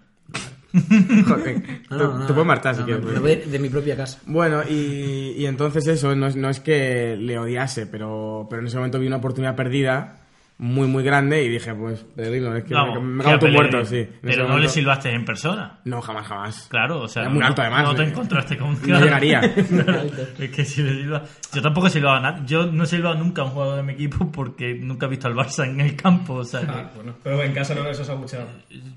Joder, 1.28 1.64
No, 1.90 1.98
tú, 1.98 2.04
no, 2.04 2.18
no, 2.20 2.26
tú 2.28 2.34
puedes 2.34 2.48
marchar 2.48 2.76
si 2.76 2.82
no, 2.82 2.86
quieres. 2.86 3.04
no, 3.04 3.10
pues. 3.12 3.22
me 3.22 3.36
voy 3.36 3.52
de 3.52 3.60
mi 3.60 3.70
propia 3.70 3.96
casa. 3.96 4.20
Bueno, 4.26 4.62
y, 4.70 5.34
y 5.38 5.46
entonces 5.46 5.88
eso, 5.88 6.16
no 6.16 6.28
es, 6.28 6.36
no 6.36 6.50
es 6.50 6.60
que 6.60 7.16
le 7.18 7.40
odiase, 7.40 7.88
pero, 7.88 8.48
pero 8.50 8.62
en 8.62 8.68
ese 8.68 8.78
momento 8.78 9.00
vi 9.00 9.08
una 9.08 9.18
oportunidad 9.18 9.56
perdida 9.56 10.22
muy, 10.60 10.88
muy 10.88 11.04
grande 11.04 11.44
y 11.44 11.50
dije, 11.50 11.74
pues, 11.76 12.04
Pellegrino, 12.16 12.56
es 12.56 12.64
que 12.64 12.74
Vamos, 12.74 12.96
me, 13.02 13.08
me 13.18 13.24
cago 13.24 13.40
tu 13.40 13.48
muerto, 13.50 13.86
sí. 13.86 14.08
Pero 14.24 14.48
no 14.48 14.58
le 14.58 14.68
silbaste 14.68 15.12
en 15.12 15.24
persona. 15.24 15.80
No, 15.86 16.02
jamás, 16.02 16.26
jamás. 16.28 16.68
Claro, 16.70 17.02
o 17.02 17.08
sea, 17.08 17.22
Era 17.24 17.30
muy 17.32 17.40
no- 17.42 17.46
alto, 17.48 17.62
además, 17.62 17.84
No 17.84 17.96
te 17.96 18.02
eh. 18.04 18.08
encontraste 18.08 18.58
con 18.58 18.78
No 18.88 19.00
llegaría. 19.04 19.40
es 20.40 20.50
que 20.50 20.66
si 20.66 20.82
le 20.84 20.92
silba- 20.94 21.24
Yo 21.54 21.62
tampoco 21.62 21.88
he 21.88 21.90
silbado 21.90 22.18
a 22.18 22.20
nadie. 22.22 22.42
Yo 22.46 22.66
no 22.72 22.84
he 22.84 22.88
silbado 22.88 23.16
nunca 23.16 23.42
a 23.44 23.46
un 23.46 23.52
jugador 23.52 23.76
de 23.78 23.84
mi 23.84 23.94
equipo 23.94 24.32
porque 24.32 24.74
nunca 24.74 25.06
he 25.06 25.10
visto 25.10 25.28
al 25.28 25.36
Barça 25.36 25.66
en 25.68 25.80
el 25.80 25.96
campo. 25.96 26.34
O 26.36 26.44
sea, 26.44 26.62
que 26.62 26.68
Ah, 26.72 26.92
bueno. 26.96 27.14
Pero 27.24 27.44
en 27.44 27.54
casa 27.54 27.76
no 27.76 27.84
les 27.84 28.00
has 28.00 28.10
abucheado. 28.10 28.48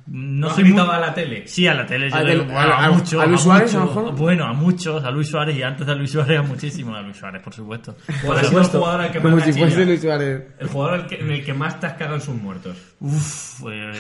no 0.07 0.49
¿No 0.49 0.55
soy 0.55 0.65
muy- 0.65 0.81
a 0.81 0.99
la 0.99 1.13
tele? 1.15 1.47
Sí, 1.47 1.67
a 1.67 1.75
la 1.75 1.85
tele. 1.87 2.09
yo 2.11 2.17
¿A 2.17 2.23
bueno, 2.23 2.45
a- 2.55 2.63
a, 2.63 2.85
a- 2.87 2.91
muchos. 2.91 3.23
a 3.23 3.27
Luis 3.27 3.41
Suárez, 3.43 3.75
a 3.75 3.79
lo 3.81 3.85
mejor? 3.87 4.15
Bueno, 4.17 4.45
a 4.47 4.53
muchos. 4.55 5.05
A 5.05 5.11
Luis 5.11 5.29
Suárez 5.29 5.57
y 5.57 5.63
antes 5.63 5.87
de 5.87 5.95
Luis 5.95 6.11
Suárez 6.11 6.39
a 6.39 6.43
muchísimos. 6.43 6.97
A 6.97 7.03
Luis 7.03 7.17
Suárez, 7.19 7.43
por 7.43 7.53
supuesto. 7.53 7.97
¿Cuál 8.25 8.39
ha 8.39 8.45
sido 8.45 8.61
el 8.63 8.67
jugador 8.67 9.01
al 9.03 9.13
que 9.13 9.21
más 9.21 9.31
Como 9.31 9.37
te 9.37 9.43
si 9.45 9.51
ha 9.51 9.53
fuese 9.63 9.69
chillado? 9.75 9.87
Luis 9.91 10.01
Suárez. 10.01 10.43
El 10.59 10.69
jugador 10.69 10.95
al 11.01 11.07
que- 11.07 11.21
en 11.21 11.31
el 11.31 11.45
que 11.53 11.59
más 11.59 11.81
te 11.81 11.87
has 11.87 11.95
cagado 11.95 12.15
en 12.15 12.21
sus 12.21 12.35
muertos. 12.37 12.77
Uf, 13.01 13.63
eh, 13.73 13.93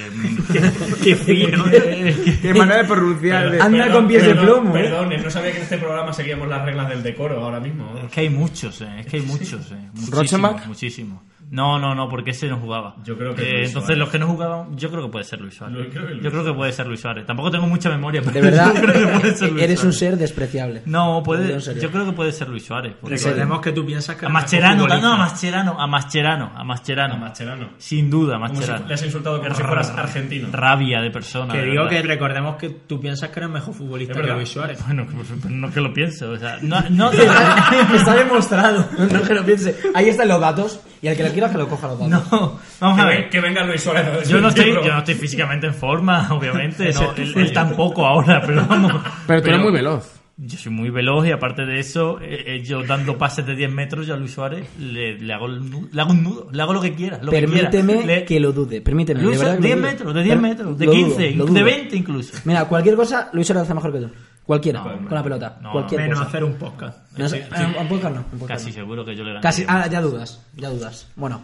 qué 1.02 1.16
fino. 1.16 1.64
eh, 1.72 2.38
Qué 2.40 2.54
manera 2.54 2.82
de 2.82 2.88
pronunciar. 2.88 3.50
de- 3.50 3.60
Anda 3.60 3.90
con 3.92 4.06
pies 4.06 4.22
de 4.22 4.34
perdón, 4.34 4.44
plomo, 4.62 4.76
¿eh? 4.76 4.82
Perdón, 4.84 5.10
no 5.22 5.30
sabía 5.30 5.50
que 5.50 5.56
en 5.58 5.62
este 5.64 5.78
programa 5.78 6.12
seguíamos 6.12 6.48
las 6.48 6.64
reglas 6.64 6.88
del 6.88 7.02
decoro 7.02 7.42
ahora 7.44 7.58
mismo. 7.60 7.98
Es 8.04 8.10
que 8.12 8.20
hay 8.20 8.30
muchos, 8.30 8.80
eh. 8.82 9.00
Es 9.00 9.06
que 9.06 9.16
hay 9.16 9.22
muchos, 9.22 9.72
eh. 9.72 9.88
¿Rochenbach? 10.10 10.66
Muchísimos, 10.66 10.66
muchísimos. 10.68 11.22
No, 11.50 11.78
no, 11.80 11.94
no, 11.96 12.08
porque 12.08 12.30
ese 12.30 12.46
no 12.48 12.58
jugaba. 12.58 12.94
Yo 13.04 13.18
creo 13.18 13.34
que 13.34 13.42
Eh, 13.42 13.52
Luis 13.58 13.66
entonces 13.68 13.86
Suárez. 13.86 13.98
los 13.98 14.08
que 14.10 14.18
no 14.20 14.26
jugaban, 14.28 14.76
yo 14.76 14.88
creo 14.90 15.02
que 15.02 15.08
puede 15.10 15.24
ser 15.24 15.40
Luis 15.40 15.54
Suárez. 15.54 15.78
Yo 15.78 15.90
creo 15.90 16.06
que 16.06 16.12
Luis 16.14 16.24
Yo 16.24 16.30
creo 16.30 16.44
que 16.44 16.52
puede 16.54 16.72
ser 16.72 16.86
Luis 16.86 17.00
Suárez. 17.00 17.26
Tampoco 17.26 17.50
tengo 17.50 17.66
mucha 17.66 17.90
memoria, 17.90 18.20
pero 18.22 18.32
De 18.34 18.40
verdad, 18.40 18.72
yo 18.74 18.80
creo 18.82 18.92
que 19.12 19.18
puede 19.18 19.34
ser 19.34 19.50
Luis 19.52 19.62
eres 19.64 19.84
un 19.84 19.92
ser 19.92 20.16
despreciable. 20.16 20.82
No, 20.86 21.22
puede, 21.24 21.58
yo 21.80 21.90
creo 21.90 22.06
que 22.06 22.12
puede 22.12 22.32
ser 22.32 22.48
Luis 22.48 22.64
Suárez. 22.64 22.94
porque- 23.00 23.16
Recordemos 23.16 23.60
que 23.60 23.72
tú 23.72 23.84
piensas 23.84 24.14
que 24.16 24.26
A 24.26 24.28
Mascherano, 24.28 24.86
no, 24.86 25.12
a 25.12 25.16
Mascherano, 25.16 25.80
a 25.80 25.86
Mascherano, 25.86 26.52
a 26.56 26.62
Mascherano. 26.64 27.14
A 27.14 27.16
Mascherano. 27.18 27.68
Sin 27.78 28.08
duda, 28.10 28.36
a 28.36 28.38
Como 28.38 28.48
si 28.54 28.54
Mascherano. 28.60 28.86
le 28.86 28.94
has 28.94 29.02
insultado 29.04 29.40
como 29.42 29.54
si 29.54 29.62
fueras 29.62 29.90
argentino. 29.90 30.48
Rabia 30.52 31.00
de 31.00 31.10
persona. 31.10 31.52
Que 31.52 31.58
de 31.60 31.64
digo 31.70 31.84
verdad. 31.84 32.00
que 32.02 32.06
recordemos 32.06 32.56
que 32.56 32.68
tú 32.70 33.00
piensas 33.00 33.30
que 33.30 33.40
eres 33.40 33.50
mejor 33.50 33.74
futbolista 33.74 34.14
que 34.14 34.20
verdad. 34.20 34.36
Luis 34.36 34.48
Suárez. 34.48 34.78
Bueno, 34.86 35.04
pues, 35.12 35.26
pues, 35.40 35.52
no 35.52 35.70
que 35.72 35.80
lo 35.80 35.92
pienso, 35.92 36.30
o 36.30 36.36
sea, 36.36 36.58
no, 36.62 36.80
no, 36.90 37.10
Está 37.10 38.14
demostrado. 38.14 38.88
No 38.98 39.22
que 39.22 39.34
lo 39.34 39.44
piense. 39.44 39.76
Ahí 39.94 40.08
están 40.10 40.28
los 40.28 40.40
datos. 40.40 40.80
Y 41.02 41.08
al 41.08 41.16
que 41.16 41.22
lo 41.24 41.30
quiera 41.32 41.50
que 41.50 41.58
lo 41.58 41.68
coja 41.68 41.88
los 41.88 41.98
datos. 41.98 42.30
no, 42.32 42.58
vamos 42.80 42.96
Que, 42.96 43.02
a 43.02 43.06
ven- 43.06 43.20
ver. 43.22 43.30
que 43.30 43.40
venga 43.40 43.64
Luis 43.64 43.80
Suárez. 43.82 44.06
a 44.06 44.22
Yo 44.28 44.40
no, 44.40 44.48
estoy, 44.48 44.72
yo 44.72 44.92
no 44.92 44.98
estoy 44.98 45.14
físicamente 45.14 45.66
en 45.66 45.74
forma, 45.74 46.28
obviamente. 46.32 46.92
No, 46.92 47.12
él, 47.16 47.32
él 47.36 47.52
tampoco 47.52 48.06
ahora, 48.06 48.42
pero 48.46 48.64
vamos. 48.66 48.92
Pero 49.26 49.42
tú 49.42 49.48
eres 49.48 49.60
muy 49.60 49.72
veloz. 49.72 50.16
Yo 50.42 50.56
soy 50.56 50.72
muy 50.72 50.88
veloz 50.88 51.26
y 51.26 51.32
aparte 51.32 51.66
de 51.66 51.78
eso, 51.80 52.18
eh, 52.22 52.44
eh, 52.46 52.62
yo 52.64 52.82
dando 52.82 53.18
pases 53.18 53.44
de 53.44 53.54
10 53.54 53.70
metros 53.72 54.06
yo 54.06 54.14
a 54.14 54.16
Luis 54.16 54.32
Suárez 54.32 54.66
le, 54.78 55.18
le 55.18 55.32
hago, 55.34 55.46
le 55.48 56.00
hago 56.00 56.12
un 56.12 56.22
nudo, 56.22 56.48
le 56.50 56.62
hago 56.62 56.72
lo 56.72 56.80
que 56.80 56.94
quiera. 56.94 57.18
Lo 57.22 57.30
Permíteme 57.30 57.92
que, 57.98 58.02
quiera. 58.04 58.24
que, 58.24 58.40
lo 58.40 58.52
dude. 58.52 58.80
Permíteme. 58.80 59.20
Luis 59.22 59.38
de 59.38 59.44
verdad 59.44 59.58
Suárez, 59.60 59.62
que 59.62 59.76
lo 59.76 59.76
10 59.76 59.76
dude. 59.76 59.90
metros, 59.92 60.14
de 60.14 60.22
10 60.22 60.34
Per- 60.34 60.42
metros, 60.42 60.78
de 60.78 60.86
lo 60.86 60.92
15, 60.92 61.10
dudo, 61.32 61.36
lo 61.36 61.44
de 61.52 61.60
dudo. 61.60 61.64
20 61.64 61.96
incluso. 61.96 62.32
Mira, 62.46 62.64
cualquier 62.64 62.94
cosa, 62.96 63.28
Luis 63.34 63.46
Suárez 63.46 63.64
hace 63.64 63.74
mejor 63.74 63.92
que 63.92 63.98
tú. 64.00 64.10
Cualquiera, 64.50 64.80
No, 64.82 65.06
con 65.06 65.14
la 65.14 65.22
pelota. 65.22 65.58
no, 65.62 65.70
cualquier 65.70 66.00
Menos 66.00 66.18
cosa. 66.18 66.28
hacer 66.28 66.42
un 66.42 66.54
podcast. 66.54 66.98
En 67.16 67.88
podcast 67.88 68.16
no, 68.16 68.22
podcast 68.24 68.48
Casi 68.48 68.66
no. 68.66 68.72
seguro 68.72 69.04
que 69.04 69.14
yo 69.14 69.22
le. 69.22 69.40
Casi, 69.40 69.64
ah, 69.68 69.86
ya 69.86 70.00
dudas, 70.00 70.40
ya 70.56 70.68
dudas. 70.70 71.06
Bueno, 71.14 71.40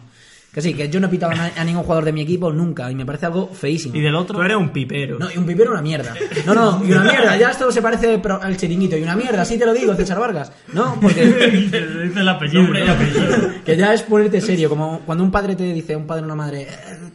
que 0.56 0.62
sí, 0.62 0.72
que 0.72 0.88
yo 0.88 0.98
no 1.00 1.08
he 1.08 1.10
pitado 1.10 1.34
a, 1.34 1.64
ningún 1.64 1.82
jugador 1.82 2.06
de 2.06 2.12
mi 2.14 2.22
equipo 2.22 2.50
nunca 2.50 2.90
y 2.90 2.94
me 2.94 3.04
parece 3.04 3.26
algo 3.26 3.48
feísimo. 3.48 3.94
¿Y 3.94 4.00
del 4.00 4.14
Tú 4.14 4.20
otro? 4.20 4.42
eres 4.42 4.56
un 4.56 4.70
pipero. 4.70 5.18
No, 5.18 5.30
y 5.30 5.36
un 5.36 5.44
pipero 5.44 5.70
una 5.70 5.82
mierda. 5.82 6.14
No, 6.46 6.54
no, 6.54 6.82
y 6.82 6.92
una 6.92 7.02
mierda, 7.02 7.36
ya 7.36 7.50
esto 7.50 7.70
se 7.70 7.82
parece 7.82 8.18
al 8.40 8.56
chiringuito. 8.56 8.96
Y 8.96 9.02
una 9.02 9.16
mierda, 9.16 9.44
sí 9.44 9.58
te 9.58 9.66
lo 9.66 9.74
digo, 9.74 9.94
César 9.94 10.18
Vargas. 10.18 10.50
No, 10.72 10.98
porque 10.98 11.26
Dice 12.06 12.20
el 12.20 12.26
apellido. 12.26 12.62
Nombre 12.62 12.84
y 12.84 12.86
¿no? 12.86 12.92
apellido. 12.94 13.50
que 13.66 13.76
ya 13.76 13.92
es 13.92 14.00
ponerte 14.00 14.40
serio, 14.40 14.70
como 14.70 15.00
cuando 15.00 15.24
un 15.24 15.30
padre 15.30 15.56
te 15.56 15.64
dice, 15.64 15.94
un 15.94 16.06
padre 16.06 16.22
o 16.22 16.24
una 16.24 16.36
madre, 16.36 16.62
eh, 16.62 16.68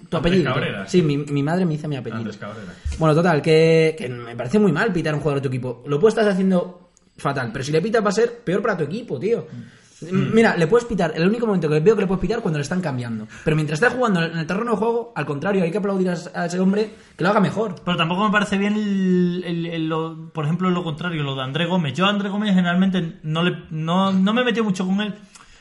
tu 0.07 0.17
apellido. 0.17 0.53
Cabrera. 0.53 0.87
Sí, 0.87 1.01
mi, 1.01 1.17
mi 1.17 1.41
madre 1.41 1.65
me 1.65 1.71
dice 1.71 1.87
mi 1.87 1.95
apellido. 1.95 2.31
Bueno, 2.99 3.15
total, 3.15 3.41
que, 3.41 3.95
que 3.97 4.07
me 4.07 4.35
parece 4.35 4.59
muy 4.59 4.71
mal 4.71 4.93
pitar 4.93 5.15
a 5.15 5.17
un 5.17 5.23
jugador 5.23 5.41
de 5.41 5.49
tu 5.49 5.51
equipo. 5.51 5.83
Lo 5.87 5.99
puedes 5.99 6.15
estar 6.15 6.31
haciendo 6.31 6.91
fatal, 7.17 7.49
pero 7.51 7.65
si 7.65 7.71
le 7.71 7.81
pitas 7.81 8.05
va 8.05 8.09
a 8.09 8.13
ser 8.13 8.43
peor 8.43 8.61
para 8.61 8.77
tu 8.77 8.83
equipo, 8.83 9.19
tío. 9.19 9.47
Mm. 10.01 10.33
Mira, 10.33 10.55
le 10.57 10.65
puedes 10.67 10.85
pitar, 10.85 11.13
el 11.15 11.27
único 11.27 11.45
momento 11.45 11.69
que 11.69 11.79
veo 11.79 11.95
que 11.95 12.01
le 12.01 12.07
puedes 12.07 12.21
pitar 12.21 12.41
cuando 12.41 12.57
le 12.57 12.63
están 12.63 12.81
cambiando. 12.81 13.27
Pero 13.43 13.55
mientras 13.55 13.81
está 13.81 13.95
jugando 13.95 14.23
en 14.23 14.37
el 14.37 14.47
terreno 14.47 14.71
de 14.71 14.77
juego, 14.77 15.13
al 15.15 15.25
contrario, 15.25 15.63
hay 15.63 15.71
que 15.71 15.77
aplaudir 15.77 16.09
a, 16.09 16.45
ese 16.45 16.59
hombre 16.59 16.91
que 17.15 17.23
lo 17.23 17.29
haga 17.29 17.39
mejor. 17.39 17.75
Pero 17.85 17.97
tampoco 17.97 18.25
me 18.25 18.31
parece 18.31 18.57
bien, 18.57 18.75
el, 18.75 19.43
el- 19.45 19.65
el- 19.67 19.87
lo- 19.89 20.29
por 20.33 20.45
ejemplo, 20.45 20.69
lo 20.71 20.83
contrario, 20.83 21.21
lo 21.23 21.35
de 21.35 21.43
André 21.43 21.65
Gómez. 21.65 21.93
Yo 21.93 22.05
a 22.05 22.09
André 22.09 22.29
Gómez 22.29 22.53
generalmente 22.55 23.19
no, 23.23 23.43
le, 23.43 23.63
no, 23.69 24.11
no 24.11 24.33
me 24.33 24.43
metí 24.43 24.61
mucho 24.61 24.85
con 24.85 25.01
él. 25.01 25.13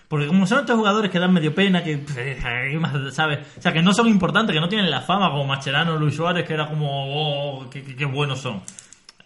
Porque 0.09 0.27
como 0.27 0.45
son 0.47 0.61
estos 0.61 0.77
jugadores 0.77 1.09
que 1.11 1.21
dan 1.21 1.33
medio 1.33 1.55
pena, 1.55 1.85
que, 1.85 2.05
¿sabes? 3.13 3.39
O 3.59 3.61
sea, 3.63 3.73
que 3.73 3.83
no 3.83 3.93
son 3.93 4.09
importantes, 4.09 4.55
que 4.55 4.61
no 4.61 4.69
tienen 4.69 4.91
la 4.91 5.03
fama 5.03 5.31
como 5.31 5.45
Mascherano, 5.47 5.97
Luis 5.99 6.17
Suárez, 6.17 6.47
que 6.47 6.55
era 6.55 6.69
como, 6.69 6.89
oh, 7.61 7.71
qué, 7.71 7.83
qué- 7.83 7.95
qué 7.95 8.05
buenos 8.07 8.41
son. 8.41 8.61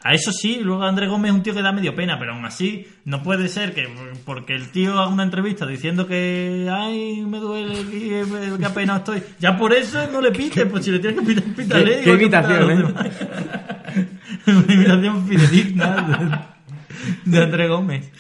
A 0.07 0.13
eso 0.13 0.33
sí, 0.33 0.61
luego 0.63 0.83
André 0.85 1.09
Gómez 1.09 1.31
es 1.31 1.35
un 1.37 1.43
tío 1.43 1.55
que 1.55 1.63
da 1.63 1.73
medio 1.73 1.95
pena, 1.95 2.19
pero 2.19 2.35
aún 2.35 2.45
así 2.45 2.87
no 3.07 3.23
puede 3.23 3.49
ser 3.49 3.73
que 3.75 3.89
porque 4.27 4.55
el 4.55 4.69
tío 4.71 4.93
haga 4.99 5.09
una 5.09 5.23
entrevista 5.23 5.67
diciendo 5.67 6.07
que 6.07 6.69
ay, 6.71 7.23
me 7.27 7.39
duele, 7.39 7.75
que, 7.91 8.23
que 8.59 8.65
apenado 8.67 8.99
estoy. 8.99 9.23
Ya 9.41 9.57
por 9.57 9.73
eso 9.73 10.07
no 10.13 10.21
le 10.21 10.31
pites, 10.31 10.67
pues 10.67 10.85
si 10.85 10.91
le 10.91 10.99
tienes 10.99 11.21
que 11.21 11.27
pitar, 11.27 11.45
pítale. 11.55 12.01
Qué- 12.03 12.13
imitación, 12.13 12.71
¿eh? 12.71 12.85
Una 14.47 14.75
imitación 14.75 15.27
fidedigna 15.27 16.47
de, 17.25 17.31
de 17.31 17.43
André 17.43 17.69
Gómez. 17.69 18.11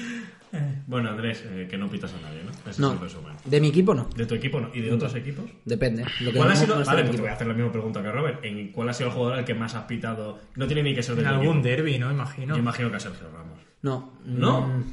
Bueno, 0.86 1.08
Andrés, 1.10 1.42
eh, 1.46 1.66
que 1.70 1.78
no 1.78 1.88
pitas 1.88 2.12
a 2.12 2.20
nadie, 2.20 2.42
¿no? 2.44 2.50
Ese 2.70 2.80
No, 2.80 2.88
es 2.88 2.94
el 2.94 3.00
resumen. 3.00 3.32
de 3.44 3.60
mi 3.60 3.68
equipo 3.68 3.94
no. 3.94 4.08
¿De 4.14 4.26
tu 4.26 4.34
equipo 4.34 4.60
no? 4.60 4.68
¿Y 4.74 4.80
de 4.82 4.92
otros 4.92 5.14
equipos? 5.14 5.46
Depende. 5.64 6.04
Lo 6.20 6.30
que 6.30 6.36
¿Cuál 6.38 6.50
ha 6.52 6.56
sido, 6.56 6.84
vale, 6.84 7.02
pues 7.04 7.16
te 7.16 7.22
voy 7.22 7.30
a 7.30 7.34
hacer 7.34 7.46
la 7.46 7.54
misma 7.54 7.72
pregunta 7.72 8.02
que 8.02 8.12
Robert. 8.12 8.44
¿En 8.44 8.68
¿Cuál 8.70 8.90
ha 8.90 8.92
sido 8.92 9.08
el 9.08 9.14
jugador 9.14 9.38
al 9.38 9.44
que 9.46 9.54
más 9.54 9.74
has 9.74 9.84
pitado? 9.84 10.38
No 10.56 10.66
tiene 10.66 10.82
ni 10.82 10.94
que 10.94 11.02
ser 11.02 11.14
de 11.16 11.22
En 11.22 11.28
algún 11.28 11.62
derby, 11.62 11.98
¿no? 11.98 12.10
Imagino. 12.12 12.54
Yo 12.54 12.60
imagino 12.60 12.90
que 12.90 12.96
a 12.96 13.00
Sergio 13.00 13.28
Ramos. 13.32 13.58
No. 13.82 14.12
¿No? 14.26 14.60
Mm, 14.68 14.84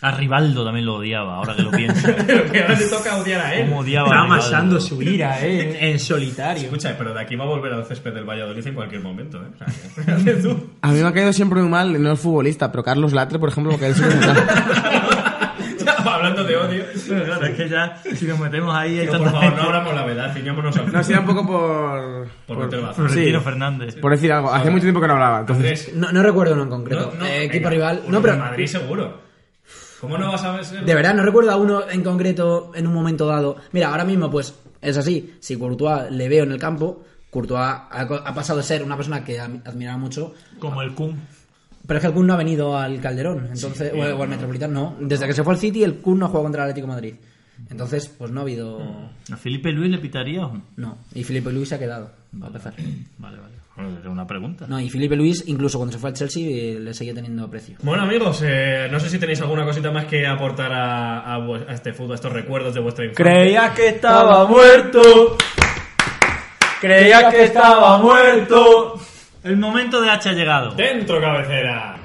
A 0.00 0.10
Rivaldo 0.12 0.64
también 0.64 0.86
lo 0.86 0.94
odiaba, 0.96 1.36
ahora 1.36 1.54
que 1.56 1.62
lo 1.62 1.70
pienso. 1.72 2.08
Pero 2.26 2.50
que 2.50 2.60
ahora 2.62 2.76
te 2.78 2.86
toca 2.88 3.16
odiar 3.16 3.40
a 3.40 3.54
él. 3.54 3.66
Como 3.68 3.80
odiaba 3.80 4.06
Está 4.08 4.18
a 4.20 4.22
Rivaldo. 4.24 4.44
amasando 4.44 4.80
su 4.80 5.02
ira, 5.02 5.44
¿eh? 5.44 5.76
En, 5.80 5.90
en 5.92 5.98
solitario. 6.00 6.64
Escucha, 6.64 6.96
pero 6.98 7.12
de 7.14 7.20
aquí 7.20 7.34
va 7.36 7.44
a 7.44 7.48
volver 7.48 7.72
al 7.72 7.84
césped 7.84 8.12
del 8.12 8.24
Valladolid 8.24 8.64
en 8.66 8.74
cualquier 8.74 9.02
momento, 9.02 9.38
¿eh? 9.42 9.48
O 9.54 9.58
sea, 9.58 9.66
que- 9.66 9.72
fíjate 10.02 10.34
tú. 10.42 10.70
A 10.82 10.92
mí 10.92 11.00
me 11.00 11.06
ha 11.08 11.12
caído 11.12 11.32
siempre 11.32 11.60
muy 11.60 11.68
mal, 11.70 12.00
no 12.02 12.12
es 12.12 12.18
futbolista, 12.20 12.70
pero 12.72 12.82
Carlos 12.84 13.12
Latre, 13.12 13.38
por 13.38 13.48
ejemplo, 13.50 13.72
me 13.72 13.78
cae 13.78 13.94
siempre 13.94 14.16
muy 14.18 14.26
mal. 14.26 14.46
Hablando 16.04 16.44
de 16.44 16.56
odio. 16.56 16.84
Claro, 17.06 17.46
es 17.46 17.56
que 17.56 17.68
ya, 17.68 17.96
si 18.14 18.26
nos 18.26 18.38
metemos 18.38 18.74
ahí, 18.74 18.98
hay 19.00 19.06
Pero, 19.06 19.12
tanta 19.18 19.30
por 19.30 19.40
favor, 19.40 19.44
no 19.44 19.56
gente. 19.56 19.66
abramos 19.66 19.94
la 19.94 20.04
verdad, 20.04 20.34
ciñámonos 20.34 20.76
al 20.76 20.92
No, 20.92 21.02
será 21.04 21.20
un 21.20 21.26
poco 21.26 21.46
por... 21.46 22.28
Por. 22.46 22.94
Florentino 22.94 23.38
sí, 23.38 23.44
Fernández. 23.44 23.96
por 23.96 24.12
decir 24.12 24.32
algo. 24.32 24.52
Hace 24.52 24.70
mucho 24.70 24.82
tiempo 24.84 25.00
que 25.00 25.06
no 25.08 25.14
hablaba, 25.14 25.40
entonces... 25.40 25.92
No, 25.94 26.12
no 26.12 26.22
recuerdo 26.22 26.54
uno 26.54 26.64
en 26.64 26.70
concreto. 26.70 27.12
no, 27.14 27.18
no, 27.20 27.26
Eh, 27.26 27.30
venga, 27.40 27.44
equipo 27.44 27.70
rival. 27.70 28.02
No, 28.08 28.20
pero. 28.22 28.36
Madrid 28.36 28.66
seguro. 28.66 29.20
¿Cómo 30.00 30.16
no 30.16 30.30
vas 30.30 30.44
a 30.44 30.52
ver? 30.52 30.64
De 30.64 30.94
verdad, 30.94 31.12
no 31.14 31.24
recuerdo 31.24 31.50
a 31.50 31.56
uno 31.56 31.82
en 31.90 32.02
concreto 32.04 32.70
en 32.74 32.86
un 32.86 32.94
momento 32.94 33.26
dado. 33.26 33.56
Mira, 33.72 33.88
ahora 33.88 34.04
mismo, 34.04 34.30
pues, 34.30 34.54
es 34.80 34.96
así. 34.96 35.34
Si 35.40 35.56
Courtois 35.56 36.10
le 36.12 36.28
veo 36.28 36.44
en 36.44 36.52
el 36.52 36.58
campo, 36.58 37.02
Courtois 37.30 37.60
ha, 37.60 37.88
ha 37.90 38.34
pasado 38.34 38.58
de 38.58 38.62
ser 38.62 38.84
una 38.84 38.94
persona 38.96 39.24
que 39.24 39.40
admiraba 39.40 39.98
mucho. 39.98 40.34
Como 40.60 40.82
el 40.82 40.94
Kun. 40.94 41.20
Pero 41.88 41.96
es 41.98 42.02
que 42.02 42.06
el 42.06 42.12
Kun 42.14 42.26
no 42.28 42.34
ha 42.34 42.36
venido 42.36 42.76
al 42.78 43.00
Calderón, 43.00 43.48
entonces, 43.52 43.92
o, 43.92 43.96
o 43.98 44.22
al 44.22 44.28
Metropolitano, 44.28 44.94
no. 45.00 45.06
Desde 45.08 45.26
que 45.26 45.32
se 45.32 45.42
fue 45.42 45.54
al 45.54 45.58
City, 45.58 45.82
el 45.82 45.96
Kun 45.96 46.20
no 46.20 46.26
ha 46.26 46.28
jugado 46.28 46.44
contra 46.44 46.62
el 46.62 46.70
Atlético 46.70 46.86
de 46.86 46.92
Madrid. 46.92 47.14
Entonces, 47.70 48.06
pues 48.16 48.30
no 48.30 48.38
ha 48.40 48.42
habido. 48.44 49.10
¿A 49.32 49.36
Felipe 49.36 49.72
Luis 49.72 49.90
le 49.90 49.98
pitaría 49.98 50.46
o 50.46 50.52
no? 50.52 50.62
No. 50.76 50.98
Y 51.14 51.24
Felipe 51.24 51.50
Luis 51.50 51.68
se 51.70 51.74
ha 51.74 51.78
quedado. 51.80 52.12
para 52.38 52.46
empezar. 52.48 52.74
Vale, 53.18 53.38
vale. 53.38 53.54
Bueno, 53.74 53.98
era 54.00 54.10
una 54.10 54.26
pregunta. 54.26 54.66
No, 54.68 54.78
y 54.80 54.90
Felipe 54.90 55.16
Luis, 55.16 55.44
incluso 55.46 55.78
cuando 55.78 55.92
se 55.92 55.98
fue 55.98 56.10
al 56.10 56.14
Chelsea, 56.16 56.44
eh, 56.46 56.78
le 56.80 56.92
seguía 56.94 57.14
teniendo 57.14 57.44
aprecio. 57.44 57.76
Bueno 57.82 58.02
amigos, 58.02 58.42
eh, 58.44 58.88
no 58.90 59.00
sé 59.00 59.08
si 59.08 59.18
tenéis 59.18 59.40
alguna 59.40 59.64
cosita 59.64 59.90
más 59.90 60.04
que 60.06 60.26
aportar 60.26 60.72
a, 60.72 61.34
a 61.34 61.38
vu- 61.38 61.64
a 61.68 61.72
este 61.72 61.92
fútbol, 61.92 62.12
a 62.12 62.14
estos 62.16 62.32
recuerdos 62.32 62.74
de 62.74 62.80
vuestra 62.80 63.04
infancia. 63.06 63.24
Creías 63.24 63.72
que 63.74 63.88
estaba 63.88 64.46
muerto. 64.46 65.36
Creías 66.80 67.32
que 67.34 67.44
estaba 67.44 67.98
muerto. 67.98 69.00
El 69.48 69.56
momento 69.56 70.02
de 70.02 70.10
H 70.10 70.28
ha 70.28 70.32
llegado. 70.34 70.72
Dentro 70.72 71.18
cabecera. 71.22 71.96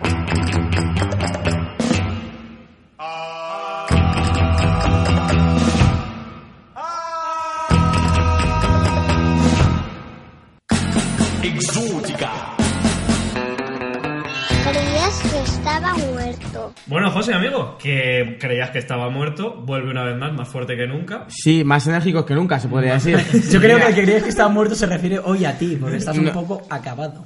Creías 14.63 15.21
que 15.21 15.41
estaba 15.41 15.93
muerto. 15.95 16.73
Bueno, 16.87 17.11
José, 17.11 17.33
amigo, 17.33 17.77
que 17.77 18.37
creías 18.39 18.69
que 18.69 18.79
estaba 18.79 19.09
muerto, 19.09 19.61
vuelve 19.65 19.91
una 19.91 20.05
vez 20.05 20.17
más, 20.17 20.31
más 20.31 20.47
fuerte 20.47 20.77
que 20.77 20.87
nunca. 20.87 21.25
Sí, 21.27 21.65
más 21.65 21.85
enérgicos 21.87 22.25
que 22.25 22.35
nunca, 22.35 22.61
se 22.61 22.69
podría 22.69 22.93
decir. 22.93 23.17
Yo 23.51 23.59
creo 23.59 23.79
que 23.79 23.87
el 23.87 23.95
que 23.95 24.03
creías 24.03 24.23
que 24.23 24.29
estaba 24.29 24.47
muerto 24.47 24.75
se 24.75 24.85
refiere 24.85 25.19
hoy 25.19 25.43
a 25.43 25.57
ti, 25.57 25.77
porque 25.79 25.97
estás 25.97 26.17
un 26.17 26.29
poco 26.29 26.65
acabado. 26.69 27.25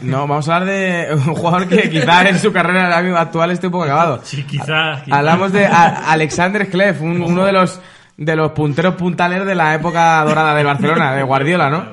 No, 0.00 0.26
vamos 0.28 0.48
a 0.48 0.56
hablar 0.56 0.68
de 0.72 1.08
un 1.14 1.20
jugador 1.34 1.68
que 1.68 1.90
quizás 1.90 2.26
en 2.26 2.38
su 2.38 2.52
carrera 2.52 2.96
actual 3.20 3.50
esté 3.50 3.66
un 3.66 3.72
poco 3.72 3.84
acabado. 3.84 4.20
Sí, 4.24 4.44
quizás. 4.44 5.02
quizás. 5.02 5.18
Hablamos 5.18 5.52
de 5.52 5.66
Alexander 5.66 6.68
Kleff, 6.68 7.00
un- 7.02 7.22
uno 7.22 7.44
de 7.44 7.52
los 7.52 7.80
de 8.16 8.34
los 8.34 8.52
punteros 8.52 8.94
puntaleros 8.94 9.46
de 9.46 9.54
la 9.54 9.74
época 9.74 10.24
dorada 10.24 10.54
del 10.54 10.64
Barcelona, 10.64 11.12
de 11.14 11.22
Guardiola, 11.22 11.68
¿no? 11.68 11.84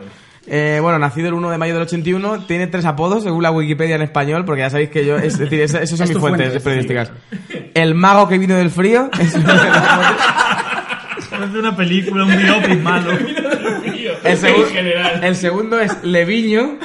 Eh, 0.48 0.80
bueno, 0.82 0.98
nacido 1.00 1.28
el 1.30 1.34
1 1.34 1.50
de 1.50 1.58
mayo 1.58 1.74
del 1.74 1.84
81, 1.84 2.44
tiene 2.48 2.68
tres 2.68 2.86
apodos 2.86 3.24
según 3.24 3.44
la 3.44 3.52
Wikipedia 3.52 3.96
en 3.96 4.02
español, 4.04 4.46
porque 4.46 4.62
ya 4.62 4.70
sabéis 4.70 4.90
que 4.90 5.06
yo, 5.06 5.18
es 5.18 5.38
decir, 5.38 5.60
esas, 5.62 5.90
son 5.90 6.02
Es 6.02 6.10
mis 6.10 6.18
fuentes 6.20 6.48
fuente, 6.48 6.60
periodísticas. 6.62 7.12
El 7.74 7.96
mago 7.96 8.28
que 8.30 8.38
vino 8.38 8.56
del 8.56 8.70
frío, 8.70 9.10
es 9.20 9.34
uno 9.36 9.48
de 9.48 9.54
los- 9.54 9.68
Parece 11.30 11.58
una 11.60 11.76
película, 11.76 12.24
un 12.26 12.38
biopic 12.38 12.80
malo. 12.82 13.12
el, 14.24 15.24
el 15.24 15.36
segundo 15.36 15.80
es 15.80 16.04
Leviño. 16.04 16.78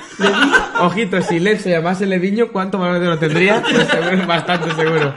Ojito, 0.80 1.20
si 1.22 1.38
Lev 1.38 1.60
se 1.60 1.70
llamase 1.70 2.06
Leviño, 2.06 2.48
¿cuánto 2.48 2.78
valor 2.78 3.00
de 3.00 3.06
lo 3.06 3.18
tendría? 3.18 3.62
Pues 3.62 3.88
seguro, 3.88 4.26
bastante 4.26 4.74
seguro. 4.74 5.14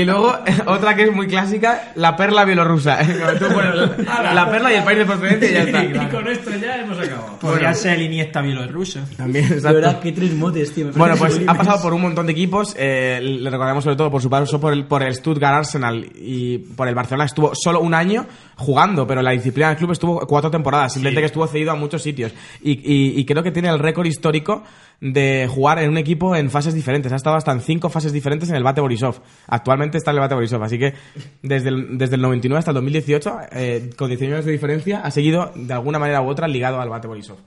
Y 0.00 0.04
luego, 0.04 0.34
otra 0.66 0.94
que 0.94 1.04
es 1.04 1.12
muy 1.12 1.26
clásica, 1.26 1.92
la 1.94 2.16
perla 2.16 2.44
bielorrusa. 2.44 2.98
Tú 3.38 3.46
pones 3.52 3.74
la, 4.06 4.32
la 4.34 4.50
perla 4.50 4.72
y 4.72 4.76
el 4.76 4.84
país 4.84 4.98
de 4.98 5.04
procedencia 5.06 5.50
y 5.50 5.52
ya 5.52 5.62
está. 5.62 5.84
Y 6.04 6.08
con 6.08 6.28
esto 6.28 6.50
ya 6.60 6.76
hemos 6.80 6.98
acabado. 6.98 7.38
Podría 7.38 7.74
ser 7.74 7.94
el 7.94 8.02
Iniesta 8.02 8.40
bielorruso. 8.42 9.00
También, 9.16 9.48
De 9.48 9.54
exacto. 9.56 9.74
verdad, 9.76 10.00
qué 10.00 10.12
tres 10.12 10.34
motes, 10.34 10.72
tío. 10.74 10.90
Bueno, 10.94 11.16
pues 11.16 11.40
ha 11.46 11.54
pasado 11.54 11.80
por 11.82 11.92
un 11.94 12.02
montón 12.02 12.26
de 12.26 12.32
equipos. 12.32 12.74
eh, 12.78 13.20
le 13.22 13.48
recordamos 13.50 13.84
sobre 13.84 13.96
todo 13.96 14.10
por 14.10 14.22
su 14.22 14.28
paso 14.30 14.60
por 14.60 14.72
el, 14.72 14.84
por 14.84 15.02
el 15.02 15.14
Stuttgart 15.14 15.54
Arsenal 15.56 16.06
y 16.14 16.58
por 16.58 16.88
el 16.88 16.94
Barcelona. 16.94 17.24
Estuvo 17.24 17.52
solo 17.54 17.80
un 17.80 17.94
año 17.94 18.26
jugando, 18.56 19.06
pero 19.06 19.22
la 19.22 19.30
disciplina 19.30 19.68
del 19.68 19.76
club 19.78 19.92
estuvo 19.92 20.20
cuatro 20.26 20.50
temporadas. 20.50 20.92
Simplemente 20.92 21.20
que 21.22 21.26
estuvo 21.26 21.46
cedido 21.46 21.70
a 21.72 21.74
muchos 21.76 22.02
sitios. 22.02 22.32
Y, 22.62 22.72
y- 22.72 23.20
y 23.20 23.24
creo 23.24 23.42
que 23.42 23.50
tiene 23.52 23.68
el 23.68 23.78
récord 23.78 24.06
histórico 24.06 24.64
de 25.00 25.48
jugar 25.48 25.78
en 25.78 25.90
un 25.90 25.96
equipo 25.96 26.34
en 26.34 26.50
fases 26.50 26.74
diferentes. 26.74 27.12
Ha 27.12 27.16
estado 27.16 27.36
hasta 27.36 27.52
en 27.52 27.60
cinco 27.60 27.88
fases 27.88 28.12
diferentes 28.12 28.48
en 28.50 28.56
el 28.56 28.64
Bate 28.64 28.80
Borisov. 28.80 29.20
Actualmente 29.46 29.87
está 29.96 30.10
el 30.10 30.18
Bate 30.18 30.34
Borisov. 30.34 30.62
Así 30.62 30.78
que 30.78 30.92
desde 31.42 31.70
el, 31.70 31.96
desde 31.96 32.16
el 32.16 32.20
99 32.20 32.58
hasta 32.58 32.72
el 32.72 32.74
2018, 32.74 33.36
eh, 33.52 33.90
con 33.96 34.08
19 34.08 34.34
años 34.36 34.44
de 34.44 34.52
diferencia, 34.52 35.00
ha 35.00 35.10
seguido 35.10 35.52
de 35.54 35.72
alguna 35.72 35.98
manera 35.98 36.20
u 36.20 36.28
otra 36.28 36.46
ligado 36.46 36.80
al 36.82 36.90
Bate 36.90 37.08
Borisov. 37.08 37.38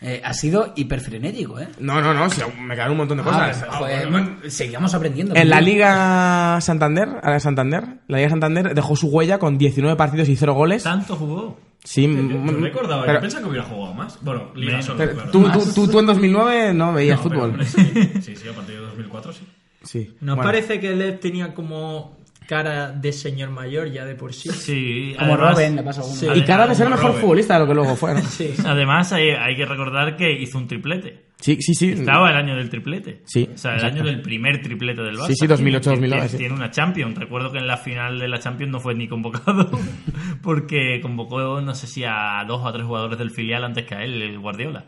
Eh, 0.00 0.22
ha 0.24 0.32
sido 0.32 0.72
hiperfrenético, 0.76 1.58
¿eh? 1.58 1.66
No, 1.80 2.00
no, 2.00 2.14
no, 2.14 2.30
sí, 2.30 2.40
me 2.60 2.76
quedan 2.76 2.92
un 2.92 2.98
montón 2.98 3.16
de 3.18 3.24
cosas. 3.24 3.64
Ah, 3.68 3.78
joder, 3.78 4.08
bueno, 4.08 4.36
seguíamos 4.46 4.94
aprendiendo. 4.94 5.34
En 5.34 5.48
la. 5.48 5.60
Liga 5.60 6.60
Santander, 6.60 7.08
a 7.20 7.30
la 7.32 7.40
Santander, 7.40 7.82
la 8.06 8.18
Liga 8.18 8.30
Santander 8.30 8.74
dejó 8.76 8.94
su 8.94 9.08
huella 9.08 9.38
con 9.40 9.58
19 9.58 9.96
partidos 9.96 10.28
y 10.28 10.36
0 10.36 10.54
goles. 10.54 10.84
¿Tanto 10.84 11.16
jugó? 11.16 11.58
Sí, 11.82 12.02
Yo 12.02 12.08
mm, 12.12 12.62
recordaba, 12.62 13.02
pero- 13.02 13.14
yo 13.14 13.20
pensaba 13.22 13.42
que 13.42 13.48
hubiera 13.50 13.66
jugado 13.66 13.94
más. 13.94 14.18
Bueno, 14.22 14.50
Liga 14.54 14.80
solo, 14.82 14.98
pero 14.98 15.12
claro. 15.14 15.30
tú, 15.32 15.50
tú, 15.50 15.72
tú- 15.74 15.88
tú 15.88 15.98
en 15.98 16.06
2009 16.06 16.74
no 16.74 16.92
veías 16.92 17.16
No, 17.18 17.22
pero, 17.24 17.34
fútbol. 17.34 17.50
hombre, 17.50 17.66
sí, 17.66 17.84
sí, 18.22 18.36
sí, 18.36 18.48
a 18.48 18.52
partir 18.52 18.76
de 18.76 18.80
2004 18.82 19.32
sí. 19.32 19.46
Sí. 19.88 20.14
¿Nos 20.20 20.36
Bueno. 20.36 20.42
parece 20.50 20.78
que 20.80 20.94
Lev 20.94 21.18
tenía 21.18 21.54
como 21.54 22.18
cara 22.46 22.92
de 22.92 23.12
señor 23.12 23.50
mayor 23.50 23.90
ya 23.90 24.04
de 24.04 24.14
por 24.14 24.32
sí? 24.34 24.50
Sí, 24.50 25.14
Como 25.18 25.32
además- 25.34 25.54
Robin, 25.56 25.76
le 25.76 25.82
pasa. 25.82 26.02
Sí. 26.02 26.26
Y 26.34 26.42
cada 26.42 26.66
vez 26.66 26.78
era 26.80 26.90
Como 26.90 27.02
mejor 27.02 27.20
futbolista 27.20 27.54
de 27.54 27.60
lo 27.60 27.66
que 27.66 27.74
luego 27.74 27.96
fue, 27.96 28.14
¿no? 28.14 28.20
Sí. 28.22 28.52
Además, 28.66 29.12
hay, 29.12 29.30
hay 29.30 29.56
que 29.56 29.64
recordar 29.64 30.16
que 30.16 30.30
hizo 30.32 30.58
un 30.58 30.66
triplete. 30.68 31.24
Sí, 31.40 31.56
sí, 31.60 31.72
sí. 31.74 31.90
Estaba 31.92 32.30
el 32.30 32.36
año 32.36 32.56
del 32.56 32.68
triplete. 32.68 33.22
Sí, 33.24 33.48
O 33.54 33.56
sea, 33.56 33.76
el 33.76 33.84
año 33.84 34.02
del 34.02 34.20
primer 34.22 34.60
triplete 34.60 35.00
del 35.02 35.16
Barça. 35.16 35.28
Sí, 35.28 35.34
sí, 35.36 35.46
2008, 35.46 35.90
2009, 35.90 36.20
Tiene, 36.22 36.28
sí. 36.32 36.36
tiene 36.38 36.54
una 36.54 36.70
Champions. 36.70 37.16
Recuerdo 37.16 37.50
que 37.52 37.58
en 37.58 37.66
la 37.66 37.76
final 37.78 38.18
de 38.18 38.28
la 38.28 38.38
Champions 38.40 38.72
no 38.72 38.80
fue 38.80 38.94
ni 38.94 39.06
convocado 39.08 39.70
porque 40.42 41.00
convocó, 41.00 41.60
no 41.60 41.74
sé 41.74 41.86
si 41.86 42.04
a 42.04 42.44
dos 42.46 42.60
o 42.62 42.68
a 42.68 42.72
tres 42.72 42.84
jugadores 42.84 43.18
del 43.18 43.30
filial 43.30 43.64
antes 43.64 43.84
que 43.86 43.94
a 43.94 44.02
él, 44.04 44.20
el 44.20 44.38
Guardiola. 44.38 44.84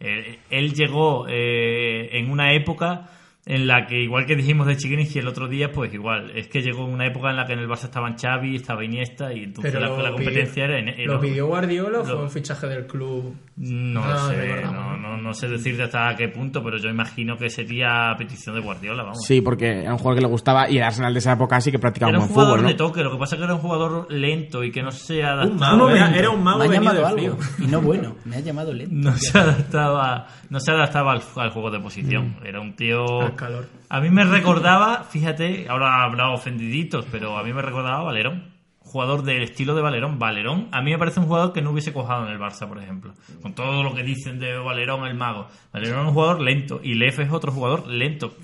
Eh, 0.00 0.40
él 0.50 0.74
llegó 0.74 1.26
eh, 1.28 2.10
en 2.18 2.30
una 2.30 2.52
época 2.52 3.08
en 3.46 3.66
la 3.66 3.86
que, 3.86 4.00
igual 4.02 4.24
que 4.24 4.36
dijimos 4.36 4.66
de 4.66 4.76
Chiquinich 4.76 5.14
el 5.16 5.28
otro 5.28 5.48
día, 5.48 5.70
pues 5.70 5.92
igual, 5.92 6.30
es 6.34 6.48
que 6.48 6.62
llegó 6.62 6.86
una 6.86 7.06
época 7.06 7.28
en 7.30 7.36
la 7.36 7.44
que 7.46 7.52
en 7.52 7.58
el 7.58 7.68
Barça 7.68 7.84
estaban 7.84 8.16
Xavi, 8.16 8.56
estaba 8.56 8.84
Iniesta 8.84 9.32
y 9.34 9.44
entonces 9.44 9.74
la, 9.74 9.88
competencia 10.12 10.64
pidió- 10.64 10.64
era... 10.64 10.78
en- 10.78 11.06
¿Lo 11.06 11.20
pidió 11.20 11.46
Guardiola 11.48 12.00
o 12.00 12.04
fue 12.04 12.22
un 12.22 12.30
fichaje 12.30 12.66
del 12.68 12.86
club? 12.86 13.34
no 13.56 14.02
Ah, 14.02 14.30
sé, 14.30 14.62
no, 14.64 14.96
no, 14.96 15.16
no 15.16 15.32
sé 15.34 15.46
decirte 15.48 15.84
hasta 15.84 16.16
qué 16.16 16.28
punto, 16.28 16.62
pero 16.64 16.76
yo 16.78 16.88
imagino 16.88 17.36
que 17.36 17.48
sería 17.50 18.12
petición 18.18 18.54
de 18.56 18.60
Guardiola, 18.62 19.02
vamos. 19.04 19.24
Sí, 19.24 19.40
porque 19.42 19.82
era 19.82 19.92
un 19.92 19.98
jugador 19.98 20.16
que 20.16 20.22
le 20.22 20.28
gustaba 20.30 20.68
y 20.70 20.78
el 20.78 20.82
Arsenal 20.82 21.12
de 21.12 21.18
esa 21.18 21.32
época 21.34 21.60
sí 21.60 21.70
que 21.70 21.78
practicaba 21.78 22.10
Era 22.10 22.18
un 22.18 22.24
buen 22.24 22.32
jugador 22.34 22.58
fútbol, 22.58 22.70
de 22.72 22.74
toque, 22.76 23.02
lo 23.02 23.12
que 23.12 23.18
pasa 23.18 23.36
es 23.36 23.38
que 23.40 23.44
era 23.44 23.54
un 23.54 23.60
jugador 23.60 24.06
lento 24.10 24.64
y 24.64 24.72
que 24.72 24.82
no 24.82 24.90
se 24.90 25.18
Un 25.20 25.24
adaptaba. 25.26 25.76
mago, 25.76 25.84
Un 25.86 25.90
era, 25.92 26.00
momento, 26.00 26.18
era 26.18 26.30
un 26.30 26.42
mago 26.42 26.58
me 26.58 26.64
ha 26.64 26.68
venido 26.68 26.92
llamado 26.94 27.06
algo. 27.06 27.38
Y 27.58 27.66
no 27.66 27.80
bueno, 27.82 28.16
me 28.24 28.36
ha 28.36 28.40
llamado 28.40 28.72
lento. 28.72 28.94
No 29.10 29.16
se 29.16 29.38
adaptaba, 29.38 30.26
no 30.50 30.58
se 30.60 30.70
adaptaba 30.72 31.12
al, 31.12 31.20
al 31.36 31.50
juego 31.50 31.70
de 31.70 31.78
posición. 31.80 32.36
Era 32.44 32.60
un 32.60 32.74
tío. 32.74 33.04
Al 33.34 33.40
calor. 33.40 33.66
A 33.88 34.00
mí 34.00 34.10
me 34.10 34.24
recordaba, 34.24 35.04
fíjate, 35.04 35.66
ahora 35.68 36.04
habrá 36.04 36.30
ofendiditos, 36.30 37.04
pero 37.10 37.36
a 37.36 37.42
mí 37.42 37.52
me 37.52 37.62
recordaba 37.62 38.02
Valerón. 38.02 38.53
Jugador 38.94 39.24
del 39.24 39.42
estilo 39.42 39.74
de 39.74 39.82
Valerón. 39.82 40.20
Valerón, 40.20 40.68
a 40.70 40.80
mí 40.80 40.92
me 40.92 40.98
parece 40.98 41.18
un 41.18 41.26
jugador 41.26 41.52
que 41.52 41.60
no 41.60 41.72
hubiese 41.72 41.92
cojado 41.92 42.28
en 42.28 42.32
el 42.32 42.38
Barça, 42.38 42.68
por 42.68 42.80
ejemplo. 42.80 43.12
Con 43.42 43.52
todo 43.52 43.82
lo 43.82 43.92
que 43.92 44.04
dicen 44.04 44.38
de 44.38 44.56
Valerón, 44.56 45.04
el 45.04 45.16
mago. 45.16 45.48
Valerón 45.72 46.02
es 46.02 46.06
un 46.06 46.14
jugador 46.14 46.40
lento 46.40 46.78
y 46.80 46.94
Lef 46.94 47.18
es 47.18 47.32
otro 47.32 47.50
jugador 47.50 47.88
lento. 47.88 48.36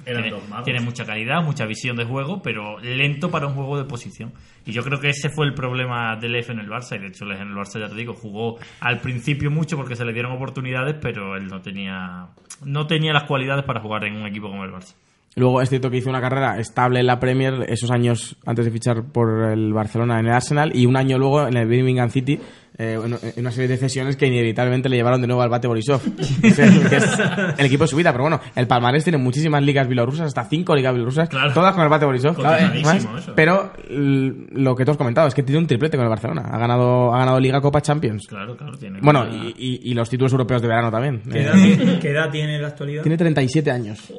Tiene 0.65 0.81
mucha 0.81 1.05
calidad, 1.07 1.41
mucha 1.45 1.67
visión 1.67 1.95
de 1.95 2.05
juego, 2.05 2.43
pero 2.43 2.81
lento 2.81 3.31
para 3.31 3.47
un 3.47 3.55
juego 3.55 3.79
de 3.79 3.85
posición. 3.85 4.33
Y 4.67 4.73
yo 4.73 4.83
creo 4.83 4.99
que 4.99 5.11
ese 5.11 5.31
fue 5.31 5.47
el 5.47 5.55
problema 5.55 6.17
de 6.17 6.29
Lef 6.29 6.51
en 6.51 6.59
el 6.59 6.69
Barça. 6.69 6.97
Y 6.97 6.99
de 6.99 7.07
hecho, 7.07 7.27
Lef 7.27 7.41
en 7.41 7.51
el 7.51 7.55
Barça, 7.55 7.79
ya 7.79 7.89
te 7.89 7.95
digo, 7.95 8.15
jugó 8.15 8.59
al 8.81 8.99
principio 8.99 9.53
mucho 9.53 9.77
porque 9.77 9.95
se 9.95 10.05
le 10.05 10.13
dieron 10.13 10.33
oportunidades, 10.33 10.97
pero 11.01 11.37
él 11.37 11.47
no 11.47 11.63
tenía, 11.63 12.27
no 12.65 12.89
tenía 12.89 13.13
las 13.13 13.23
cualidades 13.23 13.65
para 13.65 13.81
jugar 13.81 14.05
en 14.05 14.17
un 14.17 14.27
equipo 14.27 14.49
como 14.49 14.65
el 14.65 14.73
Barça. 14.73 14.97
Luego 15.37 15.63
es 15.63 15.69
cierto 15.69 15.91
que 15.91 15.99
hizo 15.99 16.11
una 16.11 16.21
carrera 16.21 16.59
estable 16.59 17.01
en 17.01 17.07
la 17.07 17.21
Premier 17.21 17.65
esos 17.69 17.91
años 17.93 18.37
antes 18.45 18.65
de 18.65 18.71
fichar 18.73 19.05
por 19.13 19.45
el 19.53 19.73
Barcelona 19.73 20.19
en 20.19 20.27
el 20.27 20.33
Arsenal 20.33 20.73
y 20.75 20.87
un 20.87 20.97
año 20.97 21.19
luego 21.19 21.47
en 21.47 21.57
el 21.57 21.69
Birmingham 21.69 22.11
City 22.11 22.41
eh, 22.77 22.99
en, 23.01 23.41
una 23.41 23.51
serie 23.53 23.69
de 23.69 23.77
cesiones 23.77 24.17
que 24.17 24.27
inevitablemente 24.27 24.89
le 24.89 24.97
llevaron 24.97 25.21
de 25.21 25.29
nuevo 25.29 25.41
al 25.43 25.49
bate 25.49 25.69
Borisov. 25.69 26.01
Es 26.43 26.59
el, 26.59 26.89
que 26.89 26.97
es 26.97 27.19
el 27.59 27.67
equipo 27.67 27.85
de 27.85 27.89
su 27.89 27.97
vida, 27.97 28.11
pero 28.11 28.25
bueno, 28.25 28.41
el 28.57 28.67
Palmarés 28.67 29.05
tiene 29.05 29.19
muchísimas 29.19 29.63
ligas 29.63 29.87
bielorrusas, 29.87 30.27
hasta 30.27 30.45
cinco 30.47 30.75
ligas 30.75 30.93
bielorrusas, 30.95 31.29
Claro. 31.29 31.53
todas 31.53 31.75
con 31.75 31.85
el 31.85 31.89
bate 31.91 32.07
Borisov. 32.07 32.41
¿sabes? 32.41 32.85
eso. 33.19 33.33
Pero 33.37 33.73
lo 33.89 34.75
que 34.75 34.85
tú 34.85 34.91
has 34.91 34.97
comentado 34.97 35.29
es 35.29 35.35
que 35.35 35.43
tiene 35.45 35.59
un 35.61 35.67
triplete 35.69 35.97
con 35.97 36.05
el 36.05 36.11
Barcelona. 36.11 36.43
Ha 36.51 36.59
ganado, 36.59 37.15
ha 37.15 37.19
ganado 37.19 37.39
Liga, 37.39 37.61
Copa, 37.61 37.81
Champions. 37.81 38.27
Claro, 38.27 38.57
claro, 38.57 38.77
tiene. 38.77 38.99
Bueno, 39.01 39.23
una- 39.23 39.33
y, 39.47 39.55
y- 39.57 39.91
y 39.91 39.95
los 39.95 40.09
títulos 40.11 40.33
europeos 40.33 40.61
de 40.63 40.69
verano 40.69 40.91
también. 40.91 41.23
¿Qué 41.31 41.39
Eh, 41.39 41.43
edad, 41.45 41.53
tiene- 41.55 41.99
qué 42.01 42.11
edad 42.11 42.31
tiene 42.31 42.57
en 42.57 42.63
la 42.63 42.69
actualidad? 42.69 43.03
tiene 43.03 43.17
37 43.17 43.71
años. 43.71 44.13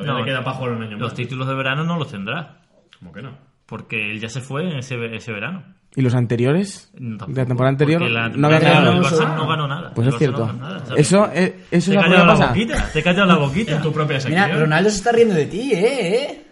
Todavía 0.00 0.12
No, 0.12 0.18
le 0.20 0.24
queda 0.24 0.44
para 0.44 0.56
jugar 0.56 0.72
un 0.72 0.82
año 0.82 0.92
los 0.98 1.08
más. 1.10 1.14
títulos 1.14 1.46
de 1.48 1.54
verano 1.54 1.84
no 1.84 1.96
los 1.98 2.10
tendrá, 2.10 2.58
¿Cómo 2.98 3.12
que 3.12 3.22
no? 3.22 3.30
porque 3.66 4.10
él 4.10 4.18
ya 4.20 4.28
se 4.30 4.40
fue 4.40 4.62
en 4.70 4.78
ese, 4.78 4.96
ese 5.14 5.30
verano. 5.32 5.62
¿Y 5.94 6.02
los 6.02 6.14
anteriores? 6.14 6.90
No, 6.98 7.26
de 7.26 7.34
la 7.34 7.46
temporada 7.46 7.70
anterior 7.70 8.00
la 8.02 8.28
no 8.28 8.46
había 8.46 8.60
ganado. 8.60 9.02
Barça 9.02 9.34
no 9.36 9.46
ganó 9.48 9.66
nada. 9.68 9.92
Pues 9.94 10.06
El 10.06 10.08
es 10.08 10.14
no 10.14 10.18
cierto. 10.18 10.46
ganó 10.46 10.58
nada. 10.58 10.84
Eso, 10.96 11.30
eh, 11.34 11.64
eso 11.70 11.90
Te 11.92 11.96
es 11.98 12.04
lo 12.04 12.10
que 12.10 12.16
pasa. 12.22 12.46
boquita, 12.48 12.90
te 12.92 12.98
he 12.98 13.02
callado 13.02 13.26
la 13.26 13.36
boquita. 13.36 13.76
En 13.76 13.82
tu 13.82 13.92
propia 13.92 14.20
sección. 14.20 14.44
Mira, 14.48 14.58
Ronaldo 14.60 14.90
se 14.90 14.96
está 14.96 15.12
riendo 15.12 15.34
de 15.34 15.46
ti, 15.46 15.70
¿eh? 15.74 16.44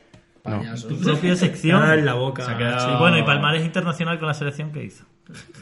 Tu 0.89 0.99
propia 1.01 1.37
sección. 1.37 1.83
Ah, 1.83 1.95
en 1.95 2.05
la 2.07 2.15
boca. 2.15 2.45
Se 2.45 2.51
ha 2.53 2.57
quedado- 2.59 2.87
sí. 2.89 2.95
Y 2.95 2.99
bueno, 2.99 3.19
y 3.19 3.23
Palmares 3.23 3.65
internacional 3.65 4.19
con 4.19 4.29
la 4.29 4.35
selección 4.35 4.71
que 4.73 4.85
hizo. 4.85 5.05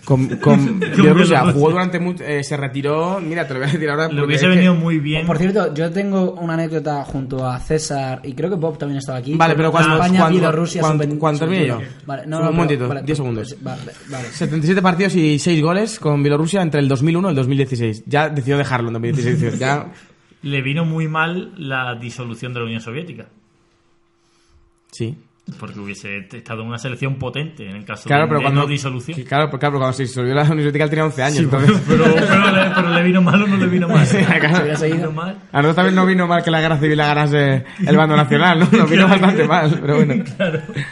Con, 0.04 0.28
con 0.36 0.78
jugó 1.54 1.70
durante 1.70 1.98
mucho, 1.98 2.22
eh, 2.22 2.44
se 2.44 2.54
retiró, 2.54 3.18
mira, 3.18 3.48
te 3.48 3.54
lo 3.54 3.60
voy 3.60 3.68
a 3.70 3.72
decir 3.72 3.88
ahora. 3.88 4.08
Le 4.08 4.22
hubiese 4.22 4.44
que- 4.44 4.50
venido 4.50 4.74
muy 4.74 4.98
bien. 4.98 5.26
Por 5.26 5.38
cierto, 5.38 5.72
yo 5.72 5.90
tengo 5.90 6.32
una 6.32 6.52
anécdota 6.52 7.02
junto 7.04 7.46
a 7.46 7.58
César 7.60 8.20
y 8.24 8.34
creo 8.34 8.50
que 8.50 8.56
Bob 8.56 8.76
también 8.76 8.98
estaba 8.98 9.16
aquí. 9.16 9.34
Vale, 9.34 9.54
pero 9.54 9.70
cuando, 9.70 9.94
España, 9.94 10.18
cuando, 10.18 10.38
Bielorrusia, 10.38 10.80
cuando, 10.82 11.18
cuando 11.18 11.40
termine 11.40 11.66
yo. 11.66 11.76
sub- 11.80 11.86
Vale, 12.06 12.26
no, 12.26 12.38
un 12.40 12.44
no, 12.44 12.52
momentito, 12.52 12.88
vale, 12.88 13.00
10 13.02 13.06
pues- 13.06 13.16
segundos. 13.16 13.56
Vale, 13.62 13.80
vale. 14.10 14.24
77 14.28 14.82
partidos 14.82 15.14
y 15.16 15.38
6 15.38 15.62
goles 15.62 15.98
con 15.98 16.22
Bielorrusia 16.22 16.60
entre 16.60 16.80
el 16.80 16.88
2001 16.88 17.28
y 17.28 17.30
el 17.30 17.36
2016. 17.36 18.02
Ya 18.06 18.28
decidió 18.28 18.58
dejarlo 18.58 18.88
en 18.88 18.92
2016. 18.94 19.58
Ya, 19.58 19.90
Le 20.42 20.60
vino 20.60 20.84
muy 20.84 21.08
mal 21.08 21.52
la 21.56 21.94
disolución 21.94 22.52
de 22.52 22.60
la 22.60 22.66
Unión 22.66 22.82
Soviética. 22.82 23.24
Sí. 24.94 25.18
Porque 25.60 25.78
hubiese 25.78 26.26
estado 26.32 26.62
en 26.62 26.68
una 26.68 26.78
selección 26.78 27.16
potente 27.16 27.68
en 27.68 27.76
el 27.76 27.84
caso 27.84 28.04
Claro, 28.08 28.22
de, 28.22 28.28
pero 28.28 28.38
de 28.38 28.44
cuando. 28.44 28.62
no 28.62 28.66
disolución. 28.66 29.14
Claro, 29.28 29.48
pero 29.50 29.58
claro, 29.58 29.72
pero 29.74 29.78
cuando 29.80 29.92
se 29.92 30.04
disolvió 30.04 30.32
la 30.32 30.40
Unión 30.44 30.56
Soviética 30.60 30.84
él 30.84 30.88
tenía 30.90 31.04
11 31.04 31.22
años. 31.22 31.38
entonces- 31.40 31.82
Pero, 31.86 32.04
pero, 32.14 32.50
le, 32.50 32.70
pero 32.74 32.88
le 32.88 33.02
vino 33.02 33.20
mal 33.20 33.42
o 33.42 33.46
no 33.46 33.56
le 33.58 33.66
vino 33.66 33.86
mal. 33.86 34.06
Sí, 34.06 34.16
claro. 34.24 35.12
Mal. 35.12 35.36
A 35.52 35.56
nosotros 35.58 35.76
también 35.76 35.94
no 35.96 36.06
vino 36.06 36.26
mal 36.26 36.42
que 36.42 36.50
la 36.50 36.62
guerra 36.62 36.78
civil 36.78 36.96
la 36.96 37.08
ganase 37.08 37.62
el 37.86 37.94
bando 37.94 38.16
nacional, 38.16 38.58
¿no? 38.60 38.68
Nos 38.72 38.88
vino 38.90 39.06
bastante 39.06 39.46
mal, 39.46 39.78
pero 39.82 39.96
bueno. 39.96 40.24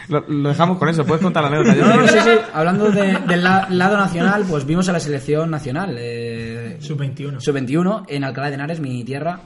Lo, 0.08 0.20
lo 0.28 0.48
dejamos 0.50 0.76
con 0.76 0.88
eso, 0.90 1.06
puedes 1.06 1.22
contar 1.22 1.44
la 1.44 1.48
anécdota. 1.48 1.96
No, 1.96 2.06
sí, 2.08 2.18
sí. 2.22 2.30
Hablando 2.52 2.90
de- 2.90 3.20
del 3.26 3.42
la- 3.42 3.66
lado 3.70 3.96
nacional, 3.96 4.44
pues 4.46 4.66
vimos 4.66 4.86
a 4.86 4.92
la 4.92 5.00
selección 5.00 5.50
nacional. 5.50 5.96
Eh, 5.98 6.76
Sub-21. 6.78 7.40
Sub-21 7.40 8.04
en 8.06 8.22
Alcalá 8.24 8.48
de 8.48 8.54
Henares, 8.56 8.80
mi 8.80 9.02
tierra. 9.02 9.40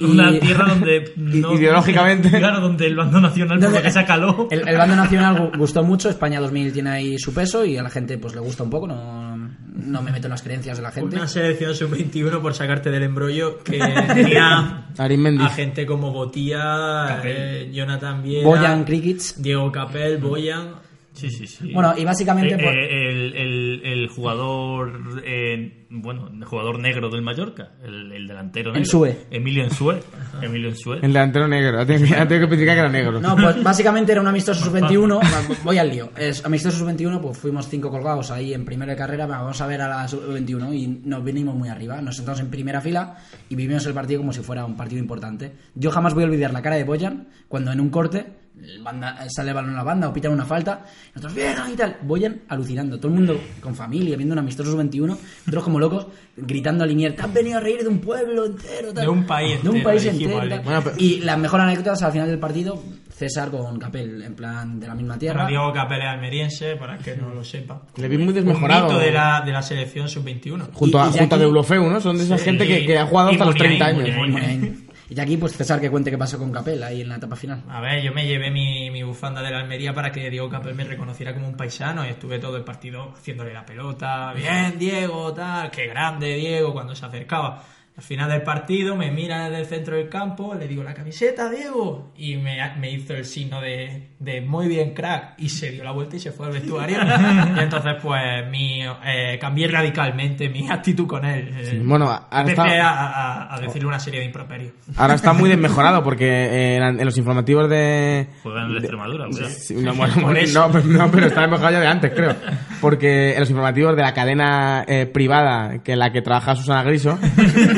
Y- 0.00 0.04
Una 0.06 0.38
tierra 0.40 0.66
donde 0.68 1.12
no- 1.16 1.52
ideológicamente. 1.54 2.30
Claro, 2.30 2.60
donde 2.60 2.86
el 2.86 2.96
bando 2.96 3.20
nacional 3.20 3.58
por 3.60 3.72
lo 3.72 3.82
que 3.82 3.90
se 3.90 3.98
acaló. 3.98 4.48
El, 4.50 4.66
el 4.66 4.76
bando 4.76 4.96
nacional 4.96 5.36
gu- 5.52 5.56
gustó 5.58 5.82
mucho, 5.84 6.08
España 6.08 6.40
2000 6.40 6.72
tiene 6.72 6.90
ahí 6.90 7.18
su 7.18 7.32
peso 7.34 7.64
y 7.64 7.76
a 7.76 7.82
la 7.82 7.90
gente 7.90 8.16
pues 8.18 8.34
le 8.34 8.40
gusta 8.40 8.62
un 8.62 8.70
poco, 8.70 8.86
no, 8.86 9.36
no 9.36 10.02
me 10.02 10.10
meto 10.10 10.26
en 10.28 10.30
las 10.30 10.42
creencias 10.42 10.78
de 10.78 10.82
la 10.82 10.90
gente. 10.92 11.14
Una 11.16 11.26
selección 11.28 11.74
sub-21 11.74 12.40
por 12.40 12.54
sacarte 12.54 12.90
del 12.90 13.02
embrollo 13.02 13.58
que 13.62 13.78
tenía 14.14 14.86
a 14.96 15.48
gente 15.50 15.84
como 15.84 16.10
Botía, 16.12 17.20
eh, 17.24 17.70
Jonathan 17.72 18.22
Viera, 18.22 18.46
Boyan 18.48 18.84
Krikits. 18.84 19.42
Diego 19.42 19.70
Capel, 19.70 20.18
Boyan. 20.18 20.74
Sí, 21.22 21.30
sí, 21.30 21.46
sí. 21.46 21.72
Bueno, 21.72 21.94
y 21.96 22.04
básicamente... 22.04 22.54
Eh, 22.54 22.58
por- 22.58 22.74
eh, 22.74 23.08
el, 23.10 23.34
el- 23.36 23.80
el 23.84 24.08
jugador, 24.08 25.22
eh, 25.24 25.86
bueno, 25.90 26.28
el 26.32 26.44
jugador 26.44 26.78
negro 26.80 27.08
del 27.10 27.22
Mallorca, 27.22 27.72
el, 27.84 28.10
el 28.12 28.26
delantero 28.26 28.70
negro. 28.72 28.78
Ensue. 28.80 29.16
Emilio 29.30 29.62
Ensue. 29.64 30.00
Emilio 30.40 30.68
Ensue. 30.70 30.96
El 30.96 31.12
delantero 31.12 31.46
negro. 31.48 31.80
Ha 31.80 31.86
tenido 31.86 32.06
ha 32.16 32.26
tenido 32.26 32.46
que 32.48 32.54
especificar 32.54 32.74
que 32.74 32.80
era 32.80 32.88
negro. 32.88 33.20
No, 33.20 33.36
pues 33.36 33.62
básicamente 33.62 34.12
era 34.12 34.20
un 34.20 34.26
amistoso 34.26 34.64
sub-21. 34.64 35.20
Voy 35.64 35.78
al 35.78 35.90
lío. 35.90 36.10
Es 36.16 36.44
amistoso 36.44 36.78
sub-21, 36.78 37.20
pues 37.20 37.38
fuimos 37.38 37.68
cinco 37.68 37.90
colgados 37.90 38.30
ahí 38.30 38.52
en 38.54 38.64
primera 38.64 38.92
de 38.92 38.98
carrera. 38.98 39.26
Vamos 39.26 39.60
a 39.60 39.66
ver 39.66 39.80
a 39.82 39.88
la 39.88 40.08
sub-21 40.08 40.74
y 40.74 40.86
nos 41.08 41.22
vinimos 41.22 41.54
muy 41.54 41.68
arriba. 41.68 42.00
Nos 42.02 42.16
sentamos 42.16 42.40
en 42.40 42.50
primera 42.50 42.80
fila 42.80 43.16
y 43.48 43.54
vivimos 43.54 43.86
el 43.86 43.94
partido 43.94 44.20
como 44.20 44.32
si 44.32 44.40
fuera 44.40 44.64
un 44.64 44.76
partido 44.76 45.00
importante. 45.00 45.52
Yo 45.74 45.90
jamás 45.90 46.14
voy 46.14 46.24
a 46.24 46.26
olvidar 46.26 46.52
la 46.52 46.62
cara 46.62 46.76
de 46.76 46.84
Boyan 46.84 47.28
cuando 47.48 47.70
en 47.70 47.80
un 47.80 47.90
corte 47.90 48.41
el 48.64 48.82
banda- 48.82 49.18
sale 49.28 49.50
el 49.50 49.54
balón 49.54 49.70
en 49.70 49.76
la 49.76 49.82
banda 49.82 50.08
o 50.08 50.12
pitan 50.12 50.32
una 50.32 50.44
falta. 50.44 50.84
Y 51.10 51.16
nosotros, 51.16 51.34
bien, 51.34 51.52
y 51.72 51.76
tal. 51.76 51.96
Boyan 52.02 52.40
alucinando. 52.48 52.98
Todo 52.98 53.08
el 53.08 53.14
mundo 53.18 53.40
con 53.60 53.74
familia, 53.74 54.16
viendo 54.16 54.32
un 54.32 54.38
amistoso 54.38 54.70
sub-21. 54.72 55.06
Nosotros 55.46 55.64
como 55.64 55.78
locos, 55.78 56.06
gritando 56.36 56.84
a 56.84 56.86
Linier, 56.86 57.14
te 57.16 57.22
has 57.22 57.32
venido 57.32 57.58
a 57.58 57.60
reír 57.60 57.82
de 57.82 57.88
un 57.88 57.98
pueblo 57.98 58.46
entero. 58.46 58.92
tal". 58.92 59.04
De 59.04 59.08
un 59.10 59.26
país 59.26 59.62
De 59.62 59.68
un 59.68 59.76
entero, 59.76 59.90
país 59.90 60.06
entero. 60.06 60.36
¿vale? 60.36 60.50
tal. 60.56 60.64
Bueno, 60.64 60.80
pero- 60.84 60.96
Y 60.98 61.20
la 61.20 61.36
mejor 61.36 61.60
anécdota 61.60 61.92
es 61.92 62.02
al 62.02 62.12
final 62.12 62.28
del 62.28 62.38
partido, 62.38 62.82
César 63.14 63.50
con 63.50 63.78
Capel, 63.78 64.22
en 64.22 64.34
plan 64.34 64.80
de 64.80 64.86
la 64.88 64.94
misma 64.94 65.18
tierra. 65.18 65.44
Bueno, 65.44 65.48
Diego 65.48 65.72
Capel 65.72 66.00
es 66.00 66.08
almeriense, 66.08 66.76
para 66.76 66.98
que 66.98 67.16
no 67.16 67.28
lo 67.32 67.44
sepa. 67.44 67.82
Le 67.96 68.08
vi 68.08 68.16
muy 68.18 68.28
Un 68.28 68.34
desmejorado. 68.34 68.86
mito 68.88 68.98
de 68.98 69.12
la, 69.12 69.42
de 69.44 69.52
la 69.52 69.62
selección 69.62 70.08
sub-21. 70.08 70.70
Junto 70.72 71.00
a, 71.00 71.06
Y- 71.08 71.14
y 71.14 71.18
junto 71.18 71.34
a 71.34 71.38
Deulofeu, 71.38 71.88
¿no? 71.88 72.00
Son 72.00 72.16
de 72.16 72.24
esa 72.24 72.38
Sí, 72.38 72.44
gente 72.44 72.66
que, 72.66 72.80
y- 72.80 72.86
que 72.86 72.98
ha 72.98 73.06
jugado 73.06 73.30
hasta 73.30 73.44
los 73.44 73.54
Muniain, 73.54 73.78
30 73.78 73.86
años. 73.86 74.78
Y 75.14 75.20
aquí, 75.20 75.36
pues 75.36 75.54
César 75.54 75.78
que 75.78 75.90
cuente 75.90 76.10
qué 76.10 76.16
pasó 76.16 76.38
con 76.38 76.50
Capel 76.50 76.82
ahí 76.82 77.02
en 77.02 77.10
la 77.10 77.16
etapa 77.16 77.36
final. 77.36 77.62
A 77.68 77.82
ver, 77.82 78.02
yo 78.02 78.14
me 78.14 78.26
llevé 78.26 78.50
mi, 78.50 78.90
mi 78.90 79.02
bufanda 79.02 79.42
de 79.42 79.50
la 79.50 79.58
Almería 79.58 79.92
para 79.92 80.10
que 80.10 80.30
Diego 80.30 80.48
Capel 80.48 80.74
me 80.74 80.84
reconociera 80.84 81.34
como 81.34 81.46
un 81.48 81.54
paisano 81.54 82.06
y 82.06 82.08
estuve 82.08 82.38
todo 82.38 82.56
el 82.56 82.64
partido 82.64 83.12
haciéndole 83.14 83.52
la 83.52 83.66
pelota. 83.66 84.32
Bien, 84.32 84.78
Diego, 84.78 85.34
tal, 85.34 85.70
qué 85.70 85.86
grande 85.86 86.34
Diego 86.36 86.72
cuando 86.72 86.94
se 86.94 87.04
acercaba. 87.04 87.62
Al 87.94 88.02
final 88.02 88.30
del 88.30 88.42
partido 88.42 88.96
me 88.96 89.10
mira 89.10 89.44
desde 89.50 89.60
el 89.60 89.66
centro 89.66 89.96
del 89.96 90.08
campo, 90.08 90.54
le 90.54 90.66
digo 90.66 90.82
la 90.82 90.94
camiseta, 90.94 91.50
Diego, 91.50 92.12
y 92.16 92.36
me, 92.36 92.56
me 92.78 92.90
hizo 92.90 93.12
el 93.14 93.26
signo 93.26 93.60
de, 93.60 94.08
de 94.18 94.40
muy 94.40 94.66
bien, 94.66 94.94
crack, 94.94 95.34
y 95.38 95.50
se 95.50 95.70
dio 95.72 95.84
la 95.84 95.90
vuelta 95.92 96.16
y 96.16 96.18
se 96.18 96.32
fue 96.32 96.46
al 96.46 96.52
vestuario. 96.52 96.96
y 97.56 97.58
entonces, 97.60 97.92
pues, 98.02 98.48
mi, 98.50 98.80
eh, 99.04 99.38
cambié 99.38 99.68
radicalmente 99.68 100.48
mi 100.48 100.70
actitud 100.70 101.06
con 101.06 101.24
él. 101.26 101.50
Eh, 101.54 101.82
Bueno, 101.84 102.06
ahora 102.10 102.40
Empecé 102.40 102.62
está- 102.76 102.88
a, 102.88 103.42
a- 103.50 103.54
a 103.56 103.60
decirle 103.60 103.86
una 103.88 104.00
serie 104.00 104.20
de 104.20 104.26
improperios. 104.26 104.72
Ahora 104.96 105.14
está 105.14 105.34
muy 105.34 105.50
desmejorado 105.50 106.02
porque 106.04 106.76
en, 106.76 106.82
en 106.98 107.04
los 107.04 107.18
informativos 107.18 107.68
de... 107.68 108.26
Juega 108.42 108.62
en 108.64 108.70
el 108.70 108.76
Extremadura, 108.78 109.26
cuidado. 109.26 109.50
Sí, 109.50 109.74
no, 109.74 109.94
bueno, 109.96 110.14
Por 110.14 110.22
bueno, 110.24 110.38
eso. 110.40 110.60
no, 110.66 110.72
pero- 110.72 110.84
no, 110.86 111.10
pero 111.10 111.26
está 111.26 111.46
mejorado 111.46 111.72
ya 111.74 111.80
de 111.80 111.86
antes, 111.88 112.10
creo. 112.14 112.34
Porque 112.80 113.34
en 113.34 113.40
los 113.40 113.50
informativos 113.50 113.94
de 113.94 114.02
la 114.02 114.14
cadena 114.14 114.84
eh, 114.88 115.04
privada 115.06 115.82
que 115.84 115.92
en 115.92 115.98
la 115.98 116.10
que 116.10 116.22
trabaja 116.22 116.56
Susana 116.56 116.82
Griso, 116.82 117.18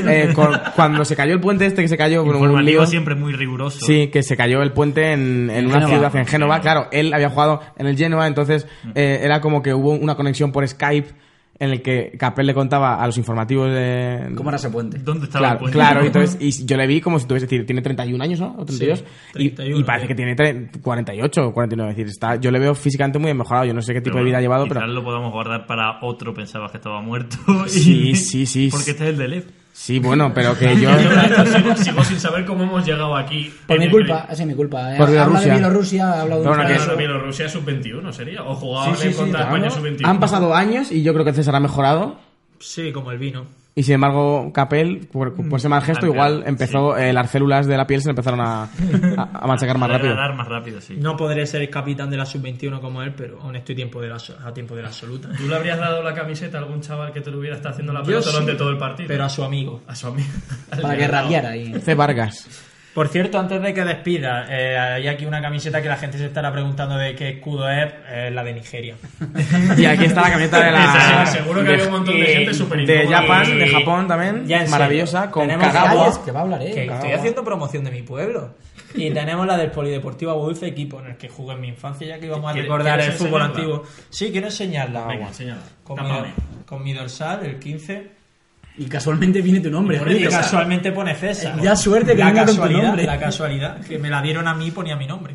eh, 0.31 0.33
con- 0.35 0.59
cuando 0.75 1.05
se 1.05 1.15
cayó 1.17 1.35
el 1.35 1.41
puente 1.41 1.67
este 1.67 1.83
que 1.83 1.89
se 1.89 1.97
cayó 1.97 2.25
bueno, 2.25 2.55
un 2.55 2.65
lío, 2.65 2.87
siempre 2.87 3.15
muy 3.15 3.33
riguroso. 3.33 3.85
Sí, 3.85 4.09
que 4.09 4.23
se 4.23 4.37
cayó 4.37 4.63
el 4.63 4.73
puente 4.73 5.13
en, 5.13 5.51
en 5.51 5.67
una 5.67 5.75
Génova. 5.81 5.89
ciudad, 6.11 6.17
en 6.17 6.27
Génova. 6.27 6.61
Claro, 6.61 6.89
él 6.93 7.13
había 7.13 7.31
jugado 7.31 7.61
en 7.77 7.87
el 7.87 7.97
Genoa, 7.97 8.27
entonces 8.27 8.67
eh, 8.95 9.21
era 9.23 9.41
como 9.41 9.63
que 9.63 9.75
hubo 9.75 9.91
una 9.93 10.15
conexión 10.15 10.53
por 10.53 10.67
Skype 10.67 11.09
en 11.61 11.71
el 11.71 11.83
que 11.83 12.17
Capel 12.19 12.49
le 12.49 12.53
contaba 12.55 13.01
a 13.01 13.07
los 13.07 13.17
informativos 13.17 13.71
de... 13.73 14.33
¿Cómo 14.35 14.51
era 14.51 14.57
ese 14.57 14.71
puente? 14.71 14.99
¿Dónde 14.99 15.27
estaba 15.27 15.53
el 15.53 15.59
puente? 15.59 15.79
claro, 15.79 16.03
y, 16.03 16.09
entonces, 16.09 16.37
y 16.41 16.67
yo 16.67 16.77
le 16.77 16.85
vi 16.89 17.01
como 17.01 17.21
si 17.21 17.29
tuviese, 17.29 17.45
es 17.47 17.51
decir, 17.53 17.65
tiene 17.65 17.81
31 17.81 18.25
años, 18.25 18.41
¿no? 18.41 18.57
O 18.59 18.65
32. 18.65 18.99
Sí, 18.99 19.05
y- 19.37 19.51
31, 19.51 19.79
y, 19.79 19.85
parece 19.85 20.03
sí. 20.03 20.09
que 20.09 20.15
tiene 20.17 20.35
tre- 20.35 20.81
48 20.83 21.47
o 21.47 21.53
49. 21.55 21.91
Es 21.93 21.97
decir, 21.97 22.11
está, 22.11 22.35
yo 22.41 22.51
le 22.51 22.59
veo 22.59 22.75
físicamente 22.75 23.21
muy 23.21 23.33
mejorado. 23.35 23.67
Yo 23.67 23.73
no 23.73 23.83
sé 23.83 23.93
qué 23.95 24.01
tipo 24.01 24.15
Pero 24.15 24.25
de 24.25 24.31
vida 24.31 24.39
ha 24.39 24.41
llevado, 24.41 24.65
quizás 24.65 24.79
pero... 24.81 24.87
lo 24.89 25.05
podamos 25.05 25.31
guardar 25.33 25.65
para 25.69 26.01
otro, 26.03 26.35
pensabas 26.35 26.73
que 26.73 26.79
estaba 26.79 27.01
muerto. 27.01 27.37
y- 27.67 27.69
Sí, 27.69 28.15
sí, 28.17 28.47
sí. 28.47 28.69
Porque 28.73 28.91
este 28.91 29.05
es 29.05 29.11
el 29.11 29.17
de 29.19 29.29
Lev. 29.29 29.45
Sí, 29.77 29.99
bueno, 29.99 30.33
pero 30.33 30.57
que 30.57 30.77
yo... 30.81 30.89
sigo, 30.97 31.77
sigo 31.77 32.05
sin 32.05 32.21
saber 32.21 32.45
cómo 32.45 32.63
hemos 32.63 32.87
llegado 32.87 33.17
aquí. 33.17 33.53
Por 33.67 33.81
mi 33.81 33.91
culpa, 33.91 34.29
esa 34.31 34.43
es 34.43 34.47
mi 34.49 34.55
culpa. 34.55 34.95
eh. 34.95 34.99
Por 34.99 35.09
Habla 35.09 35.41
de 35.41 35.51
Bielorrusia. 35.51 35.53
Bielorrusia, 35.55 36.11
ha 36.13 36.21
hablado 36.23 36.43
de 36.43 36.49
Bueno. 36.49 36.65
Claro, 36.65 36.97
Bielorrusia 36.97 37.49
sub-21 37.49 38.13
sería. 38.13 38.45
O 38.45 38.55
jugaba 38.55 38.95
Sí, 38.95 39.03
sí, 39.03 39.13
sí, 39.13 39.19
contra 39.19 39.41
claro. 39.49 39.57
España 39.57 39.71
sub-21. 39.75 40.01
Han 40.09 40.21
pasado 40.21 40.55
años 40.55 40.93
y 40.93 41.03
yo 41.03 41.13
creo 41.13 41.25
que 41.25 41.33
César 41.33 41.57
ha 41.57 41.61
mejorado. 41.61 42.21
Sí, 42.61 42.93
como 42.93 43.11
el 43.11 43.19
vino. 43.19 43.47
Y 43.77 43.83
sin 43.83 43.95
embargo, 43.95 44.53
Capel, 44.53 45.09
por, 45.11 45.35
por 45.35 45.59
ese 45.59 45.69
mal 45.69 45.83
gesto, 45.83 46.07
Ah, 46.07 46.09
igual 46.09 46.45
empezó, 46.47 46.97
eh, 46.97 47.13
las 47.13 47.29
células 47.29 47.67
de 47.67 47.77
la 47.77 47.89
piel 47.89 48.03
se 48.03 48.11
empezaron 48.11 48.41
a, 48.41 48.65
a, 48.65 49.31
a 49.33 49.47
machacar 49.49 49.79
más 49.79 49.91
rápido. 49.91 50.15
Dar 50.15 50.35
más 50.37 50.47
rápido, 50.47 50.81
sí. 50.81 50.95
No 50.97 51.17
podré 51.17 51.45
ser 51.45 51.69
capitán 51.71 52.09
de 52.09 52.17
la 52.17 52.25
sub-21 52.25 52.81
como 52.81 53.03
él, 53.03 53.13
pero 53.17 53.41
aún 53.43 53.57
estoy 53.57 53.75
tiempo 53.75 54.01
de 54.01 54.09
la, 54.11 54.17
a 54.45 54.55
tiempo 54.55 54.77
de 54.77 54.83
la 54.83 54.89
absoluta. 54.89 55.29
¿Tú 55.37 55.49
le 55.49 55.57
habrías 55.57 55.79
dado 55.81 56.05
la 56.05 56.15
camiseta 56.15 56.59
a 56.59 56.61
algún 56.61 56.83
chaval 56.83 57.13
que 57.13 57.21
te 57.21 57.33
lo 57.33 57.39
hubiera 57.41 57.57
estado 57.57 57.73
haciendo 57.73 57.93
la 57.93 58.05
pelota 58.05 58.23
sí, 58.29 58.33
durante 58.33 58.55
todo 58.55 58.71
el 58.71 58.79
partido? 58.79 59.09
Pero 59.09 59.25
a 59.25 59.29
su 59.29 59.43
amigo. 59.43 59.83
A 59.89 59.97
su 59.97 60.07
amigo. 60.07 60.29
Para 60.81 60.97
que 60.97 61.09
rabiara 61.09 61.49
ahí. 61.51 61.75
C. 61.81 61.95
Vargas. 61.97 62.49
Por 62.95 63.09
cierto, 63.09 63.41
antes 63.41 63.61
de 63.61 63.75
que 63.75 63.85
despida, 63.85 64.47
eh, 64.49 64.79
hay 64.79 65.09
aquí 65.09 65.27
una 65.27 65.43
camiseta 65.43 65.83
que 65.83 65.89
la 65.89 65.97
gente 65.97 66.17
se 66.17 66.27
estará 66.27 66.53
preguntando 66.53 66.97
de 66.97 67.17
qué 67.17 67.31
escudo 67.31 67.69
es, 67.69 67.93
eh, 68.09 68.31
la 68.33 68.45
de 68.45 68.55
Nigeria. 68.55 68.95
Y 69.77 69.85
aquí 69.85 70.05
está 70.05 70.21
la 70.23 70.31
camiseta 70.31 70.65
de 70.65 70.71
la... 70.71 71.27
Seguro 71.33 71.65
que 71.65 71.73
había 71.73 71.87
un 71.87 71.91
montón 71.91 72.15
de 72.15 72.21
de- 72.21 72.27
gente 72.37 72.55
súper 72.55 72.87
De. 72.87 73.07
Japan, 73.09 73.59
de 73.59 73.69
Japón 73.69 74.07
también, 74.07 74.47
Ya 74.47 74.57
en 74.59 74.63
serio, 74.63 74.71
maravillosa, 74.71 75.31
con 75.31 75.43
tenemos 75.49 75.67
Kagawa. 75.67 76.05
calles 76.05 76.19
Que 76.19 76.31
va 76.31 76.39
a 76.39 76.43
hablar, 76.45 76.63
eh. 76.63 76.67
Que 76.67 76.87
Kagawa. 76.87 76.95
estoy 76.99 77.13
haciendo 77.13 77.45
promoción 77.45 77.83
de 77.85 77.91
mi 77.91 78.03
pueblo. 78.03 78.55
Y 78.95 79.11
tenemos 79.11 79.45
la 79.45 79.57
del 79.57 79.73
Polideportivo 79.73 80.31
Aguadulce, 80.31 80.69
equipo 80.69 81.01
en 81.01 81.07
el 81.07 81.17
que 81.17 81.29
jugué 81.29 81.55
en 81.55 81.61
mi 81.63 81.69
infancia, 81.69 82.07
ya 82.07 82.21
que 82.21 82.27
íbamos 82.27 82.49
a 82.49 82.53
¿Quieres- 82.53 82.69
recordar 82.71 83.01
el 83.01 83.11
fútbol 83.11 83.43
enseñarla? 83.43 83.47
antiguo. 83.47 83.83
Sí, 84.09 84.31
quiero 84.31 84.47
enseñarla. 84.47 85.07
Venga, 85.09 85.27
enséñala. 85.29 85.63
Con 85.83 86.01
mi, 86.01 86.09
Tápame. 86.09 86.33
con 86.65 86.85
mi 86.85 86.93
dorsal, 86.93 87.45
el 87.45 87.59
15. 87.59 88.23
Y 88.77 88.87
casualmente 88.87 89.41
viene 89.41 89.61
tu 89.61 89.71
nombre, 89.71 89.97
Y 89.97 90.01
Enrique. 90.01 90.29
casualmente 90.29 90.91
pone 90.91 91.15
César. 91.15 91.61
Ya 91.61 91.77
suerte 91.77 92.13
que 92.13 92.19
la 92.19 92.27
venga 92.27 92.45
con 92.45 92.55
tu 92.57 92.61
casualidad, 92.61 92.87
nombre. 92.89 93.05
La 93.05 93.19
casualidad, 93.21 93.81
que 93.85 93.99
me 93.99 94.11
la 94.11 94.21
dieron 94.21 94.49
a 94.49 94.55
mí 94.55 94.71
ponía 94.73 94.97
mi 94.97 95.07
nombre. 95.07 95.35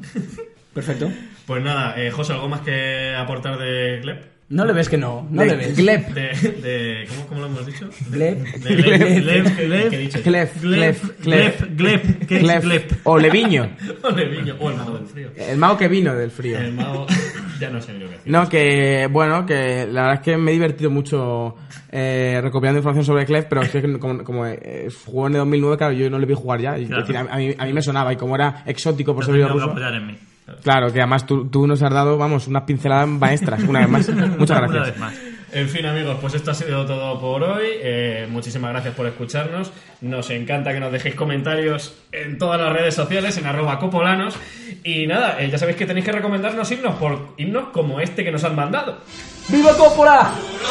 Perfecto. 0.74 1.10
Pues 1.46 1.64
nada, 1.64 1.96
eh, 1.98 2.12
José, 2.12 2.34
¿algo 2.34 2.50
más 2.50 2.62
que 2.62 3.16
aportar 3.16 3.58
de 3.58 4.00
Gleb? 4.02 4.39
No 4.50 4.66
le 4.66 4.74
ves 4.74 4.90
que 4.90 4.98
no, 4.98 5.28
no 5.30 5.44
le 5.46 5.56
ves. 5.56 5.78
Gleb. 5.78 6.08
De, 6.12 6.22
de, 6.62 7.06
¿cómo, 7.08 7.28
¿Cómo 7.28 7.42
lo 7.42 7.48
hemos 7.48 7.66
dicho? 7.68 7.88
Gleb. 8.10 8.44
De 8.62 8.76
Gleb. 8.76 10.62
Gleb, 10.62 11.76
Gleb, 11.76 12.26
¿qué. 12.28 12.40
Glef? 12.40 12.94
O 13.04 13.18
Leviño. 13.20 13.70
O 14.04 14.10
Leviño, 14.10 14.56
o 14.60 14.72
el 14.72 14.78
mago 14.78 14.98
del 14.98 15.06
frío. 15.08 15.30
El 15.38 15.58
mago 15.58 15.78
que 15.78 15.88
vino 15.88 16.16
del 16.16 16.32
frío. 16.32 16.58
El 16.58 16.74
mago... 16.74 17.06
ya 17.60 17.70
no 17.70 17.80
sé 17.82 17.94
ni 17.94 18.00
lo 18.00 18.06
que 18.08 18.16
decir. 18.16 18.32
No, 18.32 18.50
que 18.50 19.08
bueno, 19.12 19.46
que 19.46 19.86
la 19.86 20.02
verdad 20.02 20.14
es 20.16 20.22
que 20.22 20.38
me 20.38 20.50
he 20.52 20.54
divertido 20.56 20.90
mucho 20.90 21.56
eh, 21.92 22.40
recopilando 22.42 22.80
información 22.80 23.06
sobre 23.06 23.26
Clef, 23.28 23.46
pero 23.48 23.62
es 23.62 23.70
que 23.70 24.00
como, 24.00 24.24
como 24.24 24.46
eh, 24.48 24.88
jugó 25.06 25.28
en 25.28 25.34
el 25.34 25.40
2009, 25.40 25.78
claro, 25.78 25.94
yo 25.94 26.10
no 26.10 26.18
le 26.18 26.26
vi 26.26 26.34
jugar 26.34 26.60
ya. 26.60 26.78
Y, 26.80 26.86
Claro. 26.88 27.02
es 27.04 27.08
decir, 27.08 27.18
a, 27.18 27.34
a 27.34 27.38
mí, 27.38 27.54
a 27.58 27.66
mí 27.66 27.74
me 27.74 27.82
sonaba, 27.84 28.12
y 28.14 28.16
como 28.16 28.36
era 28.36 28.64
exótico 28.66 29.14
por 29.14 29.24
ser 29.26 29.36
ruso. 29.48 29.66
apoyar 29.66 29.94
en 29.94 30.08
mí. 30.08 30.18
Claro, 30.64 30.92
que 30.92 31.00
además 31.00 31.26
tú, 31.26 31.48
tú 31.50 31.66
nos 31.68 31.82
has 31.82 31.92
dado, 31.92 32.18
vamos, 32.18 32.48
unas 32.48 32.64
pinceladas 32.64 33.08
maestras, 33.08 33.64
una 33.64 33.80
vez 33.80 33.90
más. 33.90 34.10
Muchas 34.38 34.58
Una 34.58 34.68
gracias. 34.68 34.88
vez 34.88 34.98
más. 35.00 35.14
En 35.52 35.68
fin, 35.68 35.84
amigos, 35.88 36.18
pues 36.22 36.36
esto 36.36 36.52
ha 36.52 36.54
sido 36.54 36.86
todo 36.86 37.20
por 37.20 37.42
hoy. 37.42 37.66
Eh, 37.82 38.28
muchísimas 38.30 38.70
gracias 38.72 38.94
por 38.94 39.08
escucharnos. 39.08 39.72
Nos 40.02 40.30
encanta 40.30 40.72
que 40.74 40.80
nos 40.80 40.92
dejéis 40.92 41.16
comentarios 41.16 41.96
en 42.12 42.38
todas 42.38 42.62
las 42.62 42.72
redes 42.72 42.94
sociales, 42.94 43.36
en 43.38 43.48
arroba 43.48 43.80
copolanos. 43.80 44.36
Y 44.84 45.08
nada, 45.08 45.42
eh, 45.42 45.50
ya 45.50 45.58
sabéis 45.58 45.76
que 45.78 45.88
tenéis 45.88 46.06
que 46.06 46.12
recomendarnos 46.12 46.72
himnos 46.72 46.96
por 46.98 47.30
himnos 47.38 47.70
como 47.70 48.00
este 48.00 48.24
que 48.24 48.32
nos 48.32 48.44
han 48.44 48.56
mandado. 48.56 49.00
¡Viva 49.50 49.76
Coppola! 49.76 50.32
Uno, 50.38 50.70